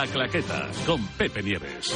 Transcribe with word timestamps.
La 0.00 0.06
Claqueta 0.06 0.66
con 0.86 1.06
Pepe 1.08 1.42
Nieves. 1.42 1.94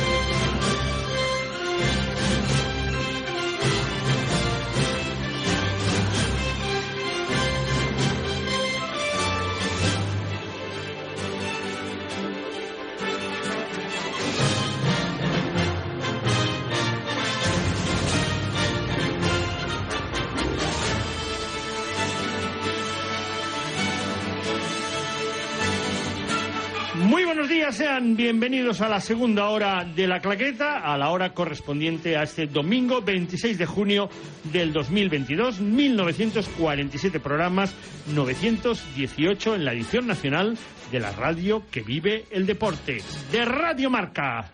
Sean 27.74 28.14
bienvenidos 28.14 28.80
a 28.82 28.88
la 28.88 29.00
segunda 29.00 29.48
hora 29.48 29.84
de 29.84 30.06
la 30.06 30.20
claqueta, 30.20 30.78
a 30.78 30.96
la 30.96 31.10
hora 31.10 31.34
correspondiente 31.34 32.16
a 32.16 32.22
este 32.22 32.46
domingo 32.46 33.02
26 33.02 33.58
de 33.58 33.66
junio 33.66 34.08
del 34.44 34.72
2022, 34.72 35.60
1947 35.60 37.18
programas, 37.18 37.74
918 38.14 39.56
en 39.56 39.64
la 39.64 39.72
edición 39.72 40.06
nacional 40.06 40.56
de 40.92 41.00
la 41.00 41.10
radio 41.10 41.64
que 41.72 41.80
vive 41.80 42.26
el 42.30 42.46
deporte, 42.46 43.02
de 43.32 43.44
Radio 43.44 43.90
Marca. 43.90 44.52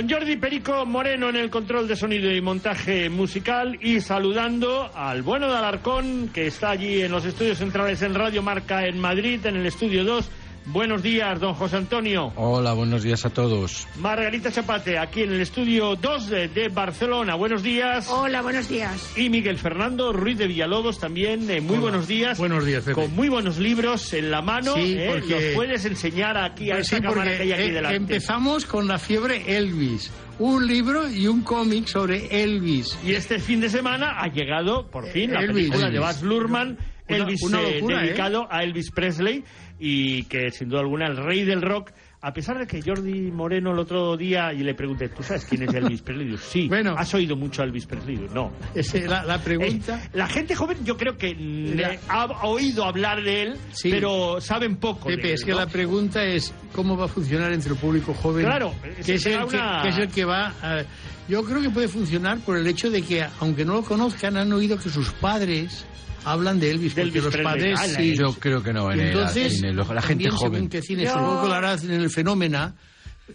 Con 0.00 0.08
Jordi 0.08 0.36
Perico 0.36 0.86
Moreno 0.86 1.28
en 1.28 1.36
el 1.36 1.50
control 1.50 1.86
de 1.86 1.94
sonido 1.94 2.34
y 2.34 2.40
montaje 2.40 3.10
musical 3.10 3.78
y 3.82 4.00
saludando 4.00 4.90
al 4.94 5.20
bueno 5.20 5.46
de 5.46 5.58
Alarcón 5.58 6.30
que 6.32 6.46
está 6.46 6.70
allí 6.70 7.02
en 7.02 7.12
los 7.12 7.26
estudios 7.26 7.58
centrales 7.58 8.00
en 8.00 8.14
Radio 8.14 8.40
Marca 8.40 8.86
en 8.86 8.98
Madrid, 8.98 9.44
en 9.44 9.56
el 9.56 9.66
estudio 9.66 10.02
2. 10.04 10.30
Buenos 10.66 11.02
días, 11.02 11.40
don 11.40 11.54
José 11.54 11.78
Antonio. 11.78 12.32
Hola, 12.36 12.74
buenos 12.74 13.02
días 13.02 13.24
a 13.24 13.30
todos. 13.30 13.88
Margarita 13.98 14.52
Chapate, 14.52 14.98
aquí 14.98 15.22
en 15.22 15.32
el 15.32 15.40
estudio 15.40 15.96
2 15.96 16.28
de, 16.28 16.48
de 16.48 16.68
Barcelona. 16.68 17.34
Buenos 17.34 17.62
días. 17.62 18.06
Hola, 18.08 18.42
buenos 18.42 18.68
días. 18.68 19.12
Y 19.16 19.30
Miguel 19.30 19.58
Fernando 19.58 20.12
Ruiz 20.12 20.38
de 20.38 20.46
Villalobos 20.46 21.00
también. 21.00 21.50
eh, 21.50 21.60
muy 21.60 21.72
Hola. 21.72 21.80
buenos 21.82 22.06
días. 22.08 22.38
Buenos 22.38 22.64
días, 22.66 22.84
Pepe. 22.84 22.94
Con 23.00 23.16
muy 23.16 23.28
buenos 23.28 23.58
libros 23.58 24.12
en 24.12 24.30
la 24.30 24.42
mano. 24.42 24.74
Sí, 24.74 24.94
eh, 24.96 25.08
porque- 25.10 25.46
Los 25.46 25.54
puedes 25.56 25.84
enseñar 25.86 26.36
aquí 26.36 26.70
a 26.70 26.74
Pues 26.74 26.84
esta 26.92 26.96
sí, 26.98 27.02
cámara 27.02 27.36
que 27.36 27.42
hay 27.42 27.52
aquí 27.52 27.62
eh, 27.62 27.72
delante. 27.72 27.96
empezamos 27.96 28.64
con 28.66 28.86
la 28.86 28.98
fiebre 28.98 29.56
Elvis. 29.56 30.12
Un 30.38 30.66
libro 30.66 31.10
y 31.10 31.26
un 31.26 31.42
cómic 31.42 31.86
sobre 31.86 32.42
Elvis. 32.42 32.98
Y 33.04 33.12
este 33.12 33.40
fin 33.40 33.60
de 33.60 33.68
semana 33.68 34.20
ha 34.20 34.28
llegado, 34.28 34.86
por 34.90 35.06
fin, 35.08 35.32
la 35.32 35.40
Elvis. 35.40 35.68
película 35.70 35.90
de. 35.90 35.98
Baz 35.98 36.22
Luhrmann, 36.22 36.78
Elvis 37.16 37.42
una 37.42 37.60
eh, 37.62 37.74
locura, 37.74 38.02
¿eh? 38.02 38.06
dedicado 38.06 38.46
a 38.50 38.62
Elvis 38.62 38.90
Presley 38.90 39.44
y 39.78 40.24
que 40.24 40.50
sin 40.50 40.68
duda 40.68 40.80
alguna 40.80 41.06
el 41.06 41.16
rey 41.16 41.44
del 41.44 41.62
rock. 41.62 41.90
A 42.22 42.34
pesar 42.34 42.58
de 42.58 42.66
que 42.66 42.82
Jordi 42.82 43.30
Moreno 43.32 43.72
el 43.72 43.78
otro 43.78 44.14
día 44.14 44.52
y 44.52 44.58
le 44.58 44.74
pregunté, 44.74 45.08
¿tú 45.08 45.22
sabes 45.22 45.46
quién 45.46 45.62
es 45.62 45.72
Elvis 45.72 46.02
Presley? 46.02 46.36
Sí. 46.36 46.68
Bueno. 46.68 46.94
¿Has 46.94 47.14
oído 47.14 47.34
mucho 47.34 47.62
a 47.62 47.64
Elvis 47.64 47.86
Presley? 47.86 48.26
No. 48.34 48.52
Ese, 48.74 49.08
la, 49.08 49.24
la 49.24 49.38
pregunta. 49.42 50.02
La 50.12 50.26
gente 50.26 50.54
joven 50.54 50.76
yo 50.84 50.98
creo 50.98 51.16
que 51.16 51.34
La- 51.34 51.96
ha 52.08 52.26
oído 52.46 52.84
hablar 52.84 53.22
de 53.22 53.42
él, 53.44 53.56
Sí. 53.72 53.88
pero 53.90 54.38
saben 54.38 54.76
poco 54.76 55.08
de 55.08 55.16
Pepe, 55.16 55.28
él, 55.28 55.34
es 55.36 55.44
que 55.46 55.52
¿no? 55.52 55.60
la 55.60 55.66
pregunta 55.66 56.22
es 56.22 56.52
cómo 56.74 56.94
va 56.94 57.06
a 57.06 57.08
funcionar 57.08 57.54
entre 57.54 57.72
el 57.72 57.78
público 57.78 58.12
joven. 58.12 58.44
Claro, 58.44 58.74
que 59.02 59.14
es, 59.14 59.24
el 59.24 59.38
que, 59.46 59.58
que 59.82 59.88
es 59.88 59.96
el 59.96 60.08
que 60.08 60.24
va. 60.26 60.48
a- 60.60 60.84
yo 61.26 61.42
creo 61.42 61.62
que 61.62 61.70
puede 61.70 61.88
funcionar 61.88 62.40
por 62.40 62.58
el 62.58 62.66
hecho 62.66 62.90
de 62.90 63.00
que, 63.00 63.24
aunque 63.40 63.64
no 63.64 63.72
lo 63.74 63.82
conozcan, 63.82 64.36
han 64.36 64.52
oído 64.52 64.76
que 64.78 64.90
sus 64.90 65.10
padres 65.12 65.86
hablan 66.24 66.58
de 66.60 66.70
Elvis, 66.70 66.94
De 66.94 67.02
porque 67.02 67.18
Elvis 67.18 67.22
los 67.24 67.32
Presley. 67.34 67.52
padres 67.74 67.78
Ah, 67.80 67.86
sí. 68.00 68.16
Yo 68.16 68.32
creo 68.34 68.62
que 68.62 68.72
no, 68.72 68.90
en 68.92 69.00
el- 69.00 69.06
Entonces, 69.08 69.58
en 69.58 69.64
el- 69.66 69.76
la 69.76 69.84
gente 69.84 70.02
también 70.24 70.30
joven. 70.32 70.52
según 70.54 70.68
qué 70.68 70.82
cine, 70.82 71.04
Yo- 71.04 71.10
supongo 71.12 71.42
que 71.42 71.48
lo 71.48 71.54
harás 71.54 71.84
en 71.84 71.90
el 71.92 72.10
fenómeno. 72.10 72.74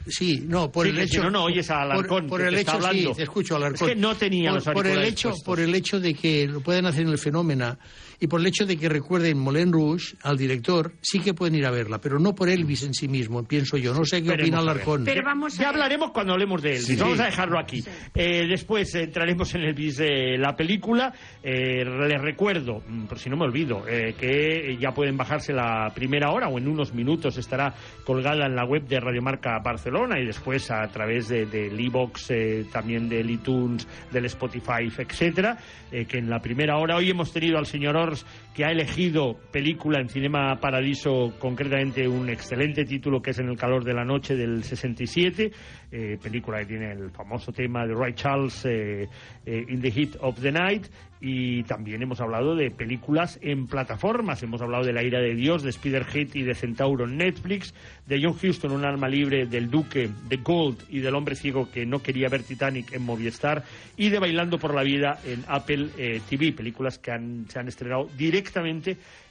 Sí, 0.07 0.43
no, 0.45 0.69
por 0.71 0.85
Sí, 0.85 0.91
el 0.91 0.99
hecho. 0.99 1.13
si 1.13 1.17
no, 1.19 1.31
no 1.31 1.43
oyes 1.45 1.69
a 1.71 1.81
Alarcón, 1.83 2.23
Por, 2.23 2.27
por 2.27 2.41
que 2.41 2.47
el 2.47 2.53
te 2.55 2.59
está 2.59 2.71
hecho, 2.77 2.85
hablando. 2.87 3.09
sí, 3.11 3.15
te 3.15 3.23
escucho, 3.23 3.55
Alarcón. 3.55 3.89
Es 3.89 3.95
que 3.95 4.01
no 4.01 4.15
tenía 4.15 4.49
por, 4.49 4.55
los 4.65 4.73
por 4.73 4.87
el 4.87 5.03
hecho, 5.03 5.29
puestos. 5.29 5.45
por 5.45 5.59
el 5.61 5.73
hecho 5.73 5.99
de 6.01 6.13
que 6.13 6.47
lo 6.47 6.59
pueden 6.59 6.85
hacer 6.85 7.03
en 7.03 7.09
el 7.09 7.17
fenómeno 7.17 7.77
y 8.19 8.27
por 8.27 8.39
el 8.41 8.47
hecho 8.47 8.65
de 8.65 8.77
que 8.77 8.89
recuerden 8.89 9.37
Moulin 9.39 9.71
Rouge 9.71 10.15
al 10.23 10.37
director, 10.37 10.93
sí 11.01 11.19
que 11.19 11.33
pueden 11.33 11.55
ir 11.55 11.65
a 11.65 11.71
verla, 11.71 11.99
pero 12.01 12.19
no 12.19 12.35
por 12.35 12.49
Elvis 12.49 12.83
en 12.83 12.93
sí 12.93 13.07
mismo, 13.07 13.43
pienso 13.47 13.77
yo. 13.77 13.93
No 13.93 14.03
sé 14.05 14.21
qué 14.23 14.31
opina. 14.31 14.59
Alarcón. 14.59 15.03
Pero 15.05 15.23
vamos 15.23 15.53
a 15.59 15.63
Ya 15.63 15.67
ver. 15.71 15.75
hablaremos 15.75 16.11
cuando 16.11 16.33
hablemos 16.33 16.61
de 16.61 16.71
Elvis. 16.71 16.85
Sí. 16.87 16.95
Vamos 16.97 17.19
a 17.19 17.25
dejarlo 17.25 17.59
aquí. 17.59 17.83
Eh, 18.13 18.47
después 18.47 18.93
entraremos 18.95 19.53
en 19.55 19.61
Elvis 19.61 19.99
eh, 20.01 20.37
la 20.37 20.55
película. 20.55 21.13
Eh, 21.43 21.85
les 21.85 22.21
recuerdo, 22.21 22.81
mm, 22.87 23.05
por 23.05 23.19
si 23.19 23.29
no 23.29 23.37
me 23.37 23.45
olvido, 23.45 23.83
eh, 23.87 24.13
que 24.19 24.77
ya 24.79 24.91
pueden 24.93 25.15
bajarse 25.15 25.53
la 25.53 25.91
primera 25.93 26.31
hora 26.31 26.47
o 26.49 26.57
en 26.57 26.67
unos 26.67 26.93
minutos 26.93 27.37
estará 27.37 27.73
colgada 28.03 28.45
en 28.47 28.55
la 28.55 28.65
web 28.65 28.85
de 28.87 28.99
Radiomarca 28.99 29.51
Barcelona. 29.63 29.75
Barcelona 29.85 30.19
y 30.21 30.25
después 30.25 30.71
a 30.71 30.87
través 30.87 31.27
de, 31.27 31.45
del 31.45 31.79
iVox, 31.79 32.31
eh, 32.31 32.65
también 32.71 33.07
del 33.09 33.29
iTunes, 33.29 33.85
del 34.09 34.25
Spotify, 34.25 34.89
etcétera, 34.97 35.57
eh, 35.91 36.05
que 36.05 36.17
en 36.17 36.29
la 36.29 36.39
primera 36.39 36.77
hora 36.77 36.95
hoy 36.95 37.09
hemos 37.11 37.31
tenido 37.33 37.57
al 37.59 37.65
señor 37.65 37.95
Ors 38.05 38.25
que 38.55 38.63
ha 38.63 38.71
elegido 38.71 39.37
película 39.51 39.99
en 39.99 40.07
Cinema 40.07 40.55
Paradiso, 40.61 41.33
concretamente 41.39 42.07
un 42.07 42.29
excelente 42.29 42.85
título 42.85 43.21
que 43.21 43.31
es 43.31 43.39
En 43.39 43.49
el 43.49 43.57
calor 43.57 43.83
de 43.83 43.93
la 43.93 44.05
noche 44.05 44.35
del 44.35 44.63
67, 44.63 45.51
eh, 45.91 46.17
película 46.23 46.59
que 46.59 46.65
tiene 46.67 46.93
el 46.93 47.11
famoso 47.11 47.51
tema 47.51 47.85
de 47.85 47.93
Ray 47.93 48.13
Charles, 48.13 48.63
eh, 48.65 49.09
eh, 49.45 49.65
In 49.67 49.81
the 49.81 49.91
Heat 49.91 50.17
of 50.21 50.39
the 50.41 50.53
Night, 50.53 50.85
y 51.21 51.63
también 51.63 52.01
hemos 52.03 52.21
hablado 52.21 52.55
de 52.55 52.69
películas 52.71 53.39
en 53.41 53.67
plataformas. 53.67 54.43
Hemos 54.43 54.61
hablado 54.61 54.83
de 54.85 54.93
La 54.93 55.01
ira 55.03 55.19
de 55.19 55.33
Dios, 55.33 55.63
de 55.63 55.71
Spiderhead 55.71 56.27
y 56.35 56.43
de 56.43 56.53
Centauro 56.53 57.05
en 57.05 57.17
Netflix, 57.17 57.73
de 58.05 58.21
John 58.21 58.35
Huston, 58.41 58.71
Un 58.71 58.85
alma 58.85 59.07
libre, 59.09 59.47
del 59.47 59.69
Duque, 59.71 60.09
de 60.29 60.37
Gold 60.37 60.83
y 60.89 60.99
del 60.99 61.15
hombre 61.15 61.35
ciego 61.35 61.71
que 61.71 61.85
no 61.85 61.99
quería 62.03 62.29
ver 62.29 62.43
Titanic 62.43 62.93
en 62.93 63.01
Movistar, 63.03 63.63
y 63.97 64.09
de 64.09 64.19
Bailando 64.19 64.59
por 64.59 64.73
la 64.75 64.83
vida 64.83 65.19
en 65.25 65.43
Apple 65.47 65.87
eh, 65.97 66.21
TV, 66.29 66.51
películas 66.53 66.99
que 66.99 67.11
han- 67.11 67.45
se 67.49 67.59
han 67.59 67.67
estrenado 67.67 68.07
directamente 68.17 68.44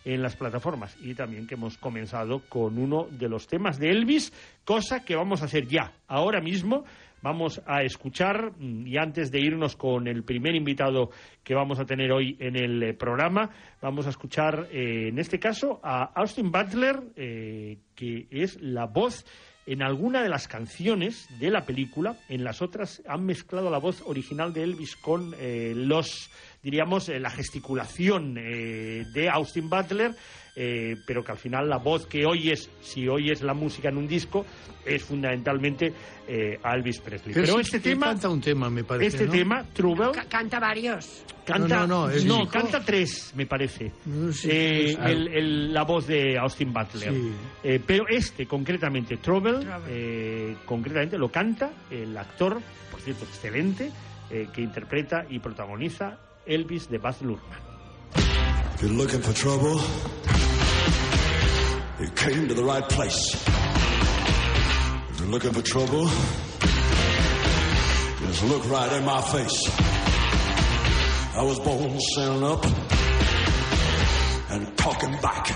en 0.04 0.22
las 0.22 0.36
plataformas. 0.36 0.96
Y 1.00 1.14
también 1.14 1.46
que 1.46 1.54
hemos 1.54 1.78
comenzado 1.78 2.40
con 2.48 2.78
uno 2.78 3.06
de 3.10 3.28
los 3.28 3.46
temas 3.46 3.78
de 3.78 3.90
Elvis, 3.90 4.32
cosa 4.64 5.04
que 5.04 5.16
vamos 5.16 5.42
a 5.42 5.46
hacer 5.46 5.66
ya, 5.66 5.92
ahora 6.08 6.40
mismo. 6.40 6.84
Vamos 7.22 7.62
a 7.64 7.82
escuchar, 7.82 8.52
mm, 8.58 8.86
y 8.86 8.98
antes 8.98 9.30
de 9.30 9.40
irnos 9.40 9.76
con 9.76 10.06
el 10.08 10.24
primer 10.24 10.54
invitado 10.54 11.08
que 11.42 11.54
vamos 11.54 11.80
a 11.80 11.86
tener 11.86 12.12
hoy 12.12 12.36
en 12.38 12.54
el 12.54 12.82
eh, 12.82 12.92
programa, 12.92 13.48
vamos 13.80 14.06
a 14.06 14.10
escuchar, 14.10 14.68
eh, 14.70 15.08
en 15.08 15.18
este 15.18 15.38
caso, 15.38 15.80
a 15.82 16.12
Austin 16.14 16.52
Butler, 16.52 17.00
eh, 17.16 17.78
que 17.94 18.26
es 18.30 18.60
la 18.60 18.84
voz 18.84 19.24
en 19.66 19.82
alguna 19.82 20.22
de 20.22 20.28
las 20.28 20.48
canciones 20.48 21.26
de 21.38 21.50
la 21.50 21.64
película. 21.64 22.16
En 22.28 22.44
las 22.44 22.62
otras 22.62 23.02
han 23.06 23.24
mezclado 23.24 23.70
la 23.70 23.78
voz 23.78 24.02
original 24.04 24.52
de 24.52 24.62
Elvis 24.62 24.96
con 24.96 25.34
eh, 25.38 25.72
los, 25.74 26.30
diríamos, 26.62 27.08
eh, 27.08 27.20
la 27.20 27.30
gesticulación 27.30 28.36
eh, 28.38 29.04
de 29.12 29.28
Austin 29.28 29.70
Butler. 29.70 30.14
Eh, 30.56 30.96
pero 31.06 31.24
que 31.24 31.32
al 31.32 31.38
final 31.38 31.68
la 31.68 31.78
voz 31.78 32.06
que 32.06 32.24
oyes, 32.26 32.70
si 32.80 33.08
oyes 33.08 33.42
la 33.42 33.54
música 33.54 33.88
en 33.88 33.96
un 33.96 34.06
disco, 34.06 34.44
es 34.84 35.02
fundamentalmente 35.02 35.92
eh, 36.28 36.58
a 36.62 36.74
Elvis 36.74 37.00
Presley. 37.00 37.34
Pero, 37.34 37.58
este 37.60 37.80
tema, 37.80 38.06
canta 38.06 38.28
un 38.28 38.40
tema, 38.40 38.70
me 38.70 38.84
parece. 38.84 39.06
este 39.16 39.26
¿no? 39.26 39.32
tema, 39.32 39.64
Trouble, 39.72 40.10
canta 40.28 40.60
varios. 40.60 41.24
canta, 41.44 41.86
No, 41.86 42.08
no, 42.08 42.08
no, 42.08 42.36
único. 42.36 42.48
canta 42.50 42.80
tres, 42.84 43.32
me 43.36 43.46
parece. 43.46 43.92
No, 44.06 44.32
sí, 44.32 44.48
Eh, 44.50 44.96
el- 45.04 45.28
el- 45.28 45.74
la 45.74 45.82
voz 45.82 46.06
de 46.06 46.38
Austin 46.38 46.72
Butler. 46.72 47.12
Sí. 47.12 47.32
Eh, 47.64 47.80
pero 47.86 48.06
este, 48.08 48.46
concretamente, 48.46 49.16
Trouble, 49.18 49.52
Trouble. 49.60 49.70
eh, 49.88 50.56
concretamente 50.64 51.18
lo 51.18 51.30
canta 51.30 51.70
el 51.90 52.16
actor, 52.16 52.60
por 52.90 53.00
cierto, 53.00 53.24
excelente, 53.24 53.90
eh, 54.30 54.48
que 54.52 54.62
interpreta 54.62 55.26
y 55.28 55.38
protagoniza 55.40 56.18
Elvis 56.46 56.88
de 56.88 56.98
Baz 56.98 57.20
Luhrmann. 57.22 57.73
If 58.74 58.82
you're 58.82 58.90
looking 58.90 59.22
for 59.22 59.32
trouble, 59.32 59.80
you 62.00 62.10
came 62.16 62.48
to 62.48 62.54
the 62.54 62.64
right 62.64 62.86
place. 62.88 63.34
If 65.10 65.20
you're 65.20 65.28
looking 65.28 65.52
for 65.52 65.62
trouble, 65.62 66.06
just 68.26 68.44
look 68.44 68.68
right 68.68 68.92
in 68.92 69.04
my 69.04 69.20
face. 69.22 69.70
I 71.36 71.42
was 71.42 71.58
born 71.60 71.98
standing 72.00 72.42
up 72.44 72.64
and 74.50 74.76
talking 74.76 75.12
back. 75.20 75.50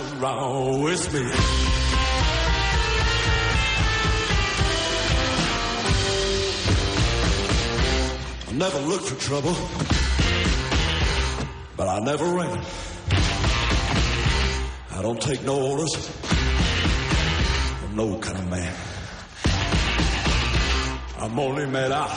around 0.00 0.82
with 0.82 1.12
me. 1.12 1.20
I 8.48 8.52
never 8.52 8.78
look 8.80 9.02
for 9.02 9.20
trouble, 9.20 9.56
but 11.76 11.88
I 11.88 12.00
never 12.00 12.24
ran. 12.24 12.64
I 14.90 15.02
don't 15.02 15.20
take 15.20 15.42
no 15.44 15.60
orders 15.70 15.94
from 17.80 17.96
no 17.96 18.18
kind 18.18 18.38
of 18.38 18.48
man. 18.48 18.74
I'm 21.18 21.38
only 21.38 21.66
made 21.66 21.92
out 21.92 22.10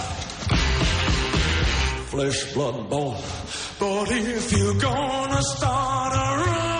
flesh, 2.13 2.53
blood, 2.53 2.75
and 2.75 2.89
bone. 2.89 3.17
But 3.79 4.11
if 4.11 4.51
you're 4.51 4.75
gonna 4.75 5.41
start 5.41 6.13
a 6.13 6.43
rumble, 6.43 6.72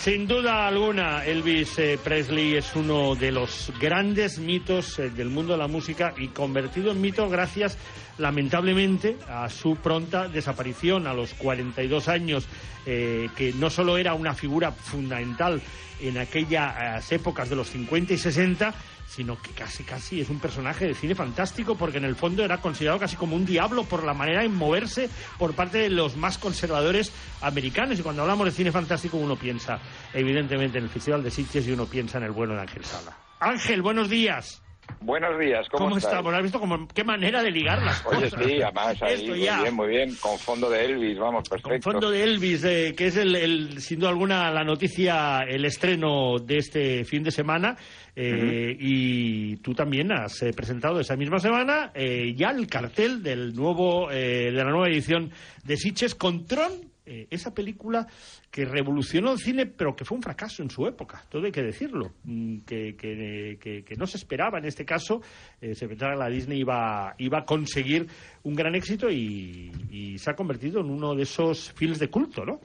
Sin 0.00 0.26
duda 0.26 0.66
alguna, 0.66 1.24
Elvis 1.24 1.78
eh, 1.78 1.98
Presley 2.02 2.56
es 2.56 2.74
uno 2.74 3.14
de 3.14 3.30
los 3.30 3.72
grandes 3.80 4.38
mitos 4.38 4.98
eh, 4.98 5.10
del 5.10 5.30
mundo 5.30 5.52
de 5.52 5.58
la 5.60 5.68
música 5.68 6.14
y 6.16 6.28
convertido 6.28 6.90
en 6.90 7.00
mito 7.00 7.28
gracias, 7.28 7.78
lamentablemente, 8.18 9.16
a 9.28 9.48
su 9.48 9.76
pronta 9.76 10.26
desaparición 10.26 11.06
a 11.06 11.14
los 11.14 11.32
42 11.34 12.08
años, 12.08 12.48
eh, 12.86 13.28
que 13.36 13.52
no 13.52 13.70
solo 13.70 13.96
era 13.98 14.14
una 14.14 14.34
figura 14.34 14.72
fundamental 14.72 15.62
en 16.00 16.18
aquellas 16.18 17.12
épocas 17.12 17.48
de 17.48 17.56
los 17.56 17.68
50 17.70 18.14
y 18.14 18.18
60, 18.18 18.74
sino 19.06 19.40
que 19.40 19.50
casi 19.50 19.84
casi 19.84 20.20
es 20.20 20.28
un 20.28 20.40
personaje 20.40 20.86
de 20.86 20.94
cine 20.94 21.14
fantástico 21.14 21.76
porque 21.76 21.98
en 21.98 22.04
el 22.04 22.16
fondo 22.16 22.44
era 22.44 22.58
considerado 22.58 22.98
casi 23.00 23.16
como 23.16 23.36
un 23.36 23.46
diablo 23.46 23.84
por 23.84 24.04
la 24.04 24.14
manera 24.14 24.42
de 24.42 24.48
moverse 24.48 25.08
por 25.38 25.54
parte 25.54 25.78
de 25.78 25.90
los 25.90 26.16
más 26.16 26.38
conservadores 26.38 27.12
americanos 27.40 27.98
y 27.98 28.02
cuando 28.02 28.22
hablamos 28.22 28.46
de 28.46 28.52
cine 28.52 28.72
fantástico 28.72 29.16
uno 29.16 29.36
piensa 29.36 29.78
evidentemente 30.12 30.78
en 30.78 30.84
el 30.84 30.90
Festival 30.90 31.22
de 31.22 31.30
Sitges 31.30 31.66
y 31.66 31.72
uno 31.72 31.86
piensa 31.86 32.18
en 32.18 32.24
el 32.24 32.32
bueno 32.32 32.54
de 32.54 32.62
Ángel 32.62 32.84
Sala. 32.84 33.16
Ángel, 33.40 33.82
buenos 33.82 34.08
días. 34.08 34.63
Buenos 35.00 35.38
días, 35.38 35.66
¿cómo, 35.70 35.84
¿Cómo, 35.86 35.96
estamos? 35.98 36.32
¿Has 36.34 36.42
visto 36.42 36.58
cómo, 36.60 36.88
qué 36.88 37.04
manera 37.04 37.42
de 37.42 37.50
ligar 37.50 37.82
las 37.82 38.04
Oye, 38.06 38.30
cosas? 38.30 38.44
sí, 38.46 38.62
además 38.62 39.02
ahí, 39.02 39.14
Esto 39.14 39.30
muy 39.32 39.40
ya. 39.40 39.62
bien, 39.62 39.74
muy 39.74 39.88
bien, 39.88 40.14
con 40.16 40.38
fondo 40.38 40.70
de 40.70 40.84
Elvis, 40.84 41.18
vamos, 41.18 41.48
Con 41.48 41.60
perfecto. 41.60 41.90
fondo 41.90 42.10
de 42.10 42.22
Elvis, 42.24 42.64
eh, 42.64 42.94
que 42.96 43.06
es 43.08 43.16
el, 43.16 43.34
el, 43.36 43.80
sin 43.82 43.98
duda 44.00 44.10
alguna 44.10 44.50
la 44.50 44.64
noticia, 44.64 45.40
el 45.40 45.64
estreno 45.66 46.38
de 46.38 46.56
este 46.56 47.04
fin 47.04 47.22
de 47.22 47.30
semana. 47.30 47.76
eh, 48.16 48.74
Y 48.78 49.56
tú 49.56 49.74
también 49.74 50.10
has 50.12 50.42
eh, 50.42 50.52
presentado 50.54 51.00
esa 51.00 51.16
misma 51.16 51.38
semana 51.38 51.90
eh, 51.94 52.32
ya 52.36 52.50
el 52.50 52.66
cartel 52.66 53.22
del 53.22 53.54
nuevo, 53.54 54.10
eh, 54.10 54.50
de 54.50 54.52
la 54.52 54.64
nueva 54.70 54.88
edición 54.88 55.30
de 55.64 55.76
Sitges 55.76 56.14
con 56.14 56.46
Tron, 56.46 56.72
eh, 57.06 57.26
esa 57.30 57.52
película 57.52 58.06
que 58.50 58.64
revolucionó 58.64 59.32
el 59.32 59.38
cine, 59.38 59.66
pero 59.66 59.94
que 59.94 60.04
fue 60.04 60.16
un 60.16 60.22
fracaso 60.22 60.62
en 60.62 60.70
su 60.70 60.86
época, 60.86 61.22
todo 61.28 61.44
hay 61.44 61.52
que 61.52 61.62
decirlo, 61.62 62.12
mm, 62.24 62.60
que, 62.60 62.96
que, 62.96 63.96
no 63.96 64.06
se 64.06 64.16
esperaba 64.16 64.58
en 64.58 64.64
este 64.64 64.84
caso, 64.84 65.20
eh, 65.60 65.74
se 65.74 65.86
pensaba 65.86 66.12
que 66.12 66.18
la 66.18 66.28
Disney 66.28 66.60
iba, 66.60 67.14
iba 67.18 67.38
a 67.38 67.44
conseguir 67.44 68.06
un 68.42 68.54
gran 68.54 68.74
éxito 68.74 69.10
y, 69.10 69.70
y 69.90 70.18
se 70.18 70.30
ha 70.30 70.34
convertido 70.34 70.80
en 70.80 70.90
uno 70.90 71.14
de 71.14 71.22
esos 71.22 71.72
films 71.72 71.98
de 71.98 72.08
culto, 72.08 72.44
¿no? 72.44 72.60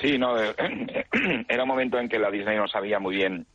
Sí, 0.00 0.18
no, 0.18 0.40
eh, 0.42 0.54
era 1.48 1.62
un 1.62 1.68
momento 1.68 1.98
en 1.98 2.08
que 2.08 2.18
la 2.18 2.30
Disney 2.30 2.56
no 2.56 2.66
sabía 2.66 2.98
muy 2.98 3.16
bien, 3.16 3.46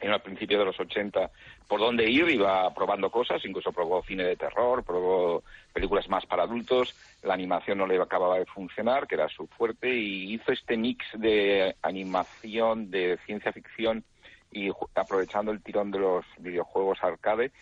en 0.00 0.12
el 0.12 0.20
principio 0.20 0.58
de 0.58 0.64
los 0.64 0.78
80, 0.78 1.30
por 1.68 1.80
dónde 1.80 2.08
ir, 2.08 2.28
iba 2.28 2.72
probando 2.74 3.10
cosas, 3.10 3.44
incluso 3.44 3.72
probó 3.72 4.02
cine 4.02 4.24
de 4.24 4.36
terror, 4.36 4.82
probó 4.84 5.42
películas 5.72 6.08
más 6.08 6.26
para 6.26 6.44
adultos, 6.44 6.94
la 7.22 7.34
animación 7.34 7.78
no 7.78 7.86
le 7.86 8.00
acababa 8.00 8.38
de 8.38 8.46
funcionar, 8.46 9.06
que 9.06 9.14
era 9.14 9.28
su 9.28 9.46
fuerte, 9.46 9.94
y 9.94 10.34
hizo 10.34 10.52
este 10.52 10.76
mix 10.76 11.04
de 11.14 11.76
animación, 11.82 12.90
de 12.90 13.18
ciencia 13.26 13.52
ficción, 13.52 14.04
y 14.52 14.70
aprovechando 14.94 15.52
el 15.52 15.62
tirón 15.62 15.90
de 15.90 16.00
los 16.00 16.24
videojuegos 16.38 16.98
arcade, 17.02 17.52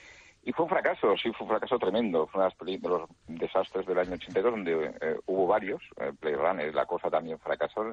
Y 0.45 0.53
fue 0.53 0.65
un 0.65 0.71
fracaso, 0.71 1.15
sí, 1.17 1.31
fue 1.33 1.47
un 1.47 1.51
fracaso 1.51 1.79
tremendo. 1.79 2.27
Fue 2.27 2.41
uno 2.41 2.51
de 2.59 2.89
los 2.89 3.09
desastres 3.27 3.87
del 3.87 3.99
año 3.99 4.15
82, 4.15 4.51
donde 4.51 4.95
eh, 5.01 5.17
hubo 5.27 5.47
varios. 5.47 5.83
Eh, 5.99 6.13
Runner, 6.21 6.75
la 6.75 6.87
cosa 6.87 7.11
también 7.11 7.39
fracasó. 7.39 7.85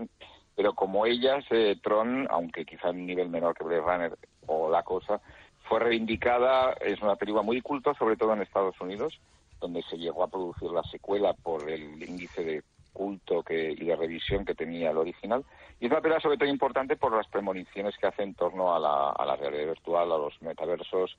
Pero 0.56 0.74
como 0.74 1.06
ellas, 1.06 1.44
eh, 1.50 1.76
Tron, 1.84 2.28
aunque 2.30 2.66
quizá 2.66 2.90
en 2.90 3.02
un 3.02 3.06
nivel 3.08 3.30
menor 3.30 3.56
que 3.56 3.64
Blade 3.64 3.82
Runner 3.82 4.18
o 4.48 4.70
la 4.70 4.84
cosa, 4.84 5.20
fue 5.68 5.80
reivindicada. 5.80 6.74
Es 6.74 7.02
una 7.02 7.16
película 7.16 7.44
muy 7.44 7.62
culta, 7.62 7.94
sobre 7.96 8.16
todo 8.16 8.34
en 8.34 8.42
Estados 8.42 8.80
Unidos, 8.80 9.20
donde 9.60 9.82
se 9.84 9.98
llegó 9.98 10.24
a 10.24 10.30
producir 10.30 10.72
la 10.72 10.84
secuela 10.84 11.34
por 11.34 11.70
el 11.70 12.02
índice 12.02 12.44
de 12.44 12.64
culto 12.94 13.44
que, 13.44 13.72
y 13.72 13.86
de 13.86 13.96
revisión 13.96 14.46
que 14.46 14.56
tenía 14.56 14.92
el 14.92 14.98
original. 14.98 15.44
Y 15.82 15.86
es 15.86 15.92
una 15.92 16.00
película 16.00 16.22
sobre 16.22 16.38
todo 16.38 16.48
importante 16.48 16.96
por 16.96 17.12
las 17.14 17.28
premoniciones 17.28 17.98
que 17.98 18.08
hace 18.08 18.24
en 18.24 18.34
torno 18.34 18.74
a 18.74 18.80
la, 18.80 19.10
a 19.12 19.26
la 19.26 19.36
realidad 19.36 19.74
virtual, 19.74 20.12
a 20.12 20.18
los 20.18 20.42
metaversos 20.42 21.18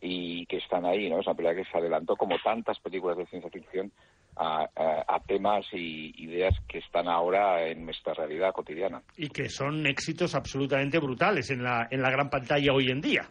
y 0.00 0.46
que 0.46 0.58
están 0.58 0.84
ahí, 0.84 1.08
¿no? 1.08 1.20
Es 1.20 1.26
una 1.26 1.34
película 1.36 1.62
que 1.64 1.70
se 1.70 1.78
adelantó, 1.78 2.16
como 2.16 2.36
tantas 2.44 2.78
películas 2.80 3.16
de 3.16 3.26
ciencia 3.26 3.50
ficción, 3.50 3.90
a, 4.36 4.68
a- 4.76 5.04
a 5.16 5.20
temas 5.20 5.64
y 5.72 6.12
ideas 6.22 6.54
que 6.68 6.78
están 6.78 7.08
ahora 7.08 7.66
en 7.66 7.84
nuestra 7.86 8.12
realidad 8.14 8.52
cotidiana. 8.52 9.02
Y 9.16 9.28
que 9.28 9.48
son 9.48 9.86
éxitos 9.86 10.34
absolutamente 10.34 10.98
brutales 10.98 11.50
en 11.50 11.62
la, 11.62 11.88
en 11.90 12.02
la 12.02 12.10
gran 12.10 12.28
pantalla 12.28 12.72
hoy 12.72 12.90
en 12.90 13.00
día. 13.00 13.28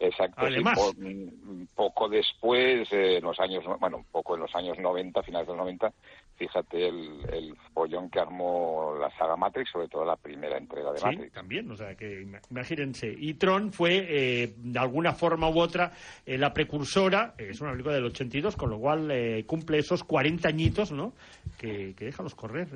Exacto. 0.00 0.46
sí, 0.46 0.52
Además. 0.52 0.78
po- 0.78 0.94
mm, 0.96 1.64
poco 1.74 2.08
después, 2.08 2.86
eh, 2.92 3.16
en 3.16 3.24
los 3.24 3.40
años, 3.40 3.64
no- 3.64 3.78
bueno, 3.78 3.96
un 3.98 4.04
poco 4.04 4.34
en 4.34 4.42
los 4.42 4.54
años 4.54 4.78
90, 4.78 5.22
finales 5.22 5.46
de 5.48 5.52
los 5.54 5.58
90, 5.58 5.92
fíjate 6.38 6.88
el, 6.88 7.24
el 7.32 7.56
follón 7.74 8.08
que 8.08 8.20
armó 8.20 8.94
la 8.98 9.10
saga 9.18 9.36
Matrix, 9.36 9.70
sobre 9.72 9.88
todo 9.88 10.04
la 10.04 10.16
primera 10.16 10.56
entrega 10.56 10.92
de 10.92 10.98
Sí, 10.98 11.04
Matrix. 11.04 11.32
también, 11.32 11.70
o 11.70 11.76
sea 11.76 11.94
que 11.96 12.22
ima- 12.22 12.40
imagínense. 12.50 13.12
Y 13.18 13.34
Tron 13.34 13.72
fue, 13.72 14.06
eh, 14.08 14.54
de 14.56 14.78
alguna 14.78 15.12
forma 15.12 15.50
u 15.50 15.58
otra, 15.60 15.92
eh, 16.24 16.38
la 16.38 16.52
precursora, 16.54 17.34
eh, 17.36 17.48
es 17.50 17.60
una 17.60 17.72
película 17.72 17.94
del 17.96 18.04
82, 18.04 18.54
con 18.56 18.70
lo 18.70 18.78
cual 18.78 19.10
eh, 19.10 19.44
cumple 19.46 19.78
esos 19.78 20.04
40 20.04 20.48
añitos, 20.48 20.92
¿no? 20.92 21.12
Que, 21.58 21.92
que 21.96 22.04
déjalos 22.04 22.34
correr. 22.36 22.68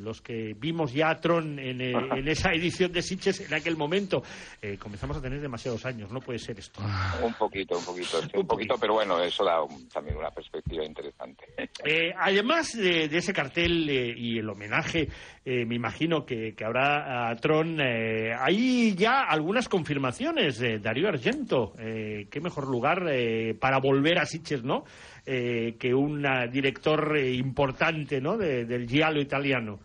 los 0.00 0.20
que 0.20 0.54
vimos 0.58 0.92
ya 0.92 1.10
a 1.10 1.20
Tron 1.20 1.58
en, 1.60 1.80
en 2.20 2.28
esa 2.28 2.50
edición 2.52 2.90
de 2.92 3.02
Sitges 3.02 3.40
en 3.40 3.54
aquel 3.54 3.76
momento, 3.76 4.22
comenzamos 4.80 5.16
a 5.16 5.22
tener 5.22 5.40
demasiados 5.40 5.86
años, 5.86 6.10
no 6.10 6.20
puede 6.20 6.38
ser 6.40 6.58
esto. 6.58 6.80
Un 7.22 7.34
poquito, 7.34 7.78
un 7.78 7.84
poquito, 7.84 8.20
sí, 8.22 8.30
un 8.34 8.46
poquito, 8.46 8.74
pero 8.80 8.94
bueno, 8.94 9.20
eso 9.22 9.44
da 9.44 9.62
un- 9.62 9.88
también 9.88 10.16
una 10.16 10.30
perspectiva 10.30 10.84
interesante. 10.84 11.44
Además 12.18 12.72
de, 12.76 12.95
de 13.08 13.18
ese 13.18 13.32
cartel 13.32 13.88
eh, 13.88 14.14
y 14.16 14.38
el 14.38 14.48
homenaje, 14.48 15.08
eh, 15.44 15.64
me 15.66 15.74
imagino 15.76 16.24
que, 16.24 16.54
que 16.54 16.64
habrá 16.64 17.28
a 17.30 17.36
Tron, 17.36 17.78
eh, 17.80 18.32
hay 18.38 18.94
ya 18.96 19.22
algunas 19.22 19.68
confirmaciones 19.68 20.58
de 20.58 20.78
Darío 20.78 21.08
Argento. 21.08 21.74
Eh, 21.78 22.26
qué 22.30 22.40
mejor 22.40 22.66
lugar 22.68 23.04
eh, 23.10 23.54
para 23.60 23.78
volver 23.78 24.18
a 24.18 24.26
Sitges, 24.26 24.64
¿no? 24.64 24.84
Eh, 25.24 25.76
que 25.78 25.92
un 25.94 26.24
ah, 26.26 26.46
director 26.46 27.16
eh, 27.16 27.32
importante, 27.34 28.20
¿no? 28.20 28.36
De- 28.36 28.64
del 28.64 28.88
giallo 28.88 29.20
italiano. 29.20 29.78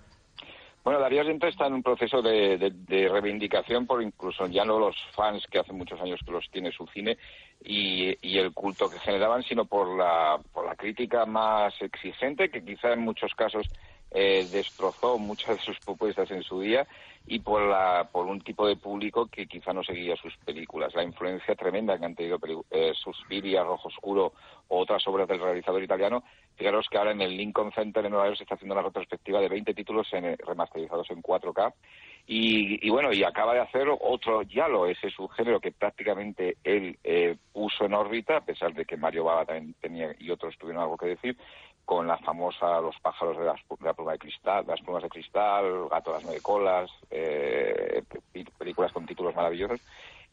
Bueno, 0.83 0.99
Darío 0.99 1.21
Argento 1.21 1.45
está 1.45 1.67
en 1.67 1.73
un 1.73 1.83
proceso 1.83 2.23
de, 2.23 2.73
reivindicación 3.11 3.85
por 3.85 4.01
incluso 4.01 4.47
ya 4.47 4.65
no 4.65 4.79
los 4.79 4.95
fans 5.11 5.45
que 5.45 5.59
hace 5.59 5.73
muchos 5.73 6.01
años 6.01 6.19
que 6.25 6.31
los 6.31 6.49
tiene 6.49 6.71
su 6.71 6.87
cine 6.87 7.17
y, 7.63 8.17
y 8.27 8.39
el 8.39 8.51
culto 8.51 8.89
que 8.89 8.97
generaban, 8.99 9.43
sino 9.43 9.65
por 9.65 9.95
la, 9.95 10.39
por 10.51 10.65
la 10.65 10.75
crítica 10.75 11.27
más 11.27 11.79
exigente 11.81 12.49
que 12.49 12.65
quizá 12.65 12.93
en 12.93 13.01
muchos 13.01 13.35
casos 13.35 13.67
eh, 14.09 14.47
destrozó 14.51 15.17
muchas 15.19 15.57
de 15.57 15.63
sus 15.63 15.79
propuestas 15.79 16.31
en 16.31 16.41
su 16.41 16.59
día 16.59 16.87
y 17.27 17.39
por, 17.39 17.61
la, 17.61 18.09
por 18.11 18.25
un 18.25 18.41
tipo 18.41 18.67
de 18.67 18.75
público 18.75 19.27
que 19.27 19.47
quizá 19.47 19.73
no 19.73 19.83
seguía 19.83 20.15
sus 20.15 20.35
películas. 20.37 20.93
La 20.95 21.03
influencia 21.03 21.55
tremenda 21.55 21.97
que 21.97 22.05
han 22.05 22.15
tenido 22.15 22.39
eh, 22.69 22.91
Suspiria, 22.95 23.63
Rojo 23.63 23.87
Oscuro 23.87 24.33
o 24.67 24.79
otras 24.79 25.05
obras 25.07 25.27
del 25.27 25.39
realizador 25.39 25.83
italiano. 25.83 26.23
Fijaros 26.55 26.87
que 26.89 26.97
ahora 26.97 27.11
en 27.11 27.21
el 27.21 27.37
Lincoln 27.37 27.71
Center 27.71 28.03
en 28.05 28.11
Nueva 28.11 28.27
York 28.27 28.37
se 28.37 28.43
está 28.43 28.55
haciendo 28.55 28.73
una 28.75 28.83
retrospectiva 28.83 29.39
de 29.39 29.49
20 29.49 29.73
títulos 29.73 30.07
en, 30.13 30.25
eh, 30.25 30.37
remasterizados 30.45 31.09
en 31.11 31.21
4K. 31.21 31.73
Y, 32.27 32.89
bueno, 32.89 33.11
y 33.11 33.23
acaba 33.23 33.53
de 33.53 33.61
hacer 33.61 33.87
otro 33.89 34.43
Yalo, 34.43 34.85
ese 34.85 35.09
subgénero 35.09 35.59
que 35.59 35.71
prácticamente 35.71 36.57
él 36.63 36.97
eh, 37.03 37.35
puso 37.51 37.85
en 37.85 37.93
órbita, 37.93 38.37
a 38.37 38.45
pesar 38.45 38.73
de 38.73 38.85
que 38.85 38.95
Mario 38.95 39.25
Bava 39.25 39.45
también 39.45 39.75
tenía 39.81 40.15
y 40.19 40.29
otros 40.29 40.57
tuvieron 40.57 40.83
algo 40.83 40.97
que 40.97 41.07
decir, 41.07 41.35
con 41.85 42.07
la 42.07 42.17
famosa 42.19 42.79
Los 42.81 42.99
pájaros 42.99 43.37
de, 43.37 43.45
las, 43.45 43.59
de 43.79 44.11
de 44.11 44.17
cristal, 44.17 44.65
las 44.67 44.81
plumas 44.81 45.03
de 45.03 45.09
cristal, 45.09 45.87
Gato 45.89 46.11
de 46.11 46.17
las 46.17 46.23
nueve 46.23 46.41
colas, 46.41 46.89
eh, 47.09 48.03
pe- 48.31 48.45
películas 48.57 48.91
con 48.91 49.05
títulos 49.05 49.35
maravillosos. 49.35 49.79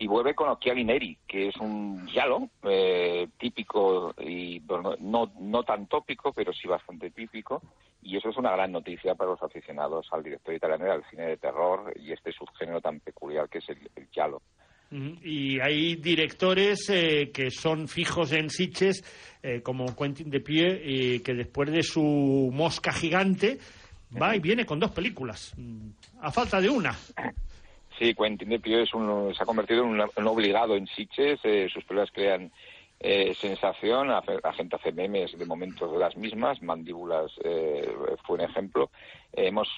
Y 0.00 0.06
vuelve 0.06 0.34
con 0.34 0.48
Occhiali 0.48 0.84
Neri, 0.84 1.18
que 1.26 1.48
es 1.48 1.56
un 1.56 2.06
giallo 2.06 2.48
eh, 2.62 3.28
típico 3.36 4.14
y 4.18 4.62
no, 5.00 5.32
no 5.40 5.62
tan 5.64 5.88
tópico, 5.88 6.32
pero 6.32 6.52
sí 6.52 6.68
bastante 6.68 7.10
típico. 7.10 7.62
Y 8.00 8.16
eso 8.16 8.28
es 8.28 8.36
una 8.36 8.52
gran 8.52 8.70
noticia 8.70 9.16
para 9.16 9.30
los 9.30 9.42
aficionados 9.42 10.06
al 10.12 10.22
director 10.22 10.54
italiano 10.54 10.86
y 10.86 10.90
al 10.90 11.04
cine 11.10 11.26
de 11.26 11.36
terror 11.36 11.92
y 11.96 12.12
este 12.12 12.30
subgénero 12.32 12.80
tan 12.80 13.00
peculiar 13.00 13.48
que 13.48 13.58
es 13.58 13.68
el, 13.70 13.90
el. 13.96 14.08
Y 14.90 15.60
hay 15.60 15.96
directores 15.96 16.88
eh, 16.90 17.30
que 17.32 17.50
son 17.50 17.88
fijos 17.88 18.32
en 18.32 18.48
Sitges, 18.50 19.04
eh, 19.42 19.60
como 19.62 19.94
Quentin 19.94 20.30
de 20.30 20.40
Pie, 20.40 21.20
que 21.22 21.34
después 21.34 21.70
de 21.70 21.82
su 21.82 22.50
mosca 22.52 22.92
gigante 22.92 23.58
va 24.20 24.34
y 24.34 24.40
viene 24.40 24.64
con 24.64 24.80
dos 24.80 24.90
películas, 24.92 25.52
mm, 25.56 25.88
a 26.22 26.30
falta 26.32 26.60
de 26.60 26.70
una. 26.70 26.92
Sí, 27.98 28.14
Quentin 28.14 28.48
de 28.48 28.60
Pio 28.60 28.80
es 28.80 28.94
un- 28.94 29.34
se 29.34 29.42
ha 29.42 29.46
convertido 29.46 29.82
en 29.82 30.00
un, 30.00 30.26
obligado 30.26 30.76
en 30.76 30.86
Sitges. 30.86 31.40
eh, 31.44 31.68
sus 31.72 31.84
películas 31.84 32.10
crean 32.12 32.50
eh, 33.00 33.32
sensación. 33.34 34.08
La, 34.08 34.22
la 34.42 34.52
gente 34.54 34.74
hace 34.76 34.90
memes 34.90 35.36
de 35.38 35.44
momentos 35.46 35.92
de 35.92 35.98
las 35.98 36.16
mismas. 36.16 36.60
Mandíbulas 36.62 37.30
eh, 37.44 37.88
fue 38.26 38.36
un 38.36 38.40
ejemplo. 38.42 38.90
Eh, 39.32 39.46
hemos 39.48 39.68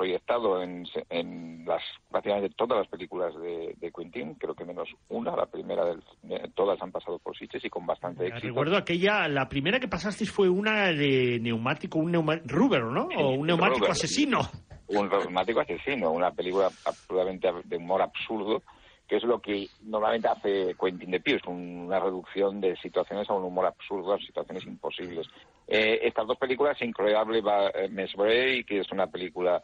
proyectado 0.00 0.62
en, 0.62 0.86
en 1.10 1.62
las 1.66 1.82
prácticamente 2.10 2.48
todas 2.56 2.78
las 2.78 2.88
películas 2.88 3.34
de, 3.38 3.74
de 3.78 3.92
Quentin, 3.92 4.32
creo 4.36 4.54
que 4.54 4.64
menos 4.64 4.88
una, 5.10 5.36
la 5.36 5.44
primera, 5.44 5.84
del, 5.84 6.02
eh, 6.30 6.48
todas 6.54 6.80
han 6.80 6.90
pasado 6.90 7.18
por 7.18 7.36
Sitges 7.36 7.62
y 7.66 7.68
con 7.68 7.84
bastante 7.84 8.26
éxito. 8.26 8.46
Recuerdo 8.46 8.78
aquella, 8.78 9.28
la 9.28 9.46
primera 9.46 9.78
que 9.78 9.88
pasasteis 9.88 10.32
fue 10.32 10.48
una 10.48 10.86
de 10.86 11.38
neumático, 11.42 11.98
un 11.98 12.12
neumático, 12.12 12.48
Ruber, 12.48 12.84
¿no? 12.84 13.08
o 13.14 13.32
un 13.32 13.46
neumático 13.46 13.80
Ruber. 13.80 13.90
asesino. 13.90 14.40
un 14.88 15.06
neumático 15.10 15.60
asesino, 15.60 16.12
una 16.12 16.30
película 16.30 16.70
absolutamente 16.86 17.48
de 17.64 17.76
humor 17.76 18.00
absurdo, 18.00 18.62
que 19.06 19.16
es 19.16 19.24
lo 19.24 19.38
que 19.38 19.66
normalmente 19.82 20.28
hace 20.28 20.74
Quentin 20.80 21.10
de 21.10 21.20
Pius, 21.20 21.42
una 21.46 22.00
reducción 22.00 22.58
de 22.62 22.74
situaciones 22.76 23.28
a 23.28 23.34
un 23.34 23.44
humor 23.44 23.66
absurdo, 23.66 24.14
a 24.14 24.18
situaciones 24.18 24.64
imposibles. 24.64 25.26
Eh, 25.68 26.00
estas 26.04 26.26
dos 26.26 26.38
películas, 26.38 26.80
Incroyable 26.80 27.42
Mesbray, 27.90 28.64
que 28.64 28.78
es 28.80 28.90
una 28.92 29.08
película 29.08 29.62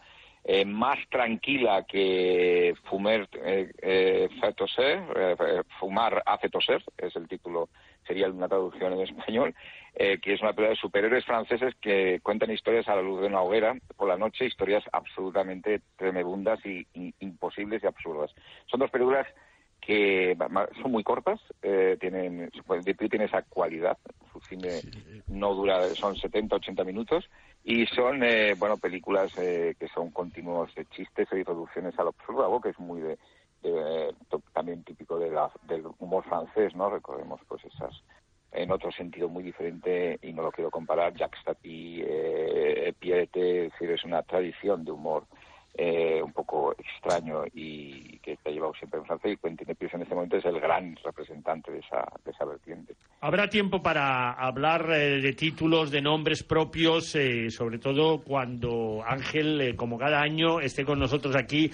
eh, 0.48 0.64
más 0.64 0.96
tranquila 1.10 1.84
que 1.86 2.72
Fumer 2.84 3.28
eh, 3.44 3.68
eh, 3.82 4.28
toser, 4.56 5.02
eh, 5.16 5.62
Fumar 5.80 6.22
hace 6.24 6.48
toser, 6.48 6.82
es 6.96 7.16
el 7.16 7.26
título, 7.26 7.68
sería 8.06 8.30
una 8.30 8.46
traducción 8.46 8.92
en 8.92 9.00
español, 9.00 9.54
eh, 9.96 10.18
que 10.22 10.34
es 10.34 10.40
una 10.40 10.52
película 10.52 10.70
de 10.70 10.76
superhéroes 10.76 11.24
franceses 11.24 11.74
que 11.80 12.20
cuentan 12.22 12.52
historias 12.52 12.86
a 12.86 12.94
la 12.94 13.02
luz 13.02 13.20
de 13.20 13.26
una 13.26 13.42
hoguera 13.42 13.76
por 13.96 14.06
la 14.06 14.16
noche, 14.16 14.46
historias 14.46 14.84
absolutamente 14.92 15.80
tremebundas 15.96 16.64
y, 16.64 16.86
y 16.94 17.12
imposibles 17.18 17.82
y 17.82 17.86
absurdas. 17.88 18.30
Son 18.66 18.78
dos 18.78 18.90
películas 18.90 19.26
que 19.86 20.36
son 20.82 20.90
muy 20.90 21.04
cortas, 21.04 21.40
eh, 21.62 21.96
tienen, 22.00 22.50
tiene 23.08 23.24
esa 23.26 23.42
cualidad, 23.42 23.96
su 24.32 24.40
cine 24.48 24.82
no 25.28 25.54
dura, 25.54 25.94
son 25.94 26.16
70, 26.16 26.56
80 26.56 26.82
minutos, 26.84 27.24
y 27.62 27.86
son, 27.86 28.22
eh, 28.24 28.54
bueno, 28.58 28.78
películas 28.78 29.30
eh, 29.38 29.74
que 29.78 29.86
son 29.88 30.10
continuos 30.10 30.74
de 30.74 30.86
chistes 30.86 31.28
y 31.32 31.42
reducciones 31.44 31.96
al 32.00 32.08
absurdo, 32.08 32.44
algo 32.44 32.60
que 32.60 32.70
es 32.70 32.78
muy 32.80 33.00
de, 33.00 33.18
de- 33.62 34.12
también 34.52 34.82
típico 34.82 35.18
de 35.20 35.30
la- 35.30 35.52
del 35.62 35.84
humor 35.98 36.24
francés, 36.24 36.74
¿no? 36.74 36.90
Recordemos 36.90 37.40
pues 37.48 37.64
esas 37.64 37.94
en 38.52 38.70
otro 38.72 38.90
sentido 38.90 39.28
muy 39.28 39.42
diferente 39.44 40.18
y 40.22 40.32
no 40.32 40.42
lo 40.42 40.50
quiero 40.50 40.70
comparar, 40.70 41.14
Jacques 41.14 41.42
Tati, 41.44 42.02
eh, 42.04 42.92
Pierre, 42.98 43.28
es 43.32 43.70
decir, 43.72 43.90
es 43.90 44.04
una 44.04 44.22
tradición 44.22 44.84
de 44.84 44.90
humor 44.92 45.26
eh, 45.78 46.22
un 46.22 46.32
poco 46.32 46.74
extraño 46.78 47.42
y 47.54 48.18
que 48.18 48.38
ha 48.44 48.50
llevado 48.50 48.72
siempre 48.74 48.98
en 49.00 49.06
Francia 49.06 49.30
y 49.30 49.36
Quentin 49.36 49.74
Pius 49.76 49.92
en 49.94 50.02
este 50.02 50.14
momento 50.14 50.36
es 50.36 50.44
el 50.44 50.58
gran 50.58 50.96
representante 51.04 51.70
de 51.70 51.78
esa, 51.80 52.04
de 52.24 52.30
esa 52.30 52.44
vertiente. 52.44 52.94
Habrá 53.20 53.48
tiempo 53.48 53.82
para 53.82 54.32
hablar 54.32 54.90
eh, 54.92 55.20
de 55.20 55.32
títulos, 55.32 55.90
de 55.90 56.00
nombres 56.00 56.42
propios, 56.42 57.14
eh, 57.14 57.50
sobre 57.50 57.78
todo 57.78 58.22
cuando 58.22 59.02
Ángel, 59.06 59.60
eh, 59.60 59.76
como 59.76 59.98
cada 59.98 60.20
año, 60.20 60.60
esté 60.60 60.84
con 60.84 60.98
nosotros 60.98 61.34
aquí 61.36 61.70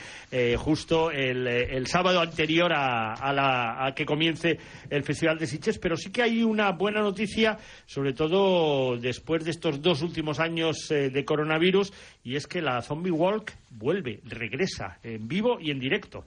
justo 0.58 1.10
el, 1.10 1.46
el 1.46 1.86
sábado 1.86 2.20
anterior 2.20 2.72
a, 2.72 3.14
a 3.14 3.32
la- 3.32 3.92
que 3.94 4.04
comience 4.04 4.58
el 4.90 5.02
Festival 5.04 5.38
de 5.38 5.46
Sitges. 5.46 5.78
Pero 5.78 5.96
sí 5.96 6.10
que 6.10 6.22
hay 6.22 6.42
una 6.42 6.72
buena 6.72 7.00
noticia, 7.00 7.58
sobre 7.86 8.12
todo 8.14 8.96
después 8.96 9.44
de 9.44 9.50
estos 9.50 9.80
dos 9.82 10.02
últimos 10.02 10.40
años 10.40 10.88
de 10.88 11.24
coronavirus, 11.24 11.92
y 12.24 12.36
es 12.36 12.46
que 12.46 12.62
la 12.62 12.80
Zombie 12.82 13.10
Walk 13.12 13.52
vuelve, 13.78 14.20
regresa 14.24 14.98
en 15.02 15.26
vivo 15.28 15.58
y 15.60 15.70
en 15.70 15.80
directo. 15.80 16.24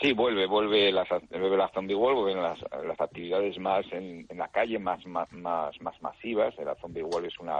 Sí, 0.00 0.12
vuelve, 0.12 0.46
vuelve 0.46 0.92
las, 0.92 1.08
vuelve 1.30 1.56
la 1.56 1.68
Zombie 1.74 1.96
World, 1.96 2.20
vuelven 2.20 2.42
las, 2.42 2.58
las 2.86 3.00
actividades 3.00 3.58
más 3.58 3.84
en, 3.92 4.24
la 4.36 4.46
calle, 4.48 4.78
más, 4.78 5.04
más, 5.04 5.30
más, 5.32 5.78
más 5.80 6.00
masivas. 6.00 6.54
La 6.58 6.76
Zombie 6.76 7.02
World 7.02 7.26
es 7.26 7.38
una, 7.40 7.56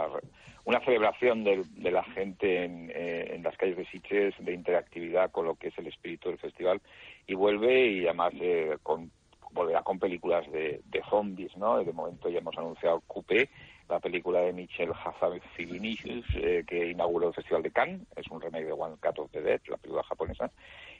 una 0.63 0.79
celebración 0.85 1.43
del- 1.43 1.65
de, 1.75 1.91
la 1.91 2.03
gente 2.03 2.63
en, 2.63 2.89
eh, 2.95 3.33
en 3.35 3.43
las 3.43 3.55
calles 3.57 3.75
de 3.77 3.85
Sitges, 3.87 4.33
de 4.39 4.53
interactividad 4.53 5.29
con 5.29 5.45
lo 5.45 5.55
que 5.55 5.67
es 5.67 5.77
el 5.77 5.87
espíritu 5.87 6.29
del 6.29 6.39
festival. 6.39 6.81
Y 7.27 7.35
vuelve 7.35 7.87
y 7.91 8.05
además 8.05 8.33
eh, 8.39 8.77
con, 8.81 9.11
volverá 9.51 9.83
con 9.83 9.99
películas 9.99 10.49
de, 10.53 10.79
de 10.85 11.01
zombies, 11.09 11.55
¿no? 11.57 11.83
De 11.83 11.91
momento 11.91 12.29
ya 12.29 12.39
hemos 12.39 12.57
anunciado 12.57 13.01
Coupé, 13.07 13.49
la 13.91 13.99
película 13.99 14.39
de 14.39 14.53
Michel 14.53 14.91
Hazanavicius, 14.93 16.25
eh, 16.35 16.63
que 16.65 16.91
inauguró 16.91 17.27
el 17.27 17.33
Festival 17.33 17.61
de 17.61 17.71
Cannes, 17.71 18.01
es 18.15 18.25
un 18.31 18.39
remake 18.39 18.65
de 18.65 18.71
One 18.71 18.95
Cut 19.01 19.19
of 19.19 19.31
the 19.31 19.41
Dead, 19.41 19.59
la 19.67 19.75
película 19.75 20.03
japonesa, 20.03 20.49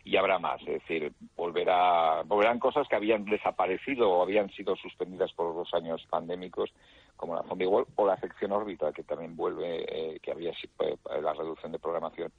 y 0.04 0.18
habrá 0.18 0.40
más, 0.40 0.60
es 0.62 0.82
decir, 0.82 1.14
volverá, 1.38 2.24
volverán 2.24 2.60
cosas 2.60 2.88
que 2.90 2.98
habían 2.98 3.24
desaparecido 3.24 4.12
o 4.12 4.22
habían 4.24 4.50
sido 4.50 4.76
suspendidas 4.76 5.32
por 5.32 5.56
los 5.56 5.74
años 5.74 6.06
pandémicos, 6.10 6.74
como 7.16 7.36
la 7.36 7.44
Zombie 7.44 7.68
World 7.68 7.88
o 7.96 8.06
la 8.06 8.18
sección 8.18 8.52
órbita, 8.52 8.92
que 8.92 9.04
también 9.04 9.38
vuelve, 9.38 9.86
eh, 9.88 10.20
que 10.20 10.32
había 10.32 10.52
eh, 10.52 10.98
la 11.22 11.34
reducción 11.34 11.72
de 11.72 11.80
programación, 11.80 12.32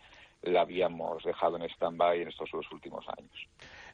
la 0.42 0.62
habíamos 0.62 1.22
dejado 1.24 1.56
en 1.56 1.62
stand-by 1.70 2.22
en 2.22 2.28
estos 2.28 2.50
dos 2.52 2.66
últimos 2.72 3.04
años. 3.08 3.30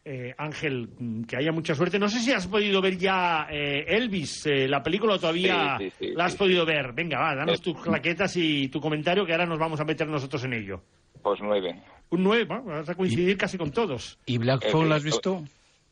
Eh, 0.05 0.35
Ángel, 0.39 0.89
mm, 0.99 1.25
que 1.25 1.37
haya 1.37 1.53
mucha 1.53 1.75
suerte. 1.75 1.99
No 1.99 2.09
sé 2.09 2.21
si 2.21 2.33
has 2.33 2.47
podido 2.47 2.81
ver 2.81 2.97
ya 2.97 3.47
eh, 3.51 3.85
Elvis, 3.89 4.47
eh, 4.47 4.67
la 4.69 4.83
película, 4.83 5.15
o 5.15 5.19
todavía 5.19 5.77
Sí, 5.79 5.91
sí, 5.91 6.07
sí, 6.09 6.13
la 6.15 6.27
has 6.27 6.33
sí. 6.33 6.39
podido 6.39 6.65
ver. 6.65 6.93
Venga, 6.93 7.19
va, 7.19 7.35
danos 7.35 7.61
Eh, 7.61 7.63
tus 7.63 7.81
claquetas 7.83 8.35
y 8.37 8.69
tu 8.69 8.81
comentario, 8.81 9.27
que 9.27 9.33
ahora 9.33 9.45
nos 9.47 9.59
vamos 9.59 9.81
a 9.81 9.85
meter 9.85 10.07
nosotros 10.07 10.43
en 10.45 10.55
ello. 10.55 10.81
Pues 11.23 11.41
nueve. 11.43 11.83
Un 12.11 12.23
9, 12.23 12.45
vas 12.65 12.89
a 12.89 12.95
coincidir 12.95 13.37
casi 13.37 13.59
con 13.59 13.71
todos. 13.71 14.19
¿Y 14.25 14.39
Black 14.39 14.65
Eh, 14.65 14.71
Phone 14.71 14.89
la 14.89 14.95
has 14.95 15.05
visto? 15.05 15.43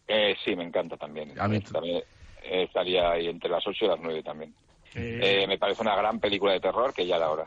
Eh, 0.09 0.35
sí, 0.43 0.57
me 0.57 0.65
encanta 0.65 0.97
también. 0.97 1.39
A 1.39 1.47
mí 1.49 1.61
también 1.61 1.97
eh, 2.45 2.63
estaría 2.63 3.11
ahí 3.11 3.27
entre 3.27 3.51
las 3.51 3.67
ocho 3.67 3.85
y 3.85 3.89
las 3.89 4.01
nueve 4.01 4.23
también. 4.23 4.55
Eh, 4.99 5.45
me 5.47 5.59
parece 5.59 5.83
una 5.83 5.95
gran 5.95 6.19
película 6.19 6.53
de 6.55 6.61
terror 6.61 6.93
que 6.95 7.07
ya 7.07 7.19
la 7.19 7.31
hora. 7.31 7.45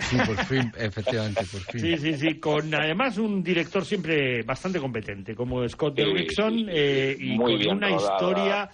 Sí, 0.00 0.16
por 0.24 0.36
fin, 0.44 0.72
efectivamente, 0.78 1.44
por 1.50 1.60
fin. 1.62 1.80
Sí, 1.80 1.98
sí, 1.98 2.16
sí, 2.16 2.38
con 2.40 2.72
además 2.74 3.18
un 3.18 3.42
director 3.42 3.84
siempre 3.84 4.42
bastante 4.42 4.78
competente, 4.80 5.34
como 5.34 5.68
Scott 5.68 5.96
Sí, 5.96 6.02
Derrickson, 6.04 6.52
sí, 6.54 6.64
sí. 6.64 6.70
eh, 6.70 7.16
y 7.18 7.28
Muy 7.36 7.52
con 7.52 7.58
bien 7.60 7.76
una 7.76 7.88
rodada. 7.88 8.14
historia. 8.14 8.70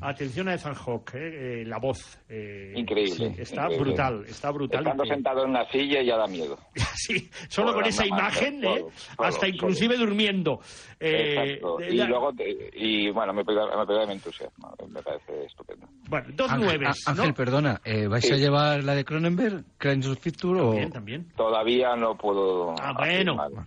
Atención 0.00 0.48
a 0.48 0.54
Ethan 0.54 0.74
Hawke, 0.74 1.14
eh, 1.14 1.62
eh, 1.62 1.64
la 1.66 1.78
voz. 1.78 2.18
eh, 2.28 2.72
Increíble, 2.76 3.34
sí, 3.34 3.42
está 3.42 3.62
increíble. 3.64 3.78
brutal, 3.84 4.24
está 4.28 4.50
brutal. 4.50 4.80
Estando 4.80 5.04
Eh, 5.04 5.08
sentado 5.08 5.44
en 5.44 5.50
una 5.50 5.64
silla 5.70 6.02
ya 6.02 6.16
da 6.16 6.26
miedo. 6.26 6.58
Sí, 7.00 7.30
solo 7.48 7.68
Por 7.72 7.76
con 7.82 7.86
esa 7.88 8.04
mamá, 8.06 8.18
imagen, 8.18 8.64
eh, 8.64 8.78
todo, 8.78 8.90
hasta 9.26 9.40
todo. 9.40 9.50
inclusive 9.50 9.96
durmiendo. 9.96 10.60
Eh, 11.00 11.54
Exacto. 11.58 11.78
Y 11.82 11.94
la- 11.96 12.04
luego, 12.06 12.32
te- 12.34 12.70
y 12.74 13.10
bueno, 13.10 13.32
me 13.32 13.44
pega, 13.44 13.66
me 13.76 13.86
pega 13.86 14.06
de 14.06 14.12
entusiasmo. 14.12 14.74
Me 14.88 15.02
parece 15.02 15.44
estupendo. 15.46 15.86
Bueno, 16.08 16.26
dos 16.34 16.50
Ángel, 16.52 16.66
nueves, 16.66 17.08
Ángel, 17.08 17.28
¿no? 17.28 17.34
perdona, 17.34 17.80
eh, 17.84 18.06
¿vais 18.06 18.24
Sí. 18.26 18.32
a 18.34 18.36
llevar 18.36 18.84
la 18.84 18.94
de 18.94 19.04
Cronenberg, 19.04 19.64
Crimes 19.78 20.06
of 20.08 20.18
Future 20.18 20.60
o...? 20.60 20.64
También, 20.70 20.92
también. 20.92 21.28
Todavía 21.36 21.96
no 21.96 22.16
puedo. 22.16 22.74
Ah, 22.80 22.92
bueno. 22.96 23.32
afirmar. 23.42 23.66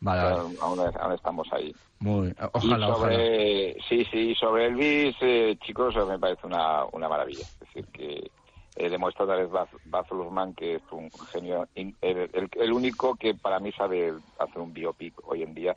Vale, 0.00 0.22
vale. 0.22 0.36
Aún, 0.60 0.86
aún 0.96 1.12
estamos 1.14 1.48
ahí. 1.52 1.74
Muy, 2.00 2.32
ojalá, 2.52 2.86
y 2.86 2.90
ojalá. 2.90 2.94
sobre, 2.94 3.76
Sí, 3.88 4.04
sí, 4.10 4.34
sobre 4.36 4.66
Elvis, 4.66 5.16
eh, 5.20 5.56
chicos, 5.64 5.96
me 6.06 6.18
parece 6.18 6.46
una, 6.46 6.84
una 6.92 7.08
maravilla. 7.08 7.44
Es 7.60 7.60
decir, 7.60 7.86
que 7.92 8.30
eh, 8.76 8.88
demuestra 8.90 9.24
otra 9.24 9.36
vez 9.36 9.50
Baz, 9.50 9.68
Baz 9.84 10.08
Luhrmann 10.10 10.54
que 10.54 10.76
es 10.76 10.82
un 10.92 11.10
genio, 11.32 11.68
el, 11.74 11.96
el- 12.00 12.48
el 12.52 12.72
único 12.72 13.16
que 13.16 13.34
para 13.34 13.58
mí 13.58 13.72
sabe 13.72 14.14
hacer 14.38 14.58
un 14.58 14.72
biopic 14.72 15.14
hoy 15.24 15.42
en 15.42 15.54
día, 15.54 15.76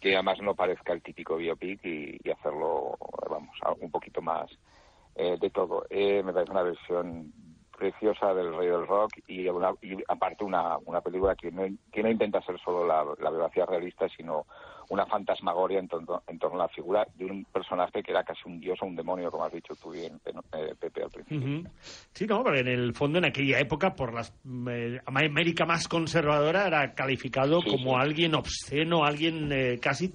que 0.00 0.14
además 0.14 0.38
no 0.42 0.54
parezca 0.54 0.92
el 0.92 1.00
típico 1.02 1.36
biopic 1.36 1.82
y, 1.84 2.18
y 2.22 2.30
hacerlo, 2.30 2.98
vamos, 3.30 3.56
un 3.80 3.90
poquito 3.90 4.20
más 4.20 4.50
eh, 5.14 5.38
de 5.40 5.48
todo. 5.50 5.86
Eh, 5.88 6.22
me 6.22 6.32
parece 6.34 6.50
una 6.52 6.62
versión 6.62 7.32
preciosa 7.78 8.34
del 8.34 8.54
Rey 8.54 8.68
del 8.68 8.86
Rock 8.86 9.18
y, 9.26 9.48
una- 9.48 9.74
y 9.80 9.96
aparte 10.08 10.44
una, 10.44 10.76
una 10.84 11.00
película 11.00 11.34
que 11.34 11.50
no, 11.50 11.64
que 11.90 12.02
no 12.02 12.10
intenta 12.10 12.42
ser 12.42 12.60
solo 12.60 12.86
la, 12.86 13.04
la 13.18 13.30
biografía 13.30 13.64
realista, 13.64 14.06
sino 14.10 14.46
una 14.92 15.06
fantasmagoria 15.06 15.78
en 15.78 15.88
torno, 15.88 16.22
en 16.26 16.38
torno 16.38 16.60
a 16.60 16.66
la 16.66 16.68
figura 16.68 17.06
de 17.16 17.24
un 17.24 17.44
personaje 17.46 18.02
que 18.02 18.10
era 18.10 18.22
casi 18.24 18.40
un 18.44 18.60
dios 18.60 18.78
o 18.82 18.86
un 18.86 18.94
demonio, 18.94 19.30
como 19.30 19.44
has 19.44 19.52
dicho 19.52 19.74
tú 19.74 19.90
bien, 19.90 20.20
eh, 20.26 20.74
Pepe, 20.78 21.02
al 21.04 21.10
principio. 21.10 21.70
Sí, 22.12 22.26
no, 22.26 22.42
porque 22.42 22.60
en 22.60 22.68
el 22.68 22.92
fondo 22.94 23.16
en 23.18 23.24
aquella 23.24 23.58
época, 23.58 23.94
por 23.94 24.12
la 24.12 24.22
América 25.06 25.64
más 25.64 25.88
conservadora, 25.88 26.66
era 26.66 26.92
calificado 26.92 27.60
Sí, 27.62 27.70
como 27.70 27.92
sí. 27.92 27.96
alguien 28.00 28.34
obsceno, 28.34 29.04
alguien 29.04 29.50
eh, 29.50 29.78
casi 29.80 30.12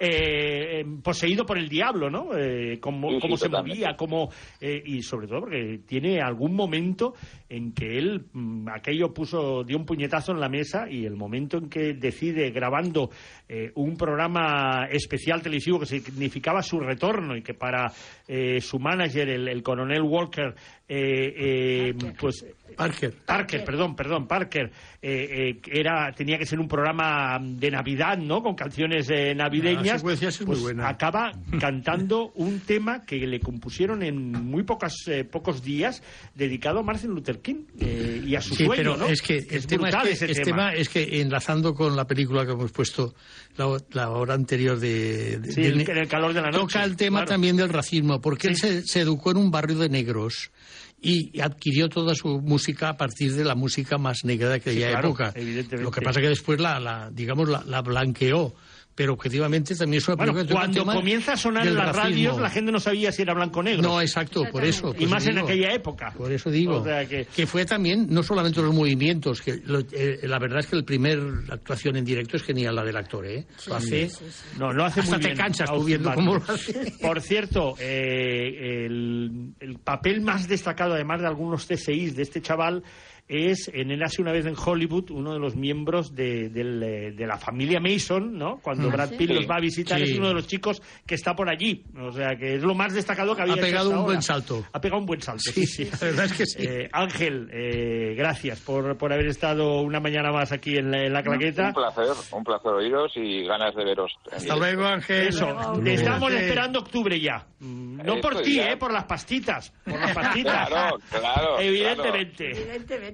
eh, 0.00 0.80
eh, 0.80 0.84
poseído 1.02 1.44
por 1.44 1.58
el 1.58 1.68
diablo, 1.68 2.08
¿no? 2.10 2.34
Eh, 2.36 2.78
cómo 2.80 3.10
Sí, 3.10 3.18
cómo 3.20 3.36
se 3.36 3.46
totalmente. 3.48 3.80
movía, 3.80 3.96
cómo, 3.96 4.30
eh, 4.60 4.82
y 4.84 5.02
sobre 5.02 5.26
todo 5.26 5.40
porque 5.40 5.80
tiene 5.86 6.20
algún 6.22 6.54
momento 6.54 7.14
en 7.50 7.72
que 7.72 7.98
él 7.98 8.26
mm, 8.32 8.68
aquello 8.70 9.12
puso, 9.12 9.62
dio 9.62 9.76
un 9.76 9.84
puñetazo 9.84 10.32
en 10.32 10.40
la 10.40 10.48
mesa 10.48 10.88
y 10.90 11.04
el 11.04 11.16
momento 11.16 11.58
en 11.58 11.68
que 11.68 11.92
decide 11.94 12.50
grabando 12.50 13.10
eh, 13.48 13.70
un 13.74 13.96
programa 13.96 14.86
especial 14.90 15.42
televisivo 15.42 15.80
que 15.80 15.86
significaba 15.86 16.62
su 16.62 16.80
retorno 16.80 17.36
y 17.36 17.42
que 17.42 17.54
para 17.54 17.92
eh, 18.28 18.60
su 18.60 18.78
manager, 18.78 19.28
el, 19.28 19.48
el 19.48 19.62
coronel 19.62 20.02
Walker, 20.02 20.54
eh, 20.88 21.34
eh, 21.36 21.94
pues 22.18 22.44
Parker. 22.76 23.14
Parker, 23.24 23.64
perdón, 23.64 23.94
perdón, 23.94 24.26
Parker, 24.26 24.70
eh, 25.00 25.52
eh, 25.54 25.60
era, 25.70 26.10
tenía 26.12 26.38
que 26.38 26.44
ser 26.46 26.58
un 26.58 26.66
programa 26.66 27.38
de 27.40 27.70
Navidad, 27.70 28.18
¿no? 28.18 28.42
Con 28.42 28.54
canciones 28.56 29.08
eh, 29.10 29.32
navideñas. 29.34 30.00
secuencia 30.00 30.28
es 30.28 30.40
muy 30.40 30.46
pues 30.46 30.60
buena. 30.60 30.88
acaba 30.88 31.30
cantando 31.60 32.32
un 32.34 32.60
tema 32.60 33.04
que 33.04 33.18
le 33.26 33.38
compusieron 33.38 34.02
en 34.02 34.32
muy 34.32 34.64
pocas, 34.64 34.94
eh, 35.06 35.22
pocos 35.24 35.62
días, 35.62 36.02
dedicado 36.34 36.80
a 36.80 36.82
Martin 36.82 37.10
Luther 37.10 37.40
King 37.40 37.64
eh, 37.80 38.22
y 38.26 38.34
a 38.34 38.40
su 38.40 38.54
Sí, 38.56 38.64
sueño, 38.64 38.74
pero 38.82 38.96
¿no? 38.96 39.06
es 39.06 39.22
que 39.22 39.38
el 39.38 39.66
tema 39.68 39.88
es 39.88 39.94
que, 39.96 40.10
ese 40.10 40.24
el 40.26 40.34
tema. 40.34 40.44
tema 40.44 40.72
es 40.74 40.88
que 40.88 41.20
enlazando 41.20 41.74
con 41.74 41.94
la 41.94 42.06
película 42.06 42.44
que 42.44 42.52
hemos 42.52 42.72
puesto 42.72 43.14
la, 43.56 43.63
la 43.92 44.10
hora 44.10 44.34
anterior 44.34 44.78
de, 44.78 45.38
de- 45.38 45.52
Sí, 45.52 45.62
de- 45.62 45.68
en 45.82 45.98
el 45.98 46.08
calor 46.08 46.32
de 46.34 46.40
la 46.40 46.50
noche. 46.50 46.58
toca 46.60 46.84
el 46.84 46.96
tema 46.96 47.18
claro. 47.20 47.28
también 47.30 47.56
del 47.56 47.68
racismo 47.68 48.20
porque 48.20 48.48
él 48.48 48.56
se, 48.56 48.82
se 48.82 49.00
educó 49.00 49.30
en 49.30 49.36
un 49.38 49.50
barrio 49.50 49.78
de 49.78 49.88
negros 49.88 50.50
y 51.00 51.38
adquirió 51.40 51.88
toda 51.88 52.14
su 52.14 52.40
música 52.40 52.88
a 52.88 52.96
partir 52.96 53.34
de 53.34 53.44
la 53.44 53.54
música 53.54 53.98
más 53.98 54.24
negra 54.24 54.48
de 54.48 54.54
aquella 54.54 54.86
Sí, 54.86 54.92
claro, 54.92 55.08
época. 55.08 55.34
Lo 55.78 55.90
que 55.90 56.00
pasa 56.00 56.20
que 56.20 56.28
después 56.28 56.58
la, 56.60 56.80
la 56.80 57.10
digamos 57.12 57.48
la, 57.48 57.62
la 57.66 57.82
blanqueó, 57.82 58.54
pero 58.94 59.14
objetivamente 59.14 59.74
también 59.74 59.98
es 59.98 60.06
una 60.08 60.16
Bueno, 60.16 60.34
película 60.34 60.64
el 60.66 60.72
cuando 60.72 60.84
comienza 60.92 61.32
a 61.32 61.36
sonar 61.36 61.66
en 61.66 61.74
las 61.74 61.86
racismo. 61.86 62.02
radios, 62.04 62.40
la 62.40 62.50
gente 62.50 62.70
no 62.72 62.78
sabía 62.80 63.10
si 63.12 63.22
era 63.22 63.34
blanco 63.34 63.60
o 63.60 63.62
negro. 63.62 63.82
No, 63.82 64.00
exacto, 64.00 64.44
por 64.52 64.64
eso. 64.64 64.94
y 64.98 65.06
más 65.06 65.22
eso 65.22 65.30
en 65.30 65.36
digo. 65.36 65.48
aquella 65.48 65.72
época. 65.74 66.12
Por 66.16 66.30
eso 66.32 66.50
digo 66.50 66.76
O 66.76 66.84
sea 66.84 67.04
que- 67.06 67.26
que... 67.26 67.46
fue 67.46 67.64
también 67.64 68.06
no 68.10 68.22
solamente 68.22 68.62
los 68.62 68.74
movimientos, 68.74 69.42
que 69.42 69.60
lo- 69.64 69.80
eh, 69.92 70.20
la 70.22 70.38
verdad 70.38 70.60
es 70.60 70.66
que 70.66 70.76
el 70.76 70.84
primer 70.84 71.18
actuación 71.50 71.96
en 71.96 72.04
directo 72.04 72.36
es 72.36 72.42
genial 72.44 72.74
la 72.76 72.84
del 72.84 72.96
actor, 72.96 73.26
¿eh? 73.26 73.46
Lo 73.66 73.74
hace 73.76 74.10
No, 74.58 74.72
lo 74.72 74.84
hace 74.84 75.00
hasta 75.00 75.16
muy 75.16 75.22
te 75.22 75.28
bien. 75.28 75.38
cansas 75.38 75.68
tú 75.68 75.74
Austin 75.76 75.86
viendo 75.86 76.10
Butler. 76.10 76.24
cómo 76.26 76.44
lo 76.46 76.54
hace. 76.54 76.92
Por 77.02 77.20
cierto, 77.20 77.74
eh, 77.80 78.84
el, 78.86 79.54
el 79.60 79.78
papel 79.78 80.20
más 80.20 80.46
destacado, 80.48 80.94
además 80.94 81.20
de 81.20 81.26
algunos 81.26 81.66
TSIs 81.66 82.16
de 82.16 82.22
este 82.22 82.40
chaval, 82.42 82.82
es 83.26 83.70
en 83.72 83.90
Érase 83.90 84.20
una 84.20 84.32
vez 84.32 84.44
en 84.46 84.54
Hollywood, 84.56 85.10
uno 85.10 85.32
de 85.32 85.38
los 85.38 85.56
miembros 85.56 86.14
de, 86.14 86.46
eh, 86.46 87.12
de 87.12 87.26
la 87.26 87.38
familia 87.38 87.80
Mason, 87.80 88.36
¿no? 88.36 88.58
Cuando 88.62 88.88
Mm. 88.88 88.92
Brad 88.92 89.08
Sí. 89.10 89.16
Pitt 89.16 89.30
los 89.30 89.48
va 89.50 89.56
a 89.56 89.60
visitar, 89.60 89.98
Sí. 89.98 90.04
es 90.12 90.18
uno 90.18 90.28
de 90.28 90.34
los 90.34 90.46
chicos 90.46 90.82
que 91.06 91.14
está 91.14 91.34
por 91.34 91.48
allí. 91.48 91.84
O 91.98 92.12
sea, 92.12 92.36
que 92.36 92.56
es 92.56 92.62
lo 92.62 92.74
más 92.74 92.92
destacado 92.94 93.34
que 93.34 93.42
había 93.42 93.54
Ha 93.54 93.56
pegado 93.56 93.88
un 93.90 93.94
ahora. 93.96 94.06
buen 94.06 94.22
salto. 94.22 94.64
Ha 94.72 94.80
pegado 94.80 95.00
un 95.00 95.06
buen 95.06 95.20
salto, 95.22 95.40
Sí, 95.42 95.66
sí, 95.66 95.84
sí. 95.86 95.90
la 95.90 95.98
verdad 96.06 96.24
es 96.26 96.32
que 96.34 96.46
sí. 96.46 96.58
Eh, 96.66 96.88
Ángel, 96.92 97.48
eh, 97.52 98.14
gracias 98.16 98.60
por, 98.60 98.96
por 98.98 99.12
haber 99.12 99.26
estado 99.26 99.80
una 99.80 100.00
mañana 100.00 100.30
más 100.32 100.52
aquí 100.52 100.76
en 100.76 100.90
la, 100.90 101.02
en 101.04 101.12
la 101.12 101.22
claqueta. 101.22 101.68
Un 101.68 101.74
placer, 101.74 102.04
un 102.32 102.44
placer 102.44 102.72
oíros 102.72 103.12
y 103.16 103.44
ganas 103.44 103.74
de 103.74 103.84
veros. 103.84 104.12
en 104.30 104.36
Hasta 104.36 104.56
luego, 104.56 104.84
Ángel. 104.84 105.28
Eso, 105.28 105.46
te 105.82 105.94
estamos 105.94 106.30
Sí. 106.30 106.38
esperando 106.38 106.78
octubre 106.80 107.18
ya. 107.20 107.46
No 107.60 108.20
por 108.20 108.42
ti, 108.42 108.60
eh, 108.60 108.76
por 108.76 108.92
las 108.92 109.04
pastitas. 109.04 109.72
Por 109.84 109.98
las 109.98 110.12
pastitas. 110.14 110.68
Claro, 110.68 110.98
claro, 111.10 111.58
Evidentemente. 111.60 112.50
Evidentemente. 112.50 113.13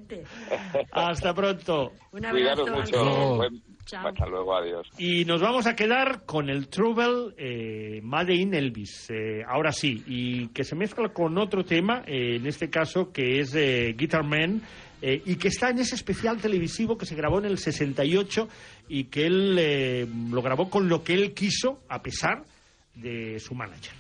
Hasta 0.93 1.35
pronto. 1.35 1.93
Un 2.13 2.25
abrazo. 2.27 2.67
Mucho. 2.67 3.37
Buen- 3.37 3.63
Chao. 3.87 4.07
Hasta 4.09 4.27
luego, 4.27 4.55
adiós. 4.57 4.87
Y 4.99 5.25
nos 5.25 5.41
vamos 5.41 5.67
a 5.67 5.75
quedar 5.75 6.25
con 6.25 6.49
el 6.49 6.69
Trouble 6.69 7.35
eh, 7.37 8.01
Made 8.03 8.35
in 8.35 8.55
Elvis. 8.55 9.11
eh, 9.11 9.43
ahora 9.49 9.73
sí, 9.73 10.05
y 10.07 10.49
que 10.49 10.63
se 10.63 10.77
mezcla 10.77 11.09
con 11.09 11.37
otro 11.39 11.65
tema, 11.65 12.03
eh, 12.07 12.37
en 12.37 12.47
este 12.47 12.71
caso 12.71 13.11
que 13.11 13.41
es 13.41 13.53
eh, 13.57 13.95
Guitar 13.97 14.23
Man. 14.23 14.63
eh, 15.03 15.21
y 15.25 15.37
que 15.37 15.49
está 15.49 15.71
en 15.71 15.79
ese 15.79 15.95
especial 15.97 16.37
televisivo 16.41 16.97
que 16.99 17.07
se 17.07 17.17
grabó 17.17 17.39
en 17.41 17.47
el 17.47 17.57
68 17.59 18.49
y 18.89 19.05
que 19.05 19.27
él 19.27 19.57
eh, 19.59 20.07
lo 20.31 20.43
grabó 20.43 20.69
con 20.71 20.89
lo 20.89 21.03
que 21.03 21.15
él 21.15 21.33
quiso, 21.35 21.81
a 21.89 22.01
pesar 22.03 22.45
de 22.95 23.41
su 23.41 23.55
manager. 23.55 23.95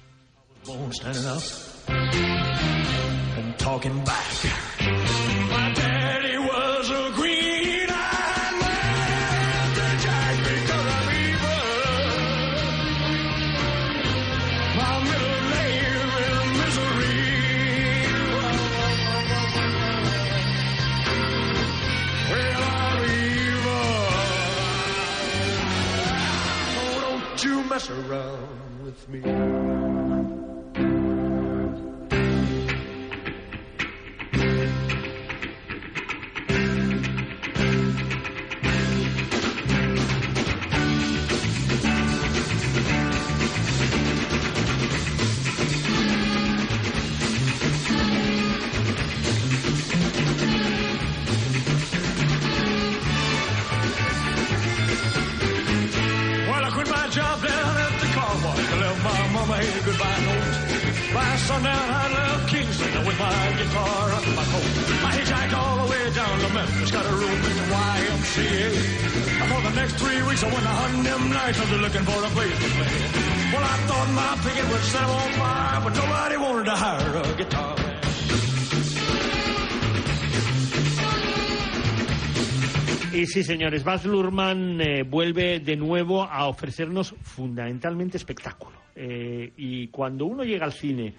Y 83.20 83.26
sí, 83.26 83.44
señores, 83.44 83.84
Baz 83.84 84.06
Luhrmann 84.06 84.80
eh, 84.80 85.02
vuelve 85.02 85.60
de 85.60 85.76
nuevo 85.76 86.22
a 86.22 86.46
ofrecernos 86.46 87.14
fundamentalmente 87.20 88.16
espectáculo. 88.16 88.78
Eh, 88.96 89.52
y 89.58 89.88
cuando 89.88 90.24
uno 90.24 90.42
llega 90.42 90.64
al 90.64 90.72
cine 90.72 91.12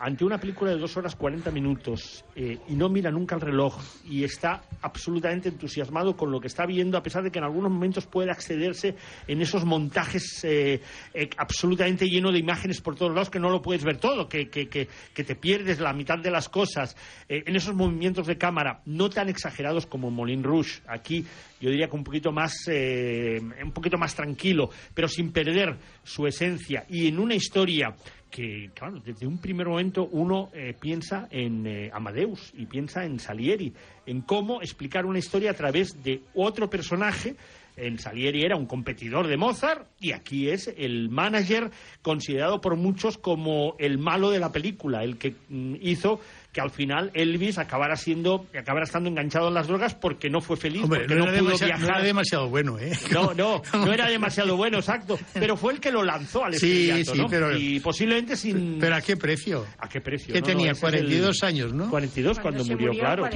ante 0.00 0.24
una 0.24 0.38
película 0.38 0.70
de 0.70 0.78
dos 0.78 0.96
horas 0.96 1.16
40 1.16 1.50
minutos 1.50 2.24
eh, 2.36 2.58
y 2.68 2.74
no 2.74 2.88
mira 2.88 3.10
nunca 3.10 3.34
el 3.34 3.40
reloj 3.40 3.80
y 4.08 4.22
está 4.22 4.62
absolutamente 4.80 5.48
entusiasmado 5.48 6.16
con 6.16 6.30
lo 6.30 6.40
que 6.40 6.46
está 6.46 6.66
viendo, 6.66 6.96
a 6.96 7.02
pesar 7.02 7.24
de 7.24 7.30
que 7.32 7.38
en 7.40 7.44
algunos 7.44 7.70
momentos 7.72 8.06
puede 8.06 8.30
accederse 8.30 8.94
en 9.26 9.40
esos 9.42 9.64
montajes 9.64 10.44
eh, 10.44 10.80
eh, 11.14 11.30
absolutamente 11.36 12.08
lleno 12.08 12.30
de 12.30 12.38
imágenes 12.38 12.80
por 12.80 12.94
todos 12.94 13.12
lados 13.12 13.28
que 13.30 13.40
no 13.40 13.50
lo 13.50 13.60
puedes 13.60 13.82
ver 13.82 13.96
todo, 13.96 14.28
que, 14.28 14.48
que- 14.48 14.68
que- 14.68 14.88
que 15.14 15.24
te 15.24 15.34
pierdes 15.34 15.80
la 15.80 15.92
mitad 15.92 16.18
de 16.18 16.30
las 16.30 16.48
cosas, 16.48 16.96
en 17.28 17.56
esos 17.56 17.74
movimientos 17.74 18.26
de 18.26 18.38
cámara 18.38 18.82
no 18.86 19.10
tan 19.10 19.28
exagerados 19.28 19.86
como 19.86 20.08
en 20.08 20.14
Moulin 20.14 20.44
Rouge. 20.44 20.80
Aquí 20.86 21.24
yo 21.60 21.70
diría 21.70 21.88
que 21.88 21.96
un 21.96 22.04
poquito 22.04 22.30
más, 22.32 22.54
un 22.68 23.72
poquito 23.72 23.98
más 23.98 24.14
tranquilo, 24.14 24.70
pero 24.94 25.08
sin 25.08 25.32
perder 25.32 25.76
su 26.04 26.26
esencia 26.26 26.84
y 26.88 27.08
en 27.08 27.18
una 27.18 27.34
historia 27.34 27.94
que, 28.32 28.70
claro, 28.74 28.98
desde 28.98 29.26
un 29.26 29.38
primer 29.38 29.68
momento 29.68 30.08
uno 30.10 30.48
eh, 30.54 30.74
piensa 30.80 31.28
en 31.30 31.66
eh, 31.66 31.90
Amadeus 31.92 32.52
y 32.56 32.64
piensa 32.64 33.04
en 33.04 33.20
Salieri, 33.20 33.74
en 34.06 34.22
cómo 34.22 34.62
explicar 34.62 35.04
una 35.04 35.18
historia 35.18 35.50
a 35.50 35.54
través 35.54 36.02
de 36.02 36.22
otro 36.34 36.68
personaje. 36.68 37.36
En 37.76 37.98
Salieri 37.98 38.42
era 38.42 38.56
un 38.56 38.66
competidor 38.66 39.28
de 39.28 39.36
Mozart 39.36 39.86
y 40.00 40.12
aquí 40.12 40.48
es 40.48 40.68
el 40.76 41.10
manager 41.10 41.70
considerado 42.00 42.60
por 42.60 42.76
muchos 42.76 43.18
como 43.18 43.76
el 43.78 43.98
malo 43.98 44.30
de 44.30 44.40
la 44.40 44.50
película, 44.50 45.04
el 45.04 45.18
que 45.18 45.34
mm, 45.48 45.76
hizo 45.80 46.20
que 46.52 46.60
al 46.60 46.70
final 46.70 47.10
Elvis 47.14 47.56
acabara 47.56 47.96
siendo 47.96 48.46
acabara 48.56 48.84
estando 48.84 49.08
enganchado 49.08 49.48
en 49.48 49.54
las 49.54 49.68
drogas 49.68 49.94
porque 49.94 50.28
no 50.28 50.42
fue 50.42 50.58
feliz, 50.58 50.82
Hombre, 50.84 51.00
porque 51.00 51.14
no, 51.14 51.24
pudo 51.24 51.32
demasiado, 51.34 51.72
no 51.72 51.78
viajar. 51.78 51.96
era 51.96 52.06
demasiado 52.06 52.48
bueno, 52.50 52.78
¿eh? 52.78 52.92
No, 53.10 53.32
no, 53.32 53.62
no 53.72 53.92
era 53.92 54.08
demasiado 54.10 54.56
bueno, 54.56 54.76
exacto. 54.78 55.18
Pero 55.32 55.56
fue 55.56 55.72
el 55.72 55.80
que 55.80 55.90
lo 55.90 56.02
lanzó 56.04 56.44
al 56.44 56.54
Sí, 56.54 57.04
sí, 57.04 57.18
¿no? 57.18 57.26
pero- 57.28 57.56
Y 57.56 57.80
posiblemente 57.80 58.36
sin... 58.36 58.78
¿Pero 58.78 58.94
a 58.96 59.00
qué 59.00 59.16
precio? 59.16 59.64
¿A 59.78 59.88
qué 59.88 60.02
precio? 60.02 60.34
Que 60.34 60.40
No, 60.40 60.46
tenía 60.46 60.72
ese 60.72 60.74
es 60.74 60.80
42 60.80 61.42
el- 61.42 61.48
años, 61.48 61.72
¿no? 61.72 61.88
42 61.88 62.38
cuando, 62.38 62.64
murió, 62.66 62.90
claro. 62.92 63.26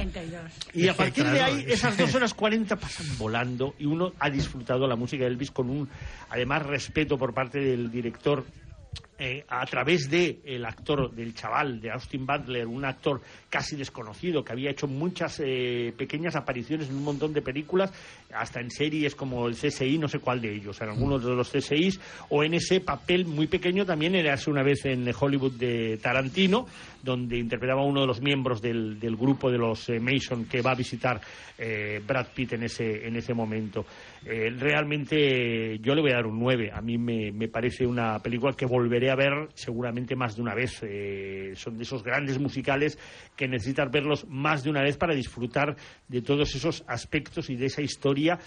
Y 0.75 0.87
a 0.87 0.93
partir 0.93 1.25
de 1.25 1.41
ahí, 1.41 1.65
esas 1.67 1.97
dos 1.97 2.13
horas 2.13 2.35
40 2.35 2.75
pasan 2.75 3.07
volando 3.17 3.73
y 3.79 3.85
uno 3.87 4.13
ha 4.19 4.29
disfrutado 4.29 4.87
la 4.87 4.95
música 4.95 5.23
de 5.23 5.31
Elvis 5.31 5.49
con 5.49 5.71
un, 5.71 5.89
además, 6.29 6.63
respeto 6.67 7.17
por 7.17 7.33
parte 7.33 7.59
del 7.59 7.89
director 7.89 8.45
eh, 9.19 9.43
a 9.47 9.65
través 9.65 10.09
de 10.09 10.39
el 10.45 10.63
actor 10.65 11.11
del 11.11 11.33
chaval 11.33 11.81
de 11.81 11.91
Austin 11.91 12.25
Butler, 12.25 12.67
un 12.67 12.85
actor 12.85 13.21
casi 13.49 13.75
desconocido 13.75 14.43
que 14.43 14.51
había 14.51 14.69
hecho 14.69 14.87
muchas 14.87 15.41
eh, 15.43 15.93
pequeñas 15.97 16.35
apariciones 16.35 16.89
en 16.89 16.95
un 16.95 17.03
montón 17.03 17.33
de 17.33 17.41
películas, 17.41 17.91
hasta 18.31 18.59
en 18.59 18.69
series 18.69 19.15
como 19.15 19.47
el 19.47 19.55
CSI, 19.55 19.97
no 19.97 20.07
sé 20.07 20.19
cuál 20.19 20.41
de 20.41 20.53
ellos, 20.53 20.79
en 20.81 20.89
algunos 20.89 21.23
de 21.23 21.33
los 21.33 21.49
CSIs, 21.49 21.99
o 22.29 22.43
en 22.43 22.53
ese 22.53 22.79
papel 22.79 23.25
muy 23.25 23.47
pequeño 23.47 23.85
también 23.85 24.15
era 24.15 24.33
hace 24.33 24.49
una 24.49 24.63
vez 24.63 24.85
en 24.85 25.09
Hollywood 25.19 25.53
de 25.53 25.97
Tarantino, 25.97 26.67
donde 27.07 27.37
interpretaba 27.37 27.83
uno 27.83 28.01
de 28.01 28.07
los 28.07 28.21
miembros 28.21 28.61
del, 28.61 28.99
del 28.99 29.15
grupo 29.15 29.49
de 29.49 29.57
los 29.57 29.87
eh, 29.87 29.99
Mason 29.99 30.45
que 30.45 30.61
va 30.61 30.71
a 30.71 30.75
visitar 30.75 31.21
eh, 31.57 32.01
Brad 32.05 32.27
Pitt 32.35 32.53
en 32.53 32.63
ese, 32.63 33.07
en 33.07 33.15
ese 33.15 33.33
momento. 33.33 33.85
Eh, 34.25 34.53
realmente 34.57 35.79
yo 35.79 35.95
le 35.95 36.01
voy 36.01 36.11
a 36.11 36.15
dar 36.15 36.27
un 36.27 36.37
9. 36.37 36.71
A 36.73 36.81
mí 36.81 36.97
me, 36.97 37.31
me 37.31 37.47
parece 37.47 37.87
una 37.87 38.19
película 38.19 38.53
que 38.53 38.65
volveré 38.65 39.09
a 39.09 39.15
ver 39.15 39.47
seguramente 39.53 40.15
más 40.15 40.35
de 40.35 40.41
una 40.41 40.53
vez. 40.53 40.83
Eh, 40.83 41.53
son 41.55 41.77
de 41.77 41.83
esos 41.83 42.03
grandes 42.03 42.39
musicales 42.39 42.99
que 43.35 43.47
necesitas 43.47 43.89
verlos 43.89 44.27
más 44.27 44.63
de 44.63 44.69
una 44.69 44.81
vez 44.81 44.97
para 44.97 45.15
disfrutar 45.15 45.77
de 46.09 46.21
todos 46.21 46.53
esos 46.53 46.83
aspectos 46.87 47.49
y 47.49 47.55
de 47.55 47.67
esa 47.67 47.81
historia 47.81 48.37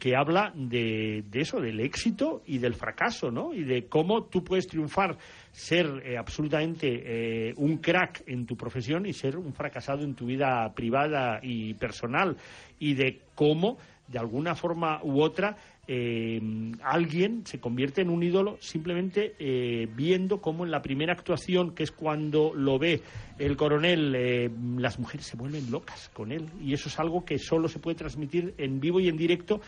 que 0.00 0.16
habla 0.16 0.52
de, 0.54 1.22
de 1.30 1.40
eso, 1.40 1.60
del 1.60 1.78
éxito 1.78 2.42
y 2.46 2.58
del 2.58 2.74
fracaso, 2.74 3.30
¿no? 3.30 3.54
Y 3.54 3.62
de 3.62 3.86
cómo 3.86 4.24
tú 4.24 4.42
puedes 4.42 4.66
triunfar, 4.66 5.16
ser 5.52 6.02
eh, 6.04 6.16
absolutamente 6.16 7.48
eh, 7.48 7.54
un 7.56 7.78
crack 7.78 8.22
en 8.26 8.46
tu 8.46 8.56
profesión 8.56 9.06
y 9.06 9.12
ser 9.12 9.36
un 9.36 9.52
fracasado 9.52 10.04
en 10.04 10.14
tu 10.14 10.26
vida 10.26 10.72
privada 10.74 11.40
y 11.42 11.74
personal. 11.74 12.36
Y 12.78 12.94
de 12.94 13.20
cómo, 13.34 13.78
de 14.08 14.18
alguna 14.18 14.54
forma 14.54 15.00
u 15.02 15.20
otra, 15.20 15.56
eh, 15.92 16.40
alguien 16.84 17.44
se 17.46 17.58
convierte 17.58 18.02
en 18.02 18.10
un 18.10 18.22
ídolo 18.22 18.58
simplemente 18.60 19.34
eh, 19.40 19.88
viendo 19.92 20.40
cómo 20.40 20.64
en 20.64 20.70
la 20.70 20.82
primera 20.82 21.14
actuación, 21.14 21.74
que 21.74 21.82
es 21.82 21.90
cuando 21.90 22.52
lo 22.54 22.78
ve 22.78 23.02
el 23.40 23.56
coronel, 23.56 24.14
eh, 24.14 24.48
las 24.76 25.00
mujeres 25.00 25.26
se 25.26 25.36
vuelven 25.36 25.68
locas 25.68 26.08
con 26.14 26.30
él. 26.30 26.48
Y 26.62 26.74
eso 26.74 26.88
es 26.88 26.96
algo 27.00 27.24
que 27.24 27.38
solo 27.38 27.66
se 27.66 27.80
puede 27.80 27.96
transmitir 27.96 28.54
en 28.58 28.78
vivo 28.78 29.00
y 29.00 29.08
en 29.08 29.16
directo 29.16 29.60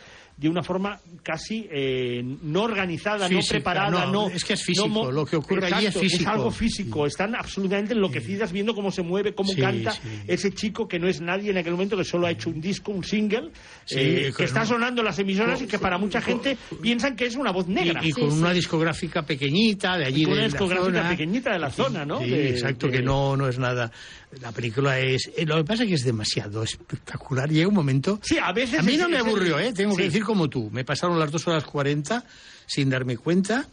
de 0.43 0.49
una 0.49 0.63
forma 0.63 0.99
casi 1.23 1.69
eh, 1.71 2.21
no 2.43 2.63
organizada, 2.65 3.29
no 3.29 3.39
preparada, 3.49 4.07
no, 4.07 4.13
no. 4.13 4.29
es 4.29 4.45
que 4.45 4.55
es 4.55 4.63
físico, 4.65 4.89
no 4.89 5.11
lo 5.13 5.25
que 5.25 5.37
ocurre 5.37 5.67
allí 5.67 5.87
es 5.87 5.95
Exacto, 5.95 6.01
físico. 6.01 6.31
algo 6.31 6.51
físico. 6.51 7.07
Están 7.07 7.35
absolutamente 7.37 7.95
enloquecidas 7.95 8.51
viendo 8.53 8.75
cómo 8.75 8.91
se 8.91 9.03
mueve, 9.03 9.35
cómo 9.35 9.53
Sí, 9.53 9.61
canta 9.61 9.93
sí. 9.93 10.01
ese 10.27 10.51
chico 10.53 10.89
que 10.89 10.99
no 10.99 11.07
es 11.09 11.21
nadie 11.21 11.51
en 11.53 11.59
aquel 11.59 11.73
momento, 11.73 11.97
que 11.97 12.05
solo 12.05 12.27
ha 12.27 12.33
hecho 12.33 12.51
un 12.51 12.61
disco, 12.61 12.91
un 12.91 13.05
single, 13.05 13.51
eh, 13.91 14.33
que 14.37 14.45
está 14.45 14.67
sonando 14.67 15.01
en 15.01 15.07
las 15.07 15.19
emisoras 15.19 15.63
y 15.63 15.67
que 15.67 15.79
para 15.79 15.97
mucha 15.97 16.21
gente 16.21 16.57
piensan 16.83 17.15
que 17.15 17.27
es 17.27 17.37
una 17.37 17.53
voz 17.53 17.69
negra. 17.69 18.01
Y, 18.05 18.09
y 18.09 18.13
con 18.13 18.33
una 18.33 18.53
discográfica 18.53 19.23
pequeñita 19.23 19.97
de 19.97 20.07
allí 20.07 20.23
Y 20.23 20.25
con 20.25 20.33
de 20.35 20.39
una 20.41 20.49
discográfica 20.49 20.85
zona. 20.99 21.09
pequeñita 21.11 21.53
de 21.53 21.59
la 21.61 21.71
zona, 21.71 22.05
¿no? 22.05 22.19
De- 22.19 22.51
exacto, 22.51 22.89
de- 22.89 22.93
que 22.95 23.03
no, 23.03 23.37
no 23.37 23.49
es 23.49 23.59
nada. 23.59 23.93
La 24.41 24.51
película 24.53 24.99
es... 24.99 25.31
eh, 25.37 25.45
Lo 25.45 25.57
que 25.57 25.65
pasa 25.65 25.83
es 25.83 25.89
que 25.91 25.95
es 25.97 26.05
demasiado 26.05 26.63
espectacular. 26.63 27.51
Llega 27.51 27.69
un 27.69 27.75
momento... 27.75 28.19
Sí, 28.23 28.39
a 28.43 28.53
veces 28.53 28.79
A 28.81 28.83
mí 28.83 28.97
no 28.97 29.09
me 29.09 29.19
aburrió, 29.19 29.59
¿eh? 29.59 29.73
Tengo 29.73 29.95
que 29.97 30.05
decir 30.05 30.25
como 30.25 30.49
tú. 30.49 30.71
Me 30.71 30.85
pasaron 30.85 31.19
las 31.19 31.31
dos 31.31 31.47
horas 31.49 31.65
40 31.65 32.25
sin 32.67 32.89
darme 32.91 33.17
cuenta. 33.17 33.69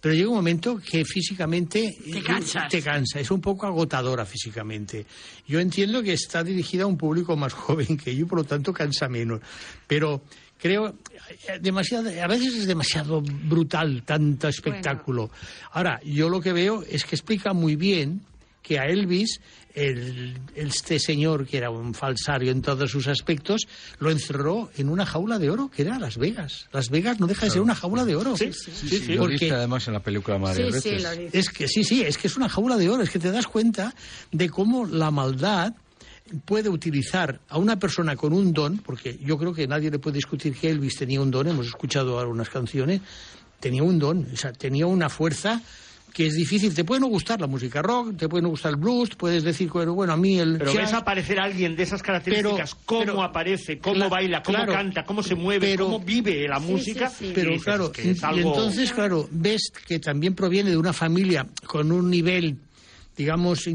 Pero 0.00 0.14
llega 0.14 0.28
un 0.28 0.36
momento 0.36 0.78
que 0.78 1.02
físicamente 1.04 1.90
Te 2.12 2.18
eh, 2.18 2.22
cansas. 2.22 2.68
te 2.68 2.82
cansa, 2.82 3.20
es 3.20 3.30
un 3.30 3.40
poco 3.40 3.66
agotadora 3.66 4.26
físicamente. 4.26 5.06
Yo 5.48 5.60
entiendo 5.60 6.02
que 6.02 6.12
está 6.12 6.44
dirigida 6.44 6.84
a 6.84 6.86
un 6.86 6.98
público 6.98 7.36
más 7.36 7.52
joven 7.54 7.96
que 7.96 8.14
yo, 8.14 8.26
por 8.26 8.38
lo 8.40 8.44
tanto 8.44 8.72
cansa 8.74 9.08
menos. 9.08 9.40
Pero 9.86 10.22
creo 10.58 10.88
eh, 11.48 11.58
demasiado, 11.58 12.10
a 12.22 12.26
veces 12.26 12.54
es 12.54 12.66
demasiado 12.66 13.22
brutal 13.22 14.02
tanto 14.04 14.46
espectáculo. 14.48 15.30
Ahora, 15.72 15.98
yo 16.04 16.28
lo 16.28 16.40
que 16.40 16.52
veo 16.52 16.84
es 16.88 17.04
que 17.06 17.16
explica 17.16 17.54
muy 17.54 17.74
bien 17.76 18.20
que 18.62 18.78
a 18.78 18.84
Elvis, 18.84 19.40
el, 19.74 20.38
este 20.54 20.98
señor 20.98 21.46
que 21.46 21.56
era 21.58 21.70
un 21.70 21.94
falsario 21.94 22.50
en 22.52 22.62
todos 22.62 22.90
sus 22.90 23.08
aspectos, 23.08 23.62
lo 23.98 24.10
encerró 24.10 24.70
en 24.76 24.88
una 24.88 25.04
jaula 25.04 25.38
de 25.38 25.50
oro 25.50 25.70
que 25.74 25.82
era 25.82 25.98
Las 25.98 26.16
Vegas. 26.16 26.68
Las 26.72 26.90
Vegas 26.90 27.18
no 27.20 27.26
deja 27.26 27.46
de 27.46 27.50
ser 27.52 27.60
una 27.60 27.74
jaula 27.74 28.04
de 28.04 28.14
oro. 28.16 28.36
Sí, 28.36 28.50
sí. 28.52 29.14
Lo 29.14 29.22
Porque- 29.22 29.32
viste 29.34 29.50
además 29.52 29.86
en 29.88 29.94
la 29.94 30.00
película 30.00 30.38
Mario 30.38 30.66
veces. 30.70 31.04
es 31.32 31.50
que 31.50 31.66
sí, 31.68 31.84
sí, 31.84 32.02
es 32.02 32.16
que 32.18 32.28
es 32.28 32.36
una 32.36 32.48
jaula 32.48 32.76
de 32.76 32.88
oro, 32.88 33.02
es 33.02 33.10
que 33.10 33.18
te 33.18 33.30
das 33.30 33.46
cuenta 33.46 33.94
de 34.32 34.48
cómo 34.48 34.86
la 34.86 35.10
maldad 35.10 35.74
puede 36.46 36.68
utilizar 36.70 37.40
a 37.48 37.58
una 37.58 37.78
persona 37.78 38.16
con 38.16 38.32
un 38.32 38.52
don, 38.52 38.78
porque 38.78 39.18
yo 39.22 39.36
creo 39.38 39.52
que 39.52 39.66
nadie 39.66 39.90
le 39.90 39.98
puede 39.98 40.14
discutir 40.16 40.54
que 40.54 40.70
Elvis 40.70 40.96
tenía 40.96 41.20
un 41.20 41.30
don, 41.30 41.46
hemos 41.48 41.66
escuchado 41.66 42.18
algunas 42.18 42.48
canciones, 42.48 43.00
tenía 43.60 43.82
un 43.82 43.98
don, 43.98 44.26
o 44.32 44.36
sea, 44.36 44.52
tenía 44.52 44.86
una 44.86 45.08
fuerza 45.08 45.60
que 46.14 46.28
es 46.28 46.34
difícil. 46.36 46.72
Te 46.72 46.84
puede 46.84 47.00
no 47.00 47.08
gustar 47.08 47.40
la 47.40 47.48
música 47.48 47.82
rock, 47.82 48.16
te 48.16 48.28
puede 48.28 48.42
no 48.42 48.48
gustar 48.50 48.70
el 48.70 48.76
blues, 48.76 49.10
puedes 49.16 49.42
decir, 49.42 49.68
bueno, 49.68 49.94
bueno 49.94 50.12
a 50.12 50.16
mí 50.16 50.38
el. 50.38 50.56
Pero 50.58 50.72
jazz, 50.72 50.82
ves 50.84 50.92
aparecer 50.94 51.40
a 51.40 51.44
alguien 51.44 51.74
de 51.74 51.82
esas 51.82 52.02
características, 52.02 52.74
Pero- 52.74 52.82
cómo 52.86 53.00
pero- 53.00 53.22
aparece, 53.22 53.78
cómo 53.80 54.08
baila, 54.08 54.42
cómo 54.42 54.56
claro, 54.58 54.72
canta, 54.72 55.04
cómo 55.04 55.22
se 55.24 55.34
mueve, 55.34 55.72
pero- 55.72 55.86
cómo 55.86 56.00
vive 56.00 56.46
la 56.48 56.60
música. 56.60 57.12
y 57.20 57.32
Pero 57.32 57.50
dices 57.50 57.64
claro, 57.64 57.90
que 57.92 58.12
es 58.12 58.22
y 58.22 58.38
entonces, 58.40 58.92
claro, 58.92 59.28
ves 59.32 59.72
que 59.86 59.98
también 59.98 60.34
proviene 60.34 60.70
de 60.70 60.76
una 60.76 60.92
familia 60.92 61.46
con 61.66 61.90
un 61.90 62.08
nivel 62.08 62.56
digamos, 63.16 63.68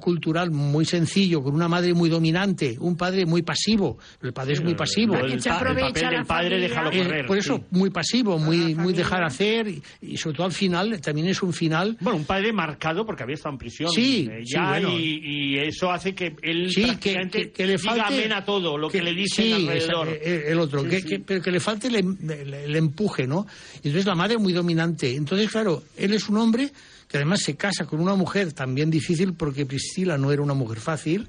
cultural 0.00 0.50
muy 0.50 0.84
sencillo, 0.84 1.42
con 1.42 1.54
una 1.54 1.68
madre 1.68 1.94
muy 1.94 2.08
dominante, 2.10 2.76
un 2.78 2.96
padre 2.96 3.24
muy 3.26 3.42
pasivo. 3.42 3.98
El 4.22 4.32
padre 4.32 4.54
es 4.54 4.62
muy 4.62 4.74
pasivo. 4.74 5.14
el, 5.16 5.38
pa- 5.42 5.58
el 5.70 5.76
papel 5.80 6.10
del 6.10 6.24
padre 6.26 6.58
déjalo 6.60 6.92
Eh, 6.92 7.02
correr. 7.02 7.26
por 7.26 7.38
eso, 7.38 7.56
sí. 7.56 7.62
muy 7.70 7.90
pasivo, 7.90 8.38
muy, 8.38 8.74
muy 8.74 8.92
dejar 8.92 9.24
hacer, 9.24 9.68
y, 9.68 9.82
y 10.02 10.16
sobre 10.16 10.36
todo 10.36 10.46
al 10.46 10.52
final, 10.52 11.00
también 11.00 11.28
es 11.28 11.42
un 11.42 11.52
final. 11.52 11.96
Bueno, 12.00 12.18
un 12.18 12.24
padre 12.24 12.52
marcado 12.52 13.06
porque 13.06 13.22
había 13.22 13.34
estado 13.36 13.54
en 13.54 13.58
prisión. 13.58 13.90
Sí, 13.90 14.28
eh, 14.30 14.40
sí, 14.44 14.52
ya, 14.54 14.68
bueno. 14.68 14.90
y, 14.98 15.20
y 15.54 15.58
eso 15.58 15.90
hace 15.90 16.14
que 16.14 16.36
él 16.42 16.70
Sí, 16.70 16.82
que, 16.82 16.86
prácticamente 16.88 17.38
que- 17.42 17.52
que 17.52 17.66
le 17.66 17.76
diga 17.76 17.94
falte 17.94 18.14
amén 18.14 18.32
a 18.32 18.44
todo 18.44 18.76
lo 18.76 18.88
que, 18.88 19.02
le 19.02 19.14
dicen 19.14 19.44
sí, 19.46 19.52
alrededor. 19.52 20.08
esa- 20.08 20.16
eh, 20.30 20.44
el 20.48 20.58
otro, 20.58 20.82
Sí, 20.82 20.88
que, 20.88 21.00
sí. 21.00 21.08
que- 21.08 21.18
pero 21.20 21.40
que 21.42 21.50
le 21.50 21.60
falte 21.60 21.88
el, 21.88 21.96
em- 21.96 22.18
el- 22.28 22.54
el 22.54 22.76
empuje, 22.76 23.26
¿no? 23.26 23.46
Entonces 23.76 24.04
la 24.06 24.14
madre 24.14 24.36
muy 24.38 24.52
dominante. 24.52 25.14
Entonces, 25.16 25.50
claro, 25.50 25.82
él 25.96 26.12
es 26.12 26.28
un 26.28 26.36
hombre 26.36 26.70
que 27.12 27.18
además 27.18 27.42
se 27.42 27.56
casa 27.56 27.84
con 27.84 28.00
una 28.00 28.14
mujer 28.14 28.54
también 28.54 28.90
difícil 28.90 29.34
porque 29.34 29.66
Priscila 29.66 30.16
no 30.16 30.32
era 30.32 30.40
una 30.40 30.54
mujer 30.54 30.80
fácil, 30.80 31.28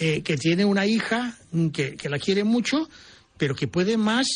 eh, 0.00 0.22
que 0.22 0.38
tiene 0.38 0.64
una 0.64 0.86
hija 0.86 1.36
que, 1.74 1.94
que 1.96 2.08
la 2.08 2.18
quiere 2.18 2.42
mucho, 2.42 2.88
pero 3.36 3.54
que 3.54 3.66
puede 3.68 3.96
más 3.96 4.26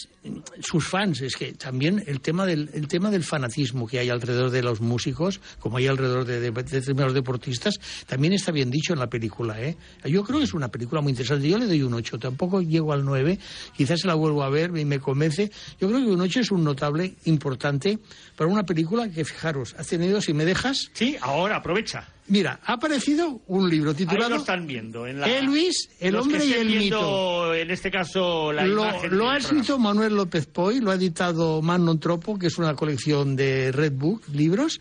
sus 0.61 0.87
fans. 0.87 1.21
Es 1.23 1.37
que 1.37 1.53
también 1.53 2.03
el 2.07 2.21
tema 2.21 2.45
del, 2.45 2.69
el 2.75 2.89
tema 2.89 3.11
del 3.11 3.23
fanatismo 3.25 3.87
que 3.87 3.99
hay 3.99 4.11
alrededor 4.11 4.51
de 4.51 4.63
los 4.63 4.81
músicos, 4.81 5.41
como 5.61 5.77
hay 5.79 5.87
alrededor 5.87 6.25
de, 6.25 6.41
de- 6.41 6.51
de 6.51 7.13
deportistas, 7.13 7.75
también 8.07 8.33
está 8.33 8.51
bien 8.53 8.71
dicho 8.71 8.93
en 8.93 8.99
la 8.99 9.09
película. 9.09 9.61
¿eh? 9.63 9.77
Yo 10.05 10.25
creo 10.25 10.39
que 10.39 10.45
es 10.45 10.55
una 10.55 10.69
película 10.69 11.01
muy 11.01 11.11
interesante. 11.13 11.49
Yo 11.49 11.59
le 11.59 11.67
doy 11.67 11.83
un 11.83 11.95
8, 11.95 12.19
tampoco 12.19 12.61
llego 12.61 12.93
al 12.93 13.05
9. 13.05 13.39
Quizás 13.77 14.05
la 14.05 14.15
vuelvo 14.15 14.43
a 14.43 14.51
ver 14.51 14.77
y 14.77 14.85
me 14.85 14.99
convence. 14.99 15.51
Yo 15.81 15.89
creo 15.89 16.01
que 16.01 16.11
un 16.11 16.21
8 16.21 16.41
es 16.41 16.51
un 16.51 16.65
notable 16.65 17.15
importante 17.25 17.99
para 18.37 18.51
una 18.51 18.65
película 18.65 19.09
que, 19.09 19.25
fijaros, 19.25 19.75
ha 19.79 19.85
tenido, 19.85 20.21
si 20.21 20.35
me 20.35 20.45
dejas. 20.45 20.91
Sí, 20.93 21.17
ahora 21.21 21.57
aprovecha. 21.57 22.07
Mira, 22.29 22.61
ha 22.65 22.75
aparecido 22.75 23.41
un 23.47 23.71
libro 23.71 23.91
Ahí 23.91 23.97
titulado 23.97 24.31
lo 24.31 24.37
están 24.37 24.67
viendo. 24.67 25.07
En 25.07 25.21
la, 25.21 25.29
Elvis, 25.29 25.89
el 25.99 26.13
los 26.13 26.27
que 26.27 26.35
hombre 26.35 26.47
y 26.47 26.53
el 26.53 26.67
viendo, 26.69 27.01
mito. 27.01 27.55
En 27.55 27.71
este 27.71 27.91
caso, 27.91 28.53
la 28.53 28.67
lo, 28.67 28.85
imagen 28.85 29.17
lo 29.17 29.31
ha 29.31 29.39
escrito 29.39 29.79
Manuel 29.79 30.15
López 30.15 30.47
Poy, 30.47 30.81
lo 30.81 30.91
ha 30.91 30.95
editado 30.95 31.63
Manon 31.63 31.99
Tropo, 31.99 32.39
que 32.39 32.49
es 32.49 32.59
una 32.59 32.75
colección 32.75 33.35
de 33.35 33.73
Red 33.73 33.95
Book, 33.95 34.23
libros, 34.33 34.81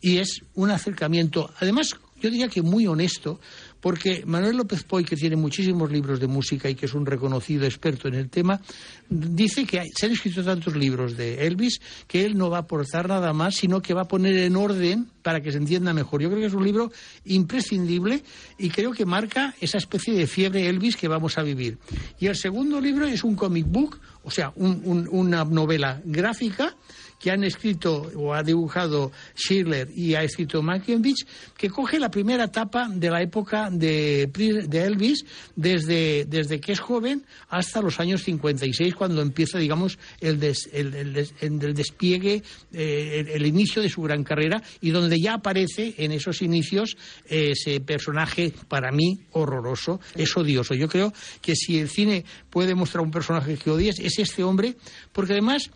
y 0.00 0.18
es 0.18 0.40
un 0.54 0.70
acercamiento, 0.70 1.50
además, 1.60 1.94
yo 2.20 2.30
diría 2.30 2.48
que 2.48 2.62
muy 2.62 2.86
honesto, 2.86 3.40
porque 3.80 4.22
Manuel 4.26 4.56
López 4.56 4.82
Poy, 4.84 5.04
que 5.04 5.16
tiene 5.16 5.36
muchísimos 5.36 5.90
libros 5.92 6.18
de 6.20 6.26
música 6.26 6.68
y 6.68 6.74
que 6.74 6.86
es 6.86 6.94
un 6.94 7.06
reconocido 7.06 7.64
experto 7.64 8.08
en 8.08 8.14
el 8.14 8.28
tema, 8.28 8.60
dice 9.08 9.64
que 9.64 9.82
se 9.94 10.06
han 10.06 10.12
escrito 10.12 10.42
tantos 10.44 10.74
libros 10.76 11.16
de 11.16 11.46
Elvis 11.46 11.80
que 12.06 12.24
él 12.24 12.36
no 12.36 12.50
va 12.50 12.58
a 12.58 12.60
aportar 12.62 13.08
nada 13.08 13.32
más, 13.32 13.54
sino 13.56 13.80
que 13.80 13.94
va 13.94 14.02
a 14.02 14.08
poner 14.08 14.36
en 14.38 14.56
orden 14.56 15.08
para 15.22 15.40
que 15.40 15.52
se 15.52 15.58
entienda 15.58 15.92
mejor. 15.92 16.22
Yo 16.22 16.28
creo 16.28 16.40
que 16.40 16.46
es 16.46 16.54
un 16.54 16.64
libro 16.64 16.90
imprescindible 17.24 18.22
y 18.58 18.68
creo 18.70 18.92
que 18.92 19.06
marca 19.06 19.54
esa 19.60 19.78
especie 19.78 20.14
de 20.14 20.26
fiebre 20.26 20.68
Elvis 20.68 20.96
que 20.96 21.08
vamos 21.08 21.38
a 21.38 21.42
vivir. 21.42 21.78
Y 22.18 22.26
el 22.26 22.36
segundo 22.36 22.80
libro 22.80 23.06
es 23.06 23.24
un 23.24 23.36
comic 23.36 23.66
book, 23.68 23.98
o 24.24 24.30
sea, 24.30 24.52
un- 24.56 24.80
un- 24.84 25.08
una 25.10 25.44
novela 25.44 26.00
gráfica 26.04 26.74
que 27.18 27.30
han 27.30 27.42
escrito 27.44 28.10
o 28.16 28.32
ha 28.34 28.42
dibujado 28.42 29.10
Schiller 29.34 29.88
y 29.94 30.14
ha 30.14 30.22
escrito 30.22 30.62
Mankiewicz, 30.62 31.26
que 31.56 31.68
coge 31.68 31.98
la 31.98 32.10
primera 32.10 32.44
etapa 32.44 32.88
de 32.88 33.10
la 33.10 33.22
época 33.22 33.70
de, 33.70 34.26
de 34.28 34.84
Elvis, 34.84 35.24
desde, 35.56 36.24
desde 36.26 36.60
que 36.60 36.72
es 36.72 36.80
joven 36.80 37.24
hasta 37.48 37.80
los 37.82 37.98
años 38.00 38.22
56, 38.22 38.94
cuando 38.94 39.20
empieza, 39.22 39.58
digamos, 39.58 39.98
el, 40.20 40.38
des- 40.38 40.68
el- 40.72 40.94
el 40.94 41.12
des- 41.12 41.34
el- 41.40 41.62
el 41.62 41.74
despliegue, 41.74 42.42
eh, 42.72 43.24
el, 43.34 43.46
inicio 43.46 43.82
de 43.82 43.88
su 43.88 44.02
gran 44.02 44.22
carrera, 44.24 44.62
y 44.80 44.90
donde 44.90 45.18
ya 45.20 45.34
aparece 45.34 45.94
en 45.98 46.12
esos 46.12 46.42
inicios 46.42 46.96
ese 47.26 47.80
personaje, 47.80 48.52
para 48.68 48.92
mí, 48.92 49.20
horroroso, 49.32 50.00
es 50.14 50.36
odioso. 50.36 50.74
Yo 50.74 50.88
creo 50.88 51.12
que 51.40 51.54
si 51.56 51.78
el 51.78 51.88
cine 51.88 52.24
puede 52.50 52.74
mostrar 52.74 53.02
un 53.02 53.10
personaje 53.10 53.56
que 53.56 53.70
odies, 53.70 53.98
es 53.98 54.18
este 54.18 54.44
hombre, 54.44 54.76
porque 55.12 55.32
además 55.32 55.70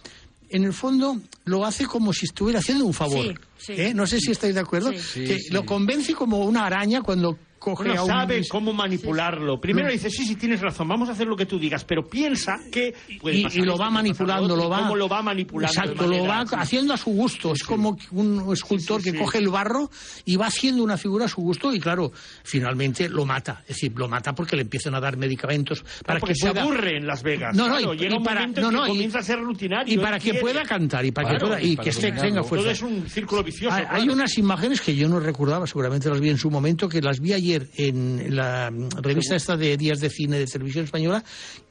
en 0.53 0.65
el 0.65 0.73
fondo 0.73 1.21
lo 1.45 1.65
hace 1.65 1.87
como 1.87 2.13
si 2.13 2.27
estuviera 2.27 2.61
haciendo 2.61 2.85
un 2.85 2.95
favor. 2.95 3.39
Sí, 3.59 3.75
sí. 3.75 3.81
¿Eh? 3.81 3.95
No 3.95 4.07
sé 4.07 4.21
si 4.21 4.31
estáis 4.33 4.55
de 4.55 4.61
acuerdo. 4.61 4.93
Sí. 4.93 5.25
que 5.25 5.39
Sí, 5.39 5.51
lo 5.51 5.65
convence 5.67 6.15
como 6.15 6.45
una 6.45 6.67
araña 6.67 7.03
cuando 7.03 7.39
coge 7.63 7.85
Bueno, 7.85 8.01
a 8.01 8.05
un... 8.05 8.11
sabe 8.11 8.43
cómo 8.49 8.73
manipularlo. 8.73 9.61
Primero 9.61 9.87
No. 9.89 9.93
dice, 9.93 10.11
sí, 10.11 10.25
sí, 10.27 10.37
tienes 10.37 10.61
razón, 10.61 10.89
vamos 10.89 11.09
a 11.09 11.13
hacer 11.13 11.27
lo 11.27 11.37
que 11.37 11.47
tú 11.47 11.59
digas, 11.59 11.85
pero 11.85 12.07
piensa 12.07 12.59
que... 12.71 12.95
puede 13.21 13.37
y, 13.37 13.43
pasar 13.45 13.59
y 13.59 13.65
lo 13.65 13.73
esto, 13.73 13.83
va 13.85 13.91
manipulando, 13.91 14.57
lo 14.57 14.69
va... 14.69 14.79
cómo 14.79 14.97
lo 14.97 15.09
va 15.09 15.23
manipulando. 15.23 15.73
Exacto, 15.81 16.07
lo 16.07 16.25
va 16.27 16.45
sí. 16.47 16.55
haciendo 16.59 16.95
a 16.95 16.97
su 16.97 17.11
gusto. 17.11 17.53
es 17.53 17.63
como 17.63 17.97
un 18.11 18.53
escultor 18.53 19.03
que 19.03 19.15
coge 19.15 19.39
el 19.39 19.49
barro 19.49 19.91
y 20.25 20.37
va 20.37 20.47
haciendo 20.47 20.83
una 20.83 20.97
figura 20.97 21.27
a 21.27 21.29
su 21.29 21.41
gusto 21.41 21.73
y, 21.73 21.79
claro, 21.81 22.13
finalmente 22.43 23.09
lo 23.09 23.25
mata. 23.25 23.61
Es 23.63 23.77
decir, 23.77 23.93
lo 23.97 24.09
mata 24.09 24.35
porque 24.35 24.57
le 24.57 24.63
empiezan 24.63 24.95
a 24.95 25.01
dar 25.01 25.17
medicamentos 25.17 25.85
para 26.05 26.21
que 26.21 26.35
se 26.35 26.49
aburre 26.49 26.97
en 26.97 27.07
Las 27.07 27.23
Vegas. 27.23 27.55
No, 27.57 27.69
no, 27.69 27.77
Claro, 27.77 27.95
y- 27.95 27.99
llega 27.99 28.15
y 28.15 28.17
un 28.19 28.25
para- 28.25 28.47
no, 28.47 28.55
que 28.55 28.61
no, 28.61 28.85
y- 28.87 28.89
comienza 28.89 29.19
a 29.21 29.23
ser 29.23 29.39
rutinario. 29.41 29.93
Y 29.95 29.99
para 29.99 30.19
que 30.19 30.25
quiere. 30.31 30.41
pueda 30.41 30.63
cantar 30.65 31.05
y 31.05 31.11
para 31.13 31.31
que 31.31 31.39
pueda 31.39 31.63
y 31.63 31.77
que 31.77 31.91
esté, 31.91 32.13
tenga 32.13 32.43
fuerza. 32.43 32.65
Todo 32.65 32.73
es 32.73 32.83
un 32.83 33.09
círculo 33.09 33.43
vicioso. 33.43 33.77
Hay, 33.89 34.09
unas 34.09 34.37
imágenes 34.39 34.81
que 34.81 34.95
yo 34.95 35.09
no 35.09 35.21
recordaba, 35.21 35.67
seguramente 35.67 36.09
las 36.09 36.21
vi 36.21 36.31
en 36.31 36.39
su 36.39 36.51
momento, 36.51 36.89
que 36.89 37.01
las 37.01 37.21
vi 37.21 37.33
ayer 37.33 37.52
en 37.77 38.35
la 38.37 38.71
revista 39.03 39.37
esta 39.37 39.57
de 39.57 39.77
Días 39.77 40.01
de 40.01 40.11
Cine 40.11 40.39
de 40.39 40.47
Televisión 40.47 40.85
Española, 40.85 41.23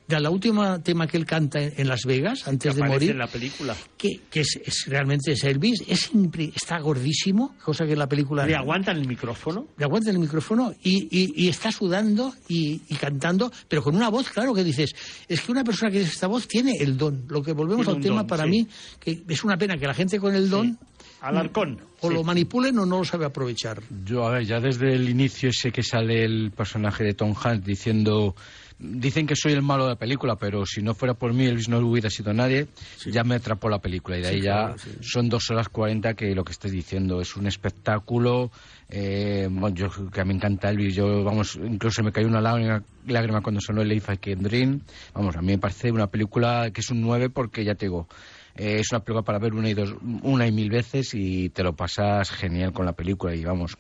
de 0.08 0.20
la 0.20 0.30
última 0.30 0.84
tema 0.84 1.08
que 1.08 1.16
él 1.16 1.26
canta 1.26 1.62
en, 1.62 1.88
Las 1.88 2.04
Vegas, 2.04 2.46
antes 2.46 2.76
de 2.76 2.82
Aparece 2.82 2.94
morir, 2.94 3.12
en 3.12 3.18
la 3.20 3.28
película. 3.28 3.78
que, 3.98 4.20
que 4.30 4.42
es, 4.42 4.60
es- 4.62 4.86
realmente 4.88 5.32
es 5.32 5.44
Elvis, 5.46 5.84
es 5.88 6.10
está 6.54 6.80
gordísimo, 6.80 7.56
cosa 7.64 7.86
que 7.86 7.94
en 7.94 8.00
la 8.00 8.10
película... 8.10 8.46
¿Le 8.46 8.56
aguantan 8.56 8.98
el 8.98 9.08
micrófono? 9.08 9.68
Le 9.78 9.86
aguanta 9.86 10.10
el 10.12 10.20
micrófono 10.20 10.74
y, 10.84 11.08
y- 11.18 11.46
y 11.46 11.48
está 11.48 11.72
sudando 11.72 12.34
y, 12.50 12.82
y 12.90 12.96
cantando, 12.96 13.54
pero 13.70 13.82
con 13.84 13.96
una 13.96 14.10
voz, 14.10 14.30
claro, 14.30 14.54
que 14.54 14.66
dices, 14.66 14.92
es 15.30 15.40
que 15.40 15.52
una 15.52 15.64
persona 15.64 15.90
que 15.90 16.00
dice 16.00 16.12
esta 16.12 16.28
voz 16.28 16.46
tiene 16.46 16.76
el 16.82 16.98
don. 16.98 17.24
Lo 17.30 17.42
que 17.42 17.54
volvemos 17.54 17.86
Tiene 17.86 17.98
al 17.98 18.04
tema 18.04 18.18
don, 18.18 18.28
para 18.28 18.44
sí. 18.44 18.50
mí, 18.50 18.68
que 19.00 19.24
es 19.30 19.44
una 19.46 19.56
pena 19.58 19.78
que 19.78 19.88
la 19.88 19.94
gente 19.94 20.20
con 20.20 20.36
el 20.36 20.50
don 20.50 20.78
Alarcón. 21.22 21.80
o 22.02 22.08
Sí. 22.10 22.14
lo 22.16 22.24
manipulen 22.24 22.78
o 22.80 22.86
no 22.86 22.98
lo 23.00 23.06
sabe 23.06 23.26
aprovechar. 23.26 23.80
Yo, 24.06 24.26
a 24.28 24.32
ver, 24.32 24.46
ya 24.46 24.60
desde 24.60 24.94
el 24.94 25.08
inicio 25.08 25.50
ese 25.50 25.72
que 25.72 25.84
sale 25.84 26.24
el 26.24 26.52
personaje 26.52 27.04
de 27.04 27.14
Tom 27.14 27.34
Hanks 27.42 27.64
diciendo... 27.66 28.36
Dicen 28.84 29.28
que 29.28 29.36
soy 29.36 29.52
el 29.54 29.62
malo 29.62 29.84
de 29.84 29.90
la 29.92 29.96
película, 29.96 30.38
pero 30.38 30.66
si 30.66 30.82
no 30.82 30.96
fuera 30.96 31.14
por 31.14 31.34
mí, 31.34 31.46
Elvis 31.46 31.70
no 31.70 31.78
hubiera 31.78 32.10
sido 32.10 32.34
nadie. 32.34 32.66
Ya 33.06 33.24
me 33.24 33.36
atrapó 33.36 33.70
la 33.70 33.78
película 33.78 34.18
y 34.18 34.22
de 34.22 34.28
Sí, 34.30 34.34
ahí 34.34 34.42
claro, 34.42 34.76
ya 34.76 34.82
sí. 34.84 34.90
son 35.02 35.30
dos 35.30 35.48
horas 35.52 35.70
cuarenta 35.70 36.16
que 36.16 36.34
lo 36.34 36.44
que 36.44 36.52
estés 36.54 36.72
diciendo 36.72 37.22
es 37.22 37.36
un 37.36 37.46
espectáculo. 37.46 38.50
Eh, 38.90 39.48
bueno, 39.52 39.76
yo 39.76 39.90
que 40.10 40.26
me 40.26 40.34
encanta 40.34 40.72
Elvis, 40.72 40.96
yo, 40.96 41.24
vamos, 41.24 41.58
incluso 41.64 42.02
me 42.02 42.12
cayó 42.12 42.28
una 42.28 42.42
lágrima, 42.42 42.82
lágrima 43.06 43.42
cuando 43.42 43.62
sonó 43.62 43.84
el 43.84 43.92
If 43.92 44.10
I 44.10 44.18
Can 44.18 44.42
Dream. 44.42 44.82
Vamos, 45.14 45.36
a 45.36 45.42
mí 45.42 45.48
me 45.50 45.58
parece 45.60 45.92
una 45.92 46.08
película 46.08 46.72
que 46.74 46.82
es 46.82 46.90
un 46.90 47.02
9 47.02 47.30
porque 47.30 47.64
ya 47.64 47.76
te 47.76 47.86
digo, 47.86 48.08
eh, 48.56 48.78
es 48.80 48.92
una 48.92 49.00
película 49.04 49.24
para 49.24 49.40
ver 49.40 49.54
una 49.54 49.70
y 49.70 49.74
dos, 49.74 49.96
una 50.24 50.48
y 50.48 50.52
mil 50.52 50.70
veces 50.70 51.14
y 51.14 51.50
te 51.50 51.64
lo 51.64 51.74
pasas 51.76 52.30
genial 52.32 52.74
con 52.74 52.86
la 52.86 52.94
película 52.94 53.34
y 53.36 53.44
vamos. 53.44 53.78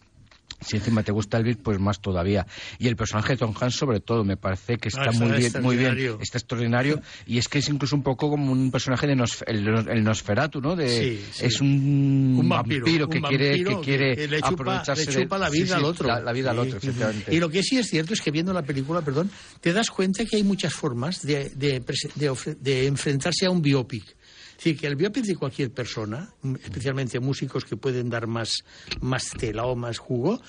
Si 0.63 0.77
encima 0.77 1.01
te 1.01 1.11
gusta 1.11 1.39
Elvis, 1.39 1.57
pues 1.57 1.79
más 1.79 1.99
todavía. 2.01 2.45
Y 2.77 2.87
el 2.87 2.95
personaje 2.95 3.33
de 3.33 3.37
Tom 3.37 3.51
Hanks, 3.59 3.73
sobre 3.73 3.99
todo, 3.99 4.23
me 4.23 4.37
parece 4.37 4.77
que 4.77 4.89
está, 4.89 5.05
Ah, 5.05 5.09
está 5.11 5.25
muy 5.25 5.35
bien, 5.35 5.51
muy 5.63 5.75
bien, 5.75 5.97
está 6.21 6.37
extraordinario. 6.37 7.01
Y 7.25 7.39
es 7.39 7.47
que 7.47 7.57
es 7.59 7.69
incluso 7.69 7.95
un 7.95 8.03
poco 8.03 8.29
como 8.29 8.51
un 8.51 8.69
personaje 8.69 9.07
de 9.07 9.15
Nosf- 9.15 9.41
el, 9.47 9.67
el 9.89 10.03
Nosferatu, 10.03 10.61
¿no? 10.61 10.75
De, 10.75 10.87
Sí, 10.87 11.25
sí. 11.31 11.45
Es 11.47 11.61
un, 11.61 12.35
Un 12.37 12.47
vampiro, 12.47 12.85
que 12.85 13.17
un 13.17 13.23
quiere, 13.23 13.49
vampiro 13.49 13.81
que 13.81 13.85
quiere 13.85 14.15
que 14.15 14.27
le 14.27 14.37
chupa, 14.37 14.47
aprovecharse 14.49 15.05
le 15.07 15.23
chupa 15.23 15.35
de- 15.37 15.41
la 15.45 15.49
vida 15.49 15.65
sí, 15.65 15.73
al 15.73 15.83
otro. 15.85 16.07
La, 16.07 16.19
la 16.19 16.31
vida 16.31 16.51
al 16.51 16.59
otro, 16.59 16.77
efectivamente. 16.77 17.33
Y 17.35 17.39
lo 17.39 17.49
que 17.49 17.63
sí 17.63 17.77
es 17.79 17.87
cierto 17.87 18.13
es 18.13 18.21
que 18.21 18.29
viendo 18.29 18.53
la 18.53 18.61
película, 18.61 19.01
perdón, 19.01 19.31
te 19.61 19.73
das 19.73 19.89
cuenta 19.89 20.25
que 20.25 20.35
hay 20.35 20.43
muchas 20.43 20.73
formas 20.75 21.23
de, 21.25 21.49
de 21.55 21.79
de 22.15 22.55
de 22.59 22.85
enfrentarse 22.85 23.47
a 23.47 23.49
un 23.49 23.63
biopic. 23.63 24.15
Es 24.61 24.65
decir, 24.65 24.79
que 24.79 24.85
el 24.85 24.95
biopic 24.95 25.23
de 25.25 25.35
cualquier 25.35 25.71
persona, 25.71 26.29
m- 26.43 26.59
especialmente 26.63 27.19
músicos 27.19 27.65
que 27.65 27.77
pueden 27.77 28.11
dar 28.11 28.27
más, 28.27 28.63
más 28.99 29.31
tela 29.31 29.65
o 29.65 29.75
más 29.75 29.97
jugo, 29.97 30.39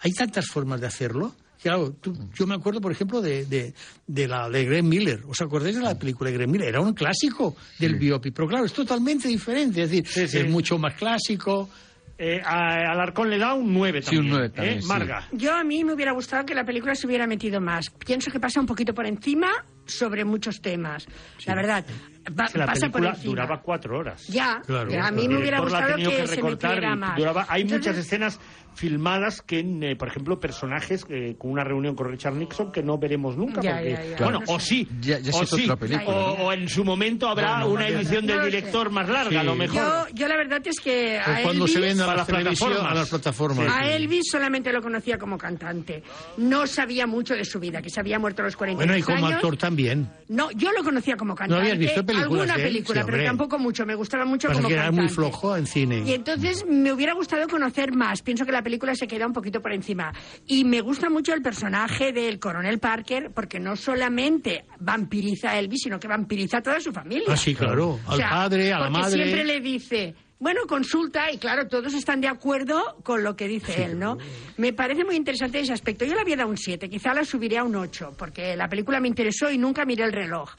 hay 0.00 0.12
tantas 0.12 0.46
formas 0.48 0.82
de 0.82 0.86
hacerlo. 0.86 1.34
Claro, 1.62 1.92
tú- 1.92 2.14
yo 2.34 2.46
me 2.46 2.54
acuerdo, 2.56 2.82
por 2.82 2.92
ejemplo, 2.92 3.22
de, 3.22 3.46
de, 3.46 3.72
de 4.06 4.28
la 4.28 4.50
de 4.50 4.66
Graham 4.66 4.86
Miller. 4.86 5.22
¿Os 5.26 5.40
acordáis 5.40 5.76
de 5.76 5.80
la 5.82 5.98
película 5.98 6.28
de 6.28 6.36
Graham 6.36 6.50
Miller? 6.50 6.68
Era 6.68 6.80
un 6.82 6.92
clásico 6.92 7.56
del 7.78 7.94
biopic, 7.94 8.34
pero 8.34 8.46
claro, 8.48 8.66
es 8.66 8.72
totalmente 8.74 9.28
diferente. 9.28 9.82
Es 9.82 9.90
decir, 9.90 10.28
sí. 10.28 10.36
es 10.38 10.50
mucho 10.50 10.76
más 10.76 10.92
clásico. 10.96 11.70
Eh, 12.18 12.40
a 12.44 12.92
Alarcón 12.92 13.30
le 13.30 13.38
da 13.38 13.54
un 13.54 13.72
9 13.72 14.02
Sí, 14.02 14.10
también. 14.14 14.24
un 14.24 14.30
9 14.30 14.46
¿eh? 14.46 14.50
también, 14.50 14.82
sí. 14.82 14.88
Marga. 14.88 15.26
Yo 15.32 15.54
a 15.54 15.64
mí 15.64 15.82
me 15.84 15.94
hubiera 15.94 16.12
gustado 16.12 16.44
que 16.44 16.54
la 16.54 16.64
película 16.66 16.94
se 16.94 17.06
hubiera 17.06 17.26
metido 17.26 17.62
más. 17.62 17.88
Pienso 17.90 18.30
que 18.30 18.38
pasa 18.38 18.60
un 18.60 18.66
poquito 18.66 18.92
por 18.92 19.06
encima 19.06 19.50
sobre 19.86 20.24
muchos 20.26 20.60
temas. 20.60 21.06
La 21.46 21.54
verdad, 21.56 21.84
Va- 22.38 22.46
que 22.46 22.58
la 22.58 22.66
película 22.72 23.16
duraba 23.22 23.60
cuatro 23.60 23.98
horas. 23.98 24.26
Ya, 24.28 24.60
Claro, 24.66 24.90
a 25.02 25.10
mí 25.10 25.28
me 25.28 25.36
hubiera 25.38 25.58
la 25.58 25.62
ha 25.62 25.64
gustado 25.64 25.96
que, 25.96 26.02
que 26.04 26.26
se 26.26 26.42
metiera 26.42 26.96
más. 26.96 27.16
duraba- 27.16 27.46
hay 27.48 27.62
Entonces, 27.62 27.86
muchas 27.92 28.04
escenas 28.06 28.40
filmadas 28.74 29.40
que, 29.42 29.60
eh, 29.60 29.94
por 29.96 30.08
ejemplo, 30.08 30.40
personajes 30.40 31.06
eh, 31.08 31.36
con 31.38 31.50
una 31.52 31.62
reunión 31.62 31.94
con 31.94 32.10
Richard 32.10 32.34
Nixon 32.34 32.72
que 32.72 32.82
no 32.82 32.98
veremos 32.98 33.36
nunca. 33.36 33.60
Ya, 33.60 33.74
porque, 33.74 33.90
ya, 33.92 34.04
ya. 34.04 34.16
Bueno, 34.24 34.38
Claro. 34.40 34.52
o 34.54 34.58
sí, 34.60 34.88
Ya- 35.00 35.18
ya 35.20 35.30
o, 35.32 35.46
se 35.46 35.56
sí, 35.56 35.62
otra 35.64 35.76
película, 35.76 36.04
o, 36.16 36.36
¿no? 36.38 36.44
o 36.44 36.52
en 36.52 36.68
su 36.68 36.84
momento 36.84 37.28
habrá 37.28 37.58
No, 37.60 37.66
no, 37.66 37.70
una 37.74 37.88
no 37.88 37.98
del 38.02 38.44
director 38.46 38.90
más 38.90 39.08
larga, 39.08 39.30
Sí. 39.30 39.36
a 39.36 39.42
lo 39.44 39.54
mejor. 39.54 39.76
Yo, 39.76 40.06
yo 40.14 40.28
la 40.28 40.36
verdad 40.36 40.60
es 40.64 40.80
que 40.80 41.20
a 41.20 41.42
cuando 41.42 41.68
se 41.68 41.78
Elvis- 41.78 41.82
venda 41.82 42.04
a 42.12 42.16
las 42.16 42.26
plataformas. 42.26 42.80
a 42.90 42.94
las 42.94 43.08
plataformas. 43.10 43.68
A 43.72 43.86
Elvis 43.92 44.24
solamente 44.30 44.72
lo 44.72 44.82
conocía 44.82 45.18
como 45.18 45.38
cantante. 45.38 46.02
No 46.38 46.66
sabía 46.66 47.06
mucho 47.06 47.34
de 47.34 47.44
su 47.44 47.60
vida, 47.60 47.80
que 47.80 47.90
se 47.90 48.00
había 48.00 48.18
muerto 48.18 48.42
a 48.42 48.46
los 48.46 48.56
43 48.56 48.88
Bueno, 48.88 48.98
y 48.98 49.02
como 49.02 49.26
años. 49.28 49.36
actor 49.36 49.56
también. 49.56 50.08
No, 50.28 50.50
yo 50.50 50.72
lo 50.72 50.82
conocía 50.82 51.16
como 51.16 51.34
cantante. 51.36 51.60
habías 51.62 51.78
visto 51.78 52.04
películas 52.14 52.42
Alguna 52.42 52.54
él? 52.56 52.62
película, 52.62 53.00
Sí, 53.00 53.04
pero 53.06 53.16
hombre. 53.16 53.26
tampoco 53.26 53.58
mucho. 53.58 53.86
Me 53.86 53.94
gustaba 53.94 54.24
mucho 54.24 54.48
Pasa 54.48 54.58
como 54.60 54.68
que 54.68 54.74
era 54.74 54.90
muy 54.90 55.08
flojo 55.08 55.56
en 55.56 55.66
cine. 55.66 56.02
Y 56.06 56.12
entonces 56.12 56.64
me 56.66 56.92
hubiera 56.92 57.14
gustado 57.14 57.46
conocer 57.48 57.92
más. 57.92 58.22
Pienso 58.22 58.44
que 58.46 58.52
la 58.52 58.62
película 58.62 58.94
se 58.94 59.06
queda 59.06 59.26
un 59.26 59.32
poquito 59.32 59.60
por 59.60 59.72
encima. 59.72 60.12
Y 60.46 60.64
me 60.64 60.80
gusta 60.80 61.10
mucho 61.10 61.32
el 61.34 61.42
personaje 61.42 62.12
del 62.12 62.38
coronel 62.38 62.78
Parker, 62.78 63.30
porque 63.34 63.60
no 63.60 63.76
solamente 63.76 64.64
vampiriza 64.80 65.50
a 65.50 65.58
Elvis, 65.58 65.82
sino 65.84 65.98
que 65.98 66.08
vampiriza 66.08 66.58
a 66.58 66.62
toda 66.62 66.80
su 66.80 66.92
familia. 66.92 67.24
Ah, 67.28 67.36
sí, 67.36 67.54
claro. 67.54 67.98
Al 68.06 68.20
padre, 68.20 68.72
a 68.72 68.78
la 68.80 68.90
madre. 68.90 69.24
siempre 69.24 69.44
le 69.44 69.60
dice, 69.60 70.14
bueno, 70.38 70.62
consulta, 70.68 71.30
y 71.32 71.38
claro, 71.38 71.66
todos 71.68 71.94
están 71.94 72.20
de 72.20 72.28
acuerdo 72.28 72.96
con 73.02 73.22
lo 73.24 73.34
que 73.36 73.48
dice 73.48 73.84
él, 73.84 73.98
¿no? 73.98 74.18
Me 74.56 74.72
parece 74.72 75.04
muy 75.04 75.16
interesante 75.16 75.60
ese 75.60 75.72
aspecto. 75.72 76.04
Yo 76.04 76.14
le 76.14 76.20
había 76.20 76.36
dado 76.36 76.50
un 76.50 76.56
7, 76.58 76.88
quizá 76.88 77.14
la 77.14 77.24
subiré 77.24 77.58
a 77.58 77.64
un 77.64 77.74
8, 77.76 78.14
porque 78.18 78.54
la 78.56 78.68
película 78.68 79.00
me 79.00 79.08
interesó 79.08 79.50
y 79.50 79.56
nunca 79.58 79.84
miré 79.84 80.04
el 80.04 80.12
reloj. 80.12 80.50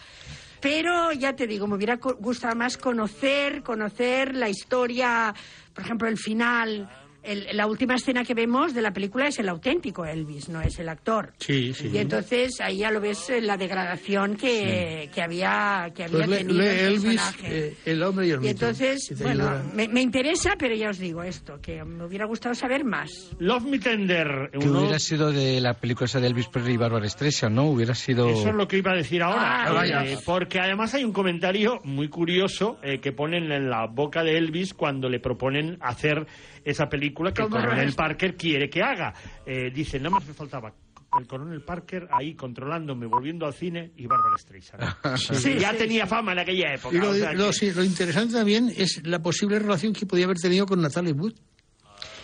Pero 0.66 1.12
ya 1.12 1.36
te 1.36 1.46
digo, 1.46 1.68
me 1.68 1.76
hubiera 1.76 1.98
gustado 1.98 2.56
más 2.56 2.76
conocer, 2.76 3.62
conocer 3.62 4.34
la 4.34 4.50
historia, 4.50 5.32
por 5.76 5.84
ejemplo, 5.84 6.08
el 6.08 6.18
final. 6.18 6.90
El- 7.26 7.48
la 7.58 7.68
última 7.68 7.96
escena 7.96 8.24
que 8.24 8.34
vemos 8.34 8.74
de 8.74 8.82
la 8.82 8.92
película 8.94 9.28
es 9.28 9.40
el 9.40 9.50
auténtico 9.50 10.06
Elvis, 10.06 10.50
no 10.50 10.62
es 10.62 10.78
el 10.80 10.90
actor. 10.90 11.34
Sí, 11.40 11.74
sí. 11.74 11.90
Y 11.94 11.98
entonces 11.98 12.60
ahí 12.62 12.78
ya 12.78 12.92
lo 12.92 13.02
ves 13.02 13.30
eh, 13.30 13.42
la 13.42 13.58
degradación 13.58 14.36
que, 14.36 15.10
que 15.14 15.22
había, 15.22 15.92
que 15.96 16.04
había 16.06 16.26
Pues 16.26 16.30
tenido 16.40 16.60
lee 16.62 16.68
el 16.68 16.80
Elvis, 16.80 17.04
personaje. 17.22 17.68
eh, 17.68 17.74
el 17.86 18.04
hombre 18.04 18.28
y 18.28 18.30
el 18.32 18.36
Y 18.38 18.40
mito. 18.40 18.50
entonces, 18.52 19.14
bueno, 19.22 19.52
me, 19.74 19.88
me 19.88 20.02
interesa, 20.02 20.56
pero 20.58 20.76
ya 20.76 20.90
os 20.90 21.00
digo 21.00 21.24
esto, 21.24 21.60
que 21.62 21.84
me 21.84 22.06
hubiera 22.06 22.26
gustado 22.26 22.54
saber 22.56 22.84
más. 22.86 23.10
Love 23.40 23.64
Me 23.66 23.80
Tender. 23.80 24.50
Que 24.52 24.68
uno- 24.68 24.80
hubiera 24.82 25.00
sido 25.00 25.32
de 25.32 25.60
la 25.62 25.74
película 25.74 26.06
esa 26.06 26.20
de 26.20 26.28
Elvis 26.28 26.48
Presley 26.48 26.76
y 26.76 26.78
Barbara 26.78 27.08
Streisand, 27.10 27.56
¿no? 27.56 27.66
Hubiera 27.70 27.96
sido... 27.96 28.30
Eso 28.30 28.50
es 28.50 28.56
lo 28.56 28.68
que 28.68 28.78
iba 28.78 28.92
a 28.92 28.96
decir 28.96 29.24
ahora. 29.24 29.64
Ah, 29.66 30.06
eh, 30.06 30.18
porque 30.26 30.60
además 30.60 30.94
hay 30.94 31.04
un 31.04 31.12
comentario 31.14 31.80
muy 31.84 32.08
curioso 32.10 32.78
eh, 32.84 33.00
que 33.00 33.12
ponen 33.12 33.52
en 33.52 33.70
la 33.70 33.88
boca 33.88 34.24
de 34.24 34.38
Elvis 34.38 34.74
cuando 34.74 35.10
le 35.10 35.20
proponen 35.20 35.78
hacer 35.82 36.26
esa 36.64 36.90
película 36.90 37.15
que 37.34 37.42
el 37.42 37.50
¿Cómo 37.50 37.62
coronel? 37.62 37.94
Parker 37.94 38.36
quiere 38.36 38.70
que 38.70 38.82
haga. 38.82 39.14
Eh, 39.46 39.72
dice, 39.74 39.98
nada 40.00 40.12
más 40.12 40.28
me 40.28 40.34
faltaba 40.34 40.74
el 41.20 41.28
coronel 41.28 41.62
Parker 41.62 42.10
ahí 42.12 42.36
controlándome, 42.36 43.06
volviendo 43.06 43.46
al 43.46 43.54
cine 43.54 43.92
y 43.96 44.06
Bárbara 44.06 44.38
Streisand. 44.38 44.84
Sí, 45.18 45.56
ya 45.58 45.72
sí, 45.72 45.78
tenía 45.78 46.06
fama 46.06 46.34
en 46.34 46.40
aquella 46.40 46.74
época. 46.74 46.94
Y 46.96 47.00
lo, 47.00 47.10
o 47.12 47.14
sea 47.14 47.32
lo- 47.34 47.48
que- 47.48 47.54
sí, 47.54 47.72
lo 47.72 47.84
interesante 47.84 48.34
también 48.34 48.70
es 48.76 49.02
la 49.08 49.20
posible 49.20 49.58
relación 49.60 49.94
que 49.94 50.06
podía 50.06 50.26
haber 50.26 50.38
tenido 50.38 50.66
con 50.66 50.82
Natalie 50.82 51.14
Wood. 51.14 51.34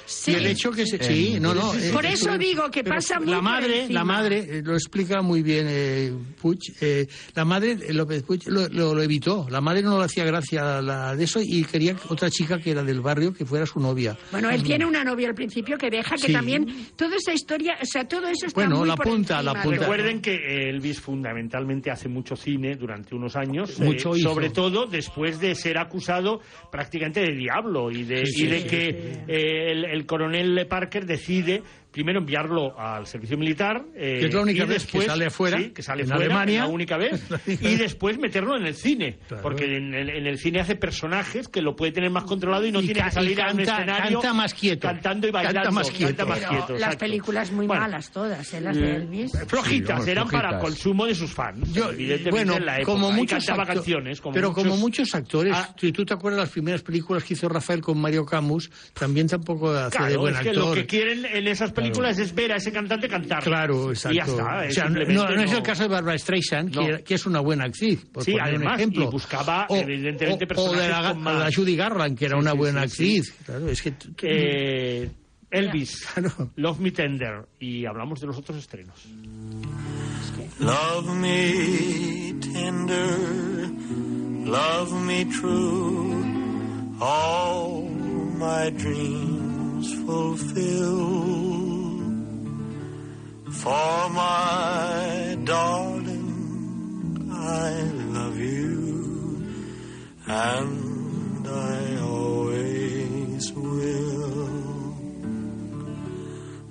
Sí. 0.06 0.32
Y 0.32 0.36
el 0.36 0.48
hecho 0.48 0.72
que 0.72 0.86
se, 0.86 1.02
sí, 1.04 1.38
no, 1.40 1.54
no. 1.54 1.74
eh, 1.74 1.92
Por 1.94 2.06
eso 2.06 2.34
eh, 2.34 2.38
digo 2.38 2.70
que 2.70 2.84
pasa 2.84 3.20
muy 3.20 3.30
la 3.32 3.42
madre, 3.42 3.88
la 3.90 4.04
madre 4.04 4.40
eh, 4.40 4.62
lo 4.64 4.74
explica 4.74 5.22
muy 5.22 5.42
bien 5.42 5.66
eh, 5.70 6.14
Puig. 6.42 6.60
eh, 6.82 7.08
la 7.36 7.46
madre 7.46 7.78
eh, 7.88 7.94
López 7.94 8.24
Puig 8.24 8.42
lo, 8.48 8.68
lo- 8.70 8.94
lo 8.94 9.02
evitó. 9.02 9.48
La 9.50 9.62
madre 9.62 9.82
no 9.84 9.98
le 10.00 10.06
hacía 10.06 10.24
gracia 10.26 10.78
a 10.78 10.82
la 10.82 11.16
de 11.16 11.24
eso 11.24 11.40
y 11.42 11.64
quería 11.64 11.94
que 11.96 12.02
otra 12.10 12.30
chica 12.30 12.60
que 12.60 12.72
era 12.72 12.84
del 12.84 13.02
barrio 13.02 13.34
que 13.34 13.46
fuera 13.46 13.66
su 13.66 13.80
novia. 13.80 14.18
Bueno, 14.32 14.50
él 14.50 14.64
tiene 14.64 14.86
una 14.86 15.04
novia 15.04 15.28
al 15.30 15.36
principio 15.36 15.78
que 15.78 15.90
deja 15.90 16.16
que 16.16 16.28
Sí. 16.28 16.34
también 16.34 16.66
toda 16.96 17.16
esa 17.16 17.34
historia, 17.34 17.78
o 17.82 17.86
sea, 17.86 18.08
todo 18.08 18.28
eso 18.28 18.48
está 18.48 18.60
Bueno, 18.62 18.78
muy 18.80 18.88
la 18.88 18.96
por 18.96 19.06
punta, 19.08 19.42
la 19.42 19.62
punta. 19.62 19.80
Recuerden 19.80 20.22
que 20.22 20.36
Elvis 20.70 21.00
fundamentalmente 21.00 21.90
hace 21.92 22.10
mucho 22.10 22.36
cine 22.36 22.76
durante 22.76 23.16
unos 23.16 23.36
años, 23.36 23.80
eh, 23.80 23.84
Mucho 23.84 24.14
sobre 24.16 24.50
todo 24.50 24.86
después 24.88 25.40
de 25.40 25.56
ser 25.56 25.78
acusado 25.78 26.42
prácticamente 26.72 27.22
de 27.22 27.34
diablo 27.36 27.92
y 27.92 28.04
de, 28.04 28.26
Sí, 28.26 28.44
y 28.44 28.48
de 28.48 28.60
sí, 28.62 28.68
que 28.68 28.80
sí. 28.92 29.20
eh, 29.28 29.72
el, 29.72 29.86
el 29.92 30.06
coronel 30.06 30.66
Parker 30.68 31.06
decide 31.06 31.64
primero 31.92 32.20
enviarlo 32.20 32.80
al 32.80 33.06
servicio 33.06 33.38
militar 33.38 33.84
eh, 33.96 34.20
Que 34.22 34.26
es 34.28 34.34
la 34.34 34.42
única 34.42 34.64
y 34.64 34.68
vez 34.68 34.86
que 34.86 35.02
sale 35.02 35.26
afuera, 35.26 35.58
sí, 35.58 35.72
que 35.72 35.84
sale 35.84 36.04
en 36.04 36.08
fuera, 36.08 36.24
Alemania. 36.26 36.62
la 36.62 36.68
única 36.70 36.98
vez 36.98 37.22
y 37.48 37.76
después 37.76 38.18
meterlo 38.18 38.56
en 38.56 38.66
el 38.66 38.76
cine 38.76 39.18
Claro. 39.28 39.44
porque 39.44 39.66
en 39.78 39.94
el, 39.94 40.10
en 40.10 40.26
el 40.28 40.38
cine 40.38 40.62
hace 40.62 40.76
personajes 40.76 41.48
que 41.50 41.62
lo 41.62 41.76
puede 41.76 41.92
tener 41.92 42.10
más 42.10 42.24
controlado 42.24 42.66
y 42.66 42.72
no 42.72 42.80
Y 42.82 42.86
tiene 42.86 43.04
que 43.04 43.12
salir 43.12 43.38
y 43.38 43.42
a 43.42 43.46
un 43.52 43.58
canta- 43.58 43.74
escenario 43.78 44.20
canta 44.22 44.34
más 44.34 44.54
quieto. 44.54 44.88
cantando 44.88 45.28
y 45.28 45.32
Canta 45.32 45.48
bailando 45.48 45.72
más 45.74 45.92
quieto. 45.92 46.08
canta 46.16 46.26
más 46.26 46.40
Pero 46.40 46.50
quieto, 46.66 46.78
las 46.80 46.96
películas 46.96 47.52
muy 47.52 47.68
Bueno, 47.68 47.82
malas 47.82 48.12
todas, 48.12 48.54
¿eh? 48.54 48.62
las 48.62 48.78
de 48.78 48.96
Elvis. 48.96 49.32
Flojitas, 49.48 49.90
vamos, 49.98 50.08
eran 50.08 50.30
para 50.30 50.50
flojitas. 50.50 50.64
consumo 50.70 51.06
de 51.06 51.16
sus 51.16 51.32
fans. 51.34 51.74
Yo, 51.74 51.90
evidentemente 51.92 52.30
bueno, 52.32 52.56
en 52.56 52.66
la 52.66 52.78
época. 52.78 52.92
como 52.94 53.12
muchos 53.12 53.46
cantaba 53.46 53.64
acto- 53.64 53.74
canciones. 53.76 54.22
Como 54.22 54.34
pero 54.34 54.50
muchos- 54.50 54.64
como 54.64 54.78
muchos 54.78 55.14
actores, 55.16 55.54
Ah. 55.56 55.76
si 55.78 55.92
tú 55.92 56.06
te 56.06 56.14
acuerdas 56.14 56.40
las 56.42 56.50
primeras 56.50 56.82
películas 56.84 57.24
que 57.26 57.34
hizo 57.34 57.50
Rafael 57.50 57.82
con 57.82 58.00
Mario 58.00 58.26
Camus, 58.26 58.70
también 58.94 59.28
tampoco 59.28 59.72
hace 59.72 59.98
de 59.98 60.06
Claro, 60.08 60.20
buen 60.22 60.36
es 60.36 60.40
que 60.42 60.50
actor. 60.50 60.68
lo 60.70 60.74
que 60.74 60.86
quieren 60.86 61.26
en 61.26 61.48
esas 61.48 61.72
películas 61.72 61.81
es 61.90 62.36
ver 62.36 62.52
a 62.52 62.56
ese 62.58 62.72
cantante 62.72 63.08
cantar. 63.08 63.44
Claro, 63.44 63.90
exacto. 63.92 64.14
Y 64.14 64.18
ya 64.18 64.24
está. 64.24 64.58
O 64.58 64.62
es 64.62 64.74
sea, 64.76 64.84
no, 64.86 64.90
simplemente 64.90 65.36
no 65.36 65.42
es 65.44 65.52
el 65.52 65.58
no- 65.58 65.64
caso 65.64 65.84
de 65.84 65.90
Barbara 65.90 66.18
Streisand, 66.18 66.76
No. 66.76 66.86
que, 66.86 67.04
que 67.04 67.14
es 67.16 67.26
una 67.26 67.40
buena 67.40 67.66
actriz, 67.66 68.06
por 68.12 68.24
Sí, 68.24 68.32
poner 68.34 68.48
un 68.48 68.56
además, 68.56 68.80
ejemplo. 68.80 69.04
y 69.04 69.08
buscaba, 69.08 69.68
evidentemente, 69.70 70.48
o, 70.56 70.62
o 70.62 70.74
de 70.76 70.90
la, 70.90 71.12
con 71.14 71.22
más- 71.24 71.40
la 71.40 71.50
Judy 71.56 71.76
Garland, 71.76 72.18
que 72.18 72.26
era 72.26 72.36
Sí, 72.36 72.40
una 72.42 72.52
sí, 72.52 72.58
buena 72.58 72.88
sí, 72.88 73.04
actriz. 73.20 73.36
Claro, 73.46 73.68
es 73.70 73.82
que 73.82 73.94
Eh, 74.24 75.10
Elvis, 75.50 76.06
Claro. 76.14 76.52
Love 76.56 76.80
Me 76.80 76.92
Tender. 76.92 77.46
Y 77.60 77.86
hablamos 77.86 78.22
de 78.22 78.28
los 78.28 78.38
otros 78.38 78.58
estrenos. 78.58 78.96
Love 80.60 81.16
me 81.16 82.34
tender, 82.40 83.70
love 84.46 84.92
me 85.06 85.26
true, 85.26 86.24
all 87.00 87.90
my 88.38 88.70
dreams 88.72 89.51
fulfill. 90.06 91.42
For 93.52 94.10
my 94.10 95.38
darling, 95.44 97.28
I 97.32 97.72
love 98.18 98.38
you, 98.40 99.46
and 100.28 101.48
I 101.48 101.98
always 102.02 103.52
will. 103.54 104.50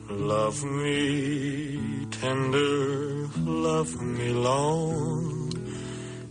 Love 0.08 0.64
me 0.64 2.06
tender, 2.10 3.28
love 3.44 4.00
me 4.02 4.28
long, 4.30 5.52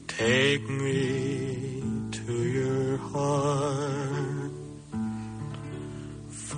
take 0.07 0.69
me 0.69 1.81
to 2.11 2.33
your 2.43 2.97
heart. 2.97 4.38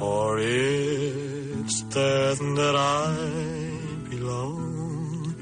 For 0.02 0.40
it's 0.40 1.82
there 1.94 2.34
that 2.34 2.76
I 2.76 4.10
belong 4.10 5.36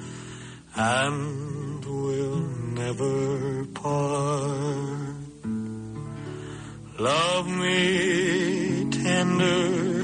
and 0.75 1.85
will 1.85 2.41
never 2.81 3.63
part. 3.67 5.15
Love 6.99 7.47
me 7.47 8.89
tender, 8.91 10.03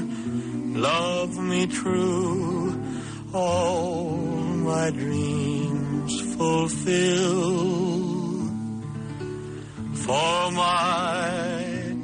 love 0.88 1.36
me 1.38 1.66
true, 1.66 2.82
all 3.34 4.08
my 4.70 4.88
dreams 4.88 6.34
fulfill. 6.34 7.66
For 10.06 10.50
my. 10.52 11.55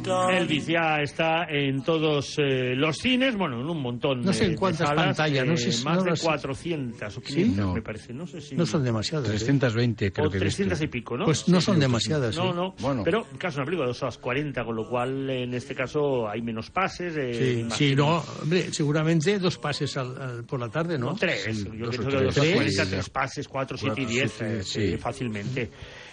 Elvis 0.06 0.66
ya 0.66 1.00
está 1.00 1.44
en 1.48 1.82
todos 1.82 2.34
eh, 2.38 2.74
los 2.76 2.96
cines, 2.98 3.36
bueno, 3.36 3.60
en 3.60 3.66
un 3.68 3.80
montón 3.80 4.22
No 4.22 4.32
sé 4.32 4.46
en 4.46 4.56
cuántas 4.56 4.80
de 4.80 4.86
salas, 4.86 5.04
pantallas, 5.06 5.46
no 5.46 5.52
eh, 5.54 5.56
sé 5.56 5.72
si- 5.72 5.84
más 5.84 5.96
no 5.98 6.04
de 6.04 6.10
lo 6.10 6.16
sé. 6.16 6.24
400 6.24 7.16
o 7.16 7.20
500, 7.20 7.56
No. 7.56 7.74
me 7.74 7.82
parece, 7.82 8.12
no 8.12 8.26
sé 8.26 8.40
si... 8.40 8.54
no 8.54 8.66
son 8.66 8.84
demasiadas. 8.84 9.28
¿eh? 9.28 9.30
320 9.32 10.12
creo 10.12 10.26
o 10.26 10.30
que 10.30 10.38
he 10.38 10.40
visto. 10.40 10.56
300 10.58 10.82
y 10.82 10.86
pico, 10.88 11.16
¿no? 11.16 11.24
Pues 11.24 11.48
no 11.48 11.60
son 11.60 11.78
demasiadas. 11.78 12.36
No, 12.36 12.50
¿eh? 12.50 12.54
no, 12.54 12.74
Bueno. 12.80 13.02
pero 13.04 13.26
en 13.30 13.38
caso 13.38 13.56
de 13.56 13.60
una 13.62 13.66
película 13.66 13.86
de 13.86 13.90
2 13.90 14.02
horas 14.02 14.18
40, 14.18 14.64
con 14.64 14.76
lo 14.76 14.88
cual 14.88 15.30
en 15.30 15.54
este 15.54 15.74
caso 15.74 16.28
hay 16.28 16.42
menos 16.42 16.70
pases. 16.70 17.14
eh, 17.16 17.64
Sí, 17.70 17.76
sí, 17.90 17.94
no, 17.96 18.22
hombre, 18.42 18.72
seguramente 18.72 19.38
dos 19.38 19.58
pases 19.58 19.96
al- 19.96 20.20
al- 20.20 20.44
por 20.44 20.60
la 20.60 20.68
tarde, 20.68 20.98
¿no? 20.98 21.06
No, 21.12 21.16
tres. 21.16 21.42
Sí, 21.44 21.64
Yo 21.76 21.86
dos 21.86 21.96
pienso 21.96 22.08
que 22.18 22.24
dos 22.24 22.34
tres. 22.34 22.38
horas 22.38 22.54
40, 22.54 22.86
Tres. 22.86 23.10
pases, 23.10 23.48
cuatro, 23.48 23.76
siete 23.76 24.00
y 24.00 24.04
Cuatro, 24.04 24.14
diez, 24.20 24.32
siete, 24.36 24.58
eh, 24.58 24.62
sí. 24.62 24.80
eh, 24.94 24.98
fácilmente. 24.98 25.70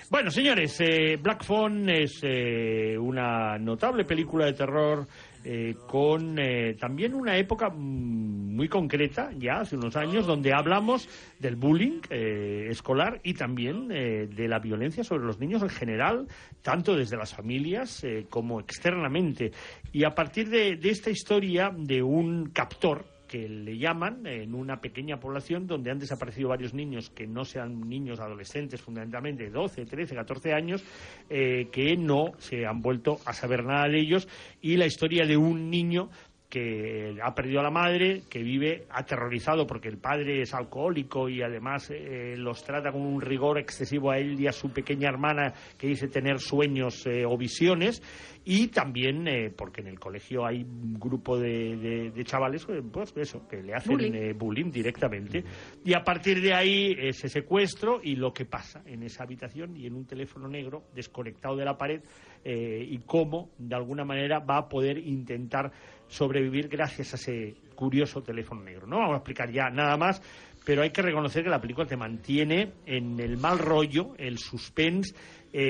Bueno, 0.09 0.31
señores, 0.31 0.75
eh, 0.81 1.19
Black 1.21 1.43
Phone 1.43 1.87
es 1.87 2.21
eh, 2.23 2.97
una 2.97 3.59
notable 3.59 4.05
película 4.05 4.45
de 4.45 4.53
terror 4.53 5.07
eh, 5.43 5.75
con 5.87 6.39
eh, 6.39 6.75
también 6.79 7.13
una 7.13 7.37
época 7.37 7.69
mm, 7.69 8.55
muy 8.55 8.67
concreta, 8.67 9.29
ya 9.37 9.59
hace 9.59 9.75
unos 9.75 9.95
años, 9.95 10.25
donde 10.25 10.51
hablamos 10.51 11.07
del 11.37 11.57
bullying 11.57 12.01
eh, 12.09 12.69
escolar 12.71 13.21
y 13.23 13.35
también 13.35 13.91
eh, 13.91 14.27
de 14.27 14.47
la 14.47 14.57
violencia 14.57 15.03
sobre 15.03 15.25
los 15.25 15.39
niños 15.39 15.61
en 15.61 15.69
general, 15.69 16.27
tanto 16.63 16.95
desde 16.95 17.15
las 17.15 17.35
familias 17.35 18.03
eh, 18.03 18.25
como 18.31 18.59
externamente. 18.59 19.51
Y 19.91 20.05
a 20.05 20.15
partir 20.15 20.49
de, 20.49 20.75
de 20.75 20.89
esta 20.89 21.11
historia 21.11 21.71
de 21.71 22.01
un 22.01 22.49
captor, 22.49 23.05
que 23.29 23.47
le 23.47 23.77
llaman 23.77 24.25
en 24.25 24.55
una 24.55 24.81
pequeña 24.81 25.19
población 25.19 25.67
donde 25.67 25.91
han 25.91 25.99
desaparecido 25.99 26.49
varios 26.49 26.73
niños 26.73 27.11
que 27.11 27.27
no 27.27 27.45
sean 27.45 27.87
niños 27.87 28.19
adolescentes, 28.19 28.81
fundamentalmente 28.81 29.43
de 29.43 29.51
12, 29.51 29.85
13, 29.85 30.15
14 30.15 30.53
años, 30.53 30.83
eh, 31.29 31.69
que 31.71 31.95
no 31.95 32.33
se 32.39 32.65
han 32.65 32.81
vuelto 32.81 33.19
a 33.25 33.33
saber 33.33 33.63
nada 33.63 33.87
de 33.87 33.99
ellos, 33.99 34.27
y 34.61 34.75
la 34.77 34.87
historia 34.87 35.25
de 35.25 35.37
un 35.37 35.69
niño 35.69 36.09
que 36.49 37.15
ha 37.23 37.35
perdido 37.35 37.59
a 37.59 37.63
la 37.63 37.69
madre, 37.69 38.23
que 38.27 38.41
vive 38.41 38.85
aterrorizado 38.89 39.67
porque 39.67 39.87
el 39.87 39.97
padre 39.99 40.41
es 40.41 40.53
alcohólico 40.55 41.29
y 41.29 41.43
además 41.43 41.91
eh, 41.91 42.33
los 42.37 42.63
trata 42.63 42.91
con 42.91 43.01
un 43.01 43.21
rigor 43.21 43.59
excesivo 43.59 44.09
a 44.09 44.17
él 44.17 44.39
y 44.39 44.47
a 44.47 44.51
su 44.51 44.71
pequeña 44.73 45.09
hermana 45.09 45.53
que 45.77 45.85
dice 45.87 46.07
tener 46.07 46.39
sueños 46.39 47.05
eh, 47.05 47.23
o 47.23 47.37
visiones 47.37 48.01
y 48.45 48.67
también 48.69 49.27
eh, 49.27 49.51
porque 49.55 49.81
en 49.81 49.87
el 49.87 49.99
colegio 49.99 50.43
hay 50.43 50.63
un 50.63 50.99
grupo 50.99 51.37
de, 51.37 51.77
de- 51.77 52.11
de 52.11 52.23
chavales 52.23 52.65
pues 52.91 53.13
eso 53.15 53.47
que 53.47 53.61
le 53.61 53.75
hacen 53.75 53.91
Bullying. 53.97 54.13
eh, 54.15 54.33
bullying 54.33 54.71
directamente 54.71 55.43
y 55.85 55.93
a 55.93 56.03
partir 56.03 56.41
de 56.41 56.53
ahí 56.55 56.95
ese 56.97 57.29
secuestro 57.29 57.99
y 58.03 58.15
lo 58.15 58.33
que 58.33 58.45
pasa 58.45 58.81
en 58.87 59.03
esa 59.03 59.23
habitación 59.23 59.77
y 59.77 59.85
en 59.85 59.93
un 59.93 60.05
teléfono 60.07 60.47
negro 60.47 60.85
desconectado 60.95 61.55
de 61.55 61.65
la 61.65 61.77
pared 61.77 62.01
y 62.43 62.97
cómo 62.99 63.49
de 63.57 63.75
alguna 63.75 64.05
manera 64.05 64.39
va 64.39 64.57
a 64.59 64.69
poder 64.69 64.97
intentar 64.97 65.69
sobrevivir 66.09 66.67
gracias 66.67 67.13
a 67.13 67.15
ese 67.15 67.55
curioso 67.75 68.21
teléfono 68.21 68.61
negro. 68.63 68.85
No 68.87 68.97
vamos 68.97 69.13
a 69.13 69.17
explicar 69.17 69.51
ya 69.51 69.69
nada 69.69 69.95
más, 69.95 70.21
pero 70.65 70.81
hay 70.81 70.89
que 70.91 71.01
reconocer 71.01 71.43
que 71.43 71.49
la 71.49 71.61
película 71.61 71.87
te 71.87 71.95
mantiene 71.95 72.73
en 72.85 73.19
el 73.19 73.37
mal 73.37 73.57
rollo, 73.57 74.13
el 74.17 74.37
suspense, 74.37 75.15
eh, 75.51 75.61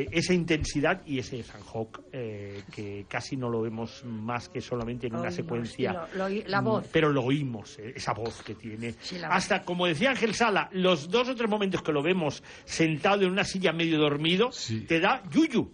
eh, 0.00 0.06
esa 0.10 0.34
intensidad 0.34 1.02
y 1.06 1.18
ese 1.20 1.38
Ethan 1.38 1.60
Hawke 1.62 2.00
eh, 2.12 2.62
que 2.74 3.04
casi 3.08 3.36
no 3.36 3.48
lo 3.48 3.60
vemos 3.62 4.02
más 4.04 4.48
que 4.48 4.60
solamente 4.60 5.06
en 5.06 5.12
una 5.12 5.22
Oímos, 5.28 5.34
secuencia. 5.36 5.90
y 6.12 6.16
lo- 6.18 6.28
lo- 6.28 6.48
la 6.48 6.60
voz. 6.60 6.88
Pero 6.92 7.10
lo 7.12 7.22
oímos, 7.22 7.78
eh, 7.78 7.92
esa 7.94 8.14
voz 8.14 8.42
que 8.42 8.54
tiene. 8.56 8.94
Hasta, 9.30 9.62
como 9.62 9.86
decía 9.86 10.10
Ángel 10.10 10.34
Sala, 10.34 10.68
los 10.72 11.08
dos 11.08 11.28
o 11.28 11.36
tres 11.36 11.48
momentos 11.48 11.82
que 11.82 11.92
lo 11.92 12.02
vemos 12.02 12.42
sentado 12.64 13.22
en 13.24 13.30
una 13.30 13.44
silla 13.44 13.72
medio 13.72 13.98
dormido, 13.98 14.50
te 14.88 14.98
da 14.98 15.22
yuyu. 15.30 15.70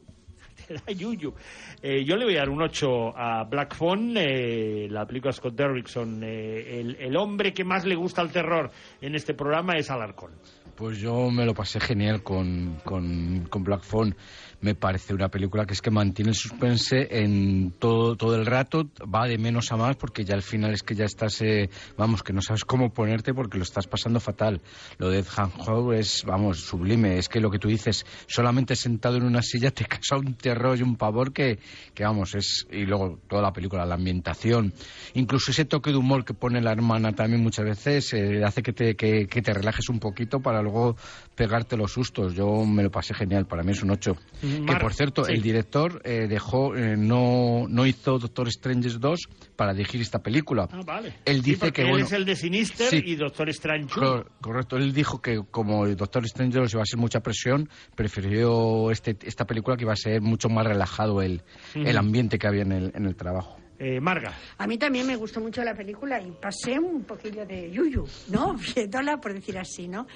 Yuyu. 0.97 1.35
Eh, 1.83 2.05
yo 2.05 2.17
le 2.17 2.25
voy 2.25 2.37
a 2.37 2.41
dar 2.41 2.49
un 2.51 2.63
8 2.63 3.17
a 3.17 3.45
Black 3.45 3.75
Phone, 3.75 4.15
eh, 4.17 4.89
la 4.91 5.07
película 5.07 5.33
Scott 5.33 5.55
Derrickson. 5.55 6.23
eh, 6.25 6.81
el, 6.81 6.97
el 6.97 7.17
hombre 7.17 7.53
que 7.53 7.65
más 7.65 7.85
le 7.85 7.95
gusta 7.95 8.23
el 8.23 8.31
terror 8.31 8.71
en 9.01 9.15
este 9.15 9.35
programa 9.35 9.75
es 9.75 9.91
Alarcón. 9.91 10.33
Pues 10.77 10.99
yo 10.99 11.31
me 11.31 11.45
lo 11.45 11.55
pasé 11.55 11.81
genial 11.81 12.23
con, 12.23 12.79
con, 12.85 13.47
con 13.51 13.63
Black 13.63 13.83
Phone. 13.83 14.17
Me 14.63 14.77
parece 14.77 15.13
una 15.13 15.29
película 15.29 15.67
que 15.67 15.75
es 15.75 15.83
que 15.83 15.91
mantiene 15.91 16.31
el 16.31 16.37
suspense 16.37 17.09
en 17.11 17.73
todo, 17.79 18.17
todo 18.17 18.37
el 18.37 18.47
rato, 18.47 18.89
va 19.13 19.27
de 19.27 19.37
menos 19.37 19.73
a 19.73 19.77
más 19.77 19.97
porque 19.97 20.25
ya 20.25 20.35
al 20.35 20.43
final 20.43 20.73
es 20.73 20.85
que 20.85 20.95
ya 20.95 21.05
estás, 21.05 21.43
eh, 21.43 21.69
vamos, 21.97 22.23
que 22.23 22.33
no 22.33 22.41
sabes 22.41 22.65
cómo 22.65 22.93
ponerte 22.93 23.35
porque 23.35 23.59
lo 23.59 23.65
estás 23.65 23.89
pasando 23.89 24.21
fatal. 24.21 24.61
Lo 24.99 25.11
de 25.11 25.25
Han 25.37 25.51
Ho 25.67 25.93
es, 25.93 26.23
vamos, 26.25 26.61
sublime. 26.61 27.19
Es 27.19 27.29
que 27.29 27.41
lo 27.41 27.51
que 27.51 27.59
tú 27.59 27.67
dices, 27.67 28.07
solamente 28.29 28.77
sentado 28.77 29.17
en 29.17 29.25
una 29.25 29.43
silla 29.43 29.73
te 29.73 29.85
causa 29.87 30.17
un 30.17 30.35
terror 30.35 30.79
y 30.79 30.83
un 30.83 30.97
pavor 30.97 31.33
que, 31.33 31.59
que 31.93 32.05
vamos, 32.05 32.35
es. 32.37 32.67
Y 32.71 32.85
luego 32.85 33.19
toda 33.29 33.43
la 33.43 33.53
película, 33.53 33.85
la 33.85 33.97
ambientación, 33.97 34.73
incluso 35.15 35.51
ese 35.51 35.65
toque 35.65 35.91
de 35.91 35.97
humor 35.97 36.25
que 36.25 36.35
pone 36.35 36.61
la 36.61 36.71
hermana 36.71 37.13
también 37.13 37.43
muchas 37.43 37.65
veces 37.65 38.13
eh, 38.15 38.45
hace 38.45 38.63
que 38.63 38.73
te, 38.73 38.95
que, 38.95 39.27
que 39.27 39.43
te 39.43 39.53
relajes 39.53 39.89
un 39.89 39.99
poquito 39.99 40.41
para 40.41 40.63
luego 40.63 40.97
pegarte 41.35 41.77
los 41.77 41.93
sustos. 41.93 42.35
Yo 42.35 42.65
me 42.65 42.85
lo 42.85 42.91
pasé 42.93 43.13
genial, 43.15 43.47
para 43.47 43.65
mí 43.65 43.73
es 43.73 43.83
un 43.83 43.91
8. 43.91 44.17
Que 44.41 44.52
Mar- 44.61 44.81
por 44.81 44.95
cierto, 44.95 45.25
sí. 45.25 45.33
el 45.33 45.43
director 45.43 46.01
eh, 46.05 46.27
dejó, 46.29 46.77
eh, 46.77 46.97
no, 46.97 47.67
no 47.69 47.87
hizo 47.87 48.19
Doctor 48.19 48.49
Strange 48.49 48.91
2 48.99 49.21
para 49.57 49.73
dirigir 49.75 50.01
esta 50.01 50.23
película. 50.23 50.69
Ah, 50.71 50.81
vale. 50.85 51.15
Él 51.25 51.37
Sí, 51.43 51.51
dice 51.53 51.59
porque 51.61 51.73
que 51.73 51.83
él 51.83 51.89
bueno, 51.91 52.07
es 52.07 52.13
el 52.13 52.25
de 52.25 52.37
Sinister 52.37 52.89
Sí. 52.89 53.03
y 53.05 53.15
Doctor 53.17 53.49
Strange. 53.51 53.95
Cor- 53.95 54.31
correcto, 54.41 54.77
él 54.77 54.93
dijo 54.93 55.21
que 55.23 55.41
como 55.51 55.87
el 55.87 55.97
Doctor 55.97 56.25
Strange 56.25 56.59
2 56.59 56.73
iba 56.75 56.83
a 56.83 56.87
ser 56.87 56.99
mucha 56.99 57.21
presión, 57.21 57.69
prefirió 57.95 58.91
este, 58.91 59.17
esta 59.25 59.47
película 59.47 59.77
que 59.77 59.85
iba 59.85 59.93
a 59.93 59.97
ser 59.97 60.21
mucho 60.21 60.49
más 60.49 60.67
relajado 60.67 61.23
el, 61.23 61.43
Ujú. 61.75 61.87
el 61.87 61.97
ambiente 61.97 62.39
que 62.39 62.47
había 62.47 62.63
en 62.63 62.73
el, 62.73 62.93
en 62.95 63.07
el 63.07 63.17
trabajo. 63.17 63.57
Eh, 63.79 64.01
Marga. 64.01 64.33
A 64.59 64.67
mí 64.69 64.79
también 64.79 65.07
me 65.09 65.17
gustó 65.17 65.41
mucho 65.41 65.65
la 65.65 65.75
película 65.75 66.21
y 66.21 66.31
pasé 66.41 66.79
un 66.79 67.03
poquillo 67.03 67.45
de 67.45 67.69
yuyu, 67.73 68.07
¿no? 68.29 68.55
Viéndola, 68.77 69.17
por 69.21 69.33
decir 69.35 69.59
así, 69.59 69.89
¿no? 69.89 70.07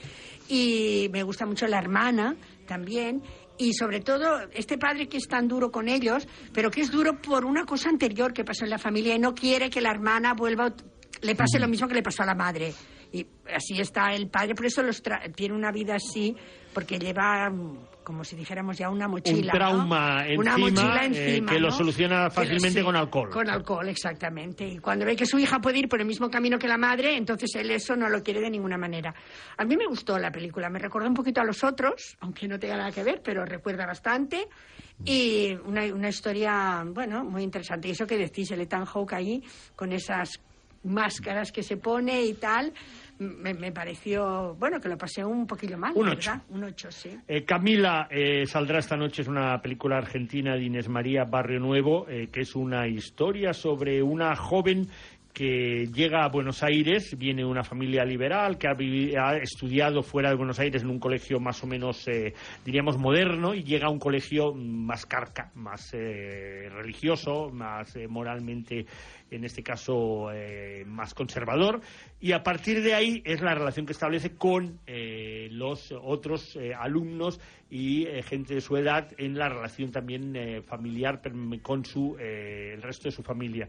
Y 0.48 1.08
me 1.12 1.22
gusta 1.24 1.46
mucho 1.46 1.66
la 1.66 1.78
hermana 1.78 2.36
también. 2.66 3.22
Y 3.58 3.72
sobre 3.72 4.00
todo, 4.00 4.40
este 4.52 4.76
padre 4.78 5.08
que 5.08 5.16
es 5.16 5.28
tan 5.28 5.48
duro 5.48 5.70
con 5.70 5.88
ellos, 5.88 6.26
pero 6.52 6.70
que 6.70 6.82
es 6.82 6.90
duro 6.90 7.20
por 7.20 7.44
una 7.44 7.64
cosa 7.64 7.88
anterior 7.88 8.32
que 8.32 8.44
pasó 8.44 8.64
en 8.64 8.70
la 8.70 8.78
familia 8.78 9.14
y 9.14 9.18
no 9.18 9.34
quiere 9.34 9.70
que 9.70 9.80
la 9.80 9.90
hermana 9.90 10.34
vuelva, 10.34 10.74
le 11.22 11.34
pase 11.34 11.58
lo 11.58 11.68
mismo 11.68 11.88
que 11.88 11.94
le 11.94 12.02
pasó 12.02 12.22
a 12.22 12.26
la 12.26 12.34
madre. 12.34 12.74
Y 13.16 13.26
así 13.54 13.80
está 13.80 14.12
el 14.14 14.28
padre, 14.28 14.54
por 14.54 14.66
eso 14.66 14.82
los 14.82 15.02
tra- 15.02 15.32
tiene 15.34 15.54
una 15.54 15.70
vida 15.72 15.94
así, 15.94 16.36
porque 16.74 16.98
lleva, 16.98 17.48
mm, 17.48 17.78
como 18.04 18.22
si 18.24 18.36
dijéramos 18.36 18.76
ya, 18.76 18.90
una 18.90 19.08
mochila. 19.08 19.38
un 19.38 19.46
¿no? 19.46 19.52
trauma 19.52 20.24
Una 20.36 20.54
encima, 20.54 20.58
mochila 20.58 21.02
eh, 21.02 21.06
encima. 21.06 21.52
que 21.52 21.60
lo 21.60 21.70
soluciona 21.70 22.28
fácilmente 22.30 22.80
sí, 22.80 22.84
con 22.84 22.94
alcohol. 22.96 23.30
Con 23.30 23.48
alcohol, 23.48 23.88
exactamente. 23.88 24.66
Y 24.66 24.78
cuando 24.78 25.04
ve 25.06 25.16
que 25.16 25.24
su 25.26 25.38
hija 25.38 25.60
puede 25.60 25.78
ir 25.78 25.88
por 25.88 26.00
el 26.00 26.06
mismo 26.06 26.28
camino 26.30 26.58
que 26.58 26.68
la 26.68 26.76
madre, 26.76 27.16
entonces 27.16 27.54
él 27.54 27.70
eso 27.70 27.96
no 27.96 28.08
lo 28.08 28.22
quiere 28.22 28.40
de 28.40 28.50
ninguna 28.50 28.76
manera. 28.76 29.14
A 29.56 29.64
mí 29.64 29.76
me 29.76 29.86
gustó 29.86 30.18
la 30.18 30.30
película, 30.30 30.68
me 30.68 30.78
recordó 30.78 31.08
un 31.08 31.14
poquito 31.14 31.40
a 31.40 31.44
los 31.44 31.64
otros, 31.64 32.16
aunque 32.20 32.46
no 32.46 32.58
tenga 32.58 32.76
nada 32.76 32.92
que 32.92 33.02
ver, 33.02 33.22
pero 33.24 33.44
recuerda 33.44 33.86
bastante. 33.86 34.46
Y 35.04 35.54
una, 35.64 35.82
una 35.94 36.08
historia, 36.08 36.84
bueno, 36.86 37.24
muy 37.24 37.42
interesante. 37.42 37.88
Y 37.88 37.92
eso 37.92 38.06
que 38.06 38.16
decís, 38.18 38.50
el 38.50 38.60
Ethan 38.60 38.84
Hawke 38.84 39.14
ahí, 39.14 39.42
con 39.74 39.92
esas 39.92 40.40
máscaras 40.86 41.52
que 41.52 41.62
se 41.62 41.76
pone 41.76 42.24
y 42.24 42.34
tal, 42.34 42.72
me, 43.18 43.54
me 43.54 43.72
pareció, 43.72 44.54
bueno, 44.58 44.78
que 44.80 44.88
lo 44.88 44.98
pasé 44.98 45.24
un 45.24 45.46
poquillo 45.46 45.78
mal, 45.78 45.92
Un 45.94 46.06
¿verdad? 46.10 46.42
Un 46.50 46.64
ocho, 46.64 46.90
sí. 46.90 47.16
Eh, 47.26 47.44
Camila 47.44 48.08
eh, 48.10 48.46
saldrá 48.46 48.78
esta 48.78 48.96
noche, 48.96 49.22
es 49.22 49.28
una 49.28 49.60
película 49.62 49.96
argentina 49.98 50.54
de 50.54 50.64
Inés 50.64 50.88
María 50.88 51.24
Barrio 51.24 51.60
Nuevo, 51.60 52.06
eh, 52.08 52.28
que 52.30 52.40
es 52.40 52.54
una 52.54 52.86
historia 52.86 53.52
sobre 53.52 54.02
una 54.02 54.36
joven 54.36 54.86
que 55.32 55.86
llega 55.92 56.24
a 56.24 56.30
Buenos 56.30 56.62
Aires, 56.62 57.14
viene 57.18 57.42
de 57.42 57.46
una 57.46 57.62
familia 57.62 58.06
liberal, 58.06 58.56
que 58.56 58.68
ha, 58.68 58.74
vivi- 58.74 59.14
ha 59.18 59.36
estudiado 59.36 60.02
fuera 60.02 60.30
de 60.30 60.34
Buenos 60.36 60.58
Aires 60.58 60.82
en 60.82 60.88
un 60.88 60.98
colegio 60.98 61.38
más 61.40 61.62
o 61.62 61.66
menos, 61.66 62.08
eh, 62.08 62.32
diríamos, 62.64 62.96
moderno, 62.96 63.52
y 63.54 63.62
llega 63.62 63.88
a 63.88 63.90
un 63.90 63.98
colegio 63.98 64.54
más 64.54 65.04
carca, 65.04 65.50
más 65.54 65.92
eh, 65.92 66.70
religioso, 66.70 67.50
más 67.50 67.94
eh, 67.96 68.08
moralmente, 68.08 68.86
en 69.30 69.44
este 69.44 69.62
caso, 69.62 70.30
eh, 70.32 70.84
más 70.86 71.14
conservador, 71.14 71.80
y 72.20 72.32
a 72.32 72.42
partir 72.42 72.82
de 72.82 72.94
ahí 72.94 73.22
es 73.24 73.40
la 73.40 73.54
relación 73.54 73.86
que 73.86 73.92
establece 73.92 74.36
con 74.36 74.78
eh, 74.86 75.48
los 75.50 75.92
otros 75.92 76.56
eh, 76.56 76.72
alumnos 76.74 77.40
y 77.68 78.06
gente 78.22 78.54
de 78.54 78.60
su 78.60 78.76
edad 78.76 79.08
en 79.18 79.36
la 79.36 79.48
relación 79.48 79.90
también 79.90 80.62
familiar 80.68 81.20
con 81.62 81.84
su, 81.84 82.16
el 82.16 82.80
resto 82.80 83.08
de 83.08 83.10
su 83.10 83.24
familia. 83.24 83.68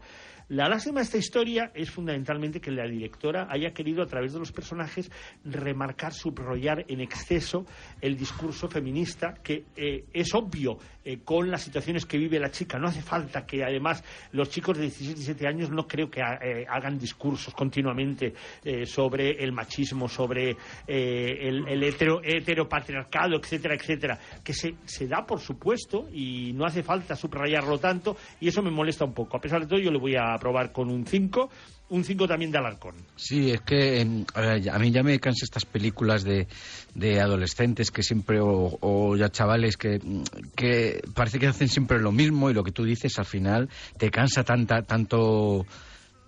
La 0.50 0.68
lástima 0.68 1.00
de 1.00 1.04
esta 1.04 1.18
historia 1.18 1.72
es 1.74 1.90
fundamentalmente 1.90 2.60
que 2.60 2.70
la 2.70 2.86
directora 2.86 3.48
haya 3.50 3.72
querido 3.72 4.04
a 4.04 4.06
través 4.06 4.34
de 4.34 4.38
los 4.38 4.52
personajes 4.52 5.10
remarcar, 5.44 6.12
subrayar 6.12 6.84
en 6.86 7.00
exceso 7.00 7.66
el 8.00 8.16
discurso 8.16 8.68
feminista 8.68 9.34
que 9.42 9.64
es 9.74 10.32
obvio 10.32 10.78
con 11.24 11.50
las 11.50 11.62
situaciones 11.62 12.06
que 12.06 12.18
vive 12.18 12.38
la 12.38 12.52
chica. 12.52 12.78
No 12.78 12.86
hace 12.86 13.02
falta 13.02 13.44
que 13.44 13.64
además 13.64 14.04
los 14.30 14.48
chicos 14.48 14.76
de 14.76 14.84
16, 14.84 15.16
17 15.16 15.47
años 15.48 15.70
no 15.70 15.86
creo 15.86 16.08
que 16.10 16.20
eh, 16.20 16.64
hagan 16.68 16.98
discursos 16.98 17.52
continuamente 17.54 18.32
eh, 18.64 18.86
sobre 18.86 19.32
el 19.42 19.52
machismo, 19.52 20.08
sobre 20.08 20.56
eh, 20.86 21.38
el, 21.42 21.66
el 21.66 21.82
hetero- 21.82 22.20
heteropatriarcado, 22.22 23.36
etcétera, 23.36 23.74
etcétera, 23.74 24.18
que 24.44 24.52
se, 24.52 24.74
se 24.84 25.06
da 25.06 25.26
por 25.26 25.40
supuesto 25.40 26.08
y 26.12 26.52
no 26.54 26.64
hace 26.64 26.82
falta 26.82 27.16
subrayarlo 27.16 27.78
tanto 27.78 28.16
y 28.40 28.48
eso 28.48 28.62
me 28.62 28.70
molesta 28.70 29.04
un 29.04 29.14
poco. 29.14 29.36
A 29.36 29.40
pesar 29.40 29.60
de 29.62 29.66
todo 29.66 29.78
yo 29.78 29.90
le 29.90 29.98
voy 29.98 30.14
a 30.16 30.34
aprobar 30.34 30.72
con 30.72 30.90
un 30.90 31.06
5, 31.06 31.50
un 31.90 32.04
5 32.04 32.28
también 32.28 32.50
de 32.50 32.58
Alarcón. 32.58 32.94
Sí, 33.16 33.50
es 33.50 33.60
que 33.62 34.00
em, 34.00 34.24
a, 34.34 34.40
ver, 34.40 34.60
ya- 34.62 34.74
a 34.74 34.78
mí 34.78 34.90
ya 34.90 35.02
me 35.02 35.18
cansan 35.20 35.44
estas 35.44 35.64
películas 35.64 36.22
de, 36.24 36.46
de 36.94 37.20
adolescentes 37.20 37.90
que 37.90 38.02
siempre, 38.02 38.40
o, 38.40 38.76
o 38.80 39.16
ya 39.16 39.30
chavales 39.30 39.76
que, 39.76 39.98
mm, 40.02 40.22
que 40.54 41.00
parece 41.14 41.38
que 41.38 41.46
hacen 41.46 41.68
siempre 41.68 41.98
lo 42.00 42.12
mismo 42.12 42.50
y 42.50 42.54
lo 42.54 42.62
que 42.64 42.72
tú 42.72 42.84
dices 42.84 43.18
al 43.18 43.24
final 43.26 43.68
te 43.96 44.10
cansa 44.10 44.44
tanta, 44.44 44.82
tanto 44.82 45.66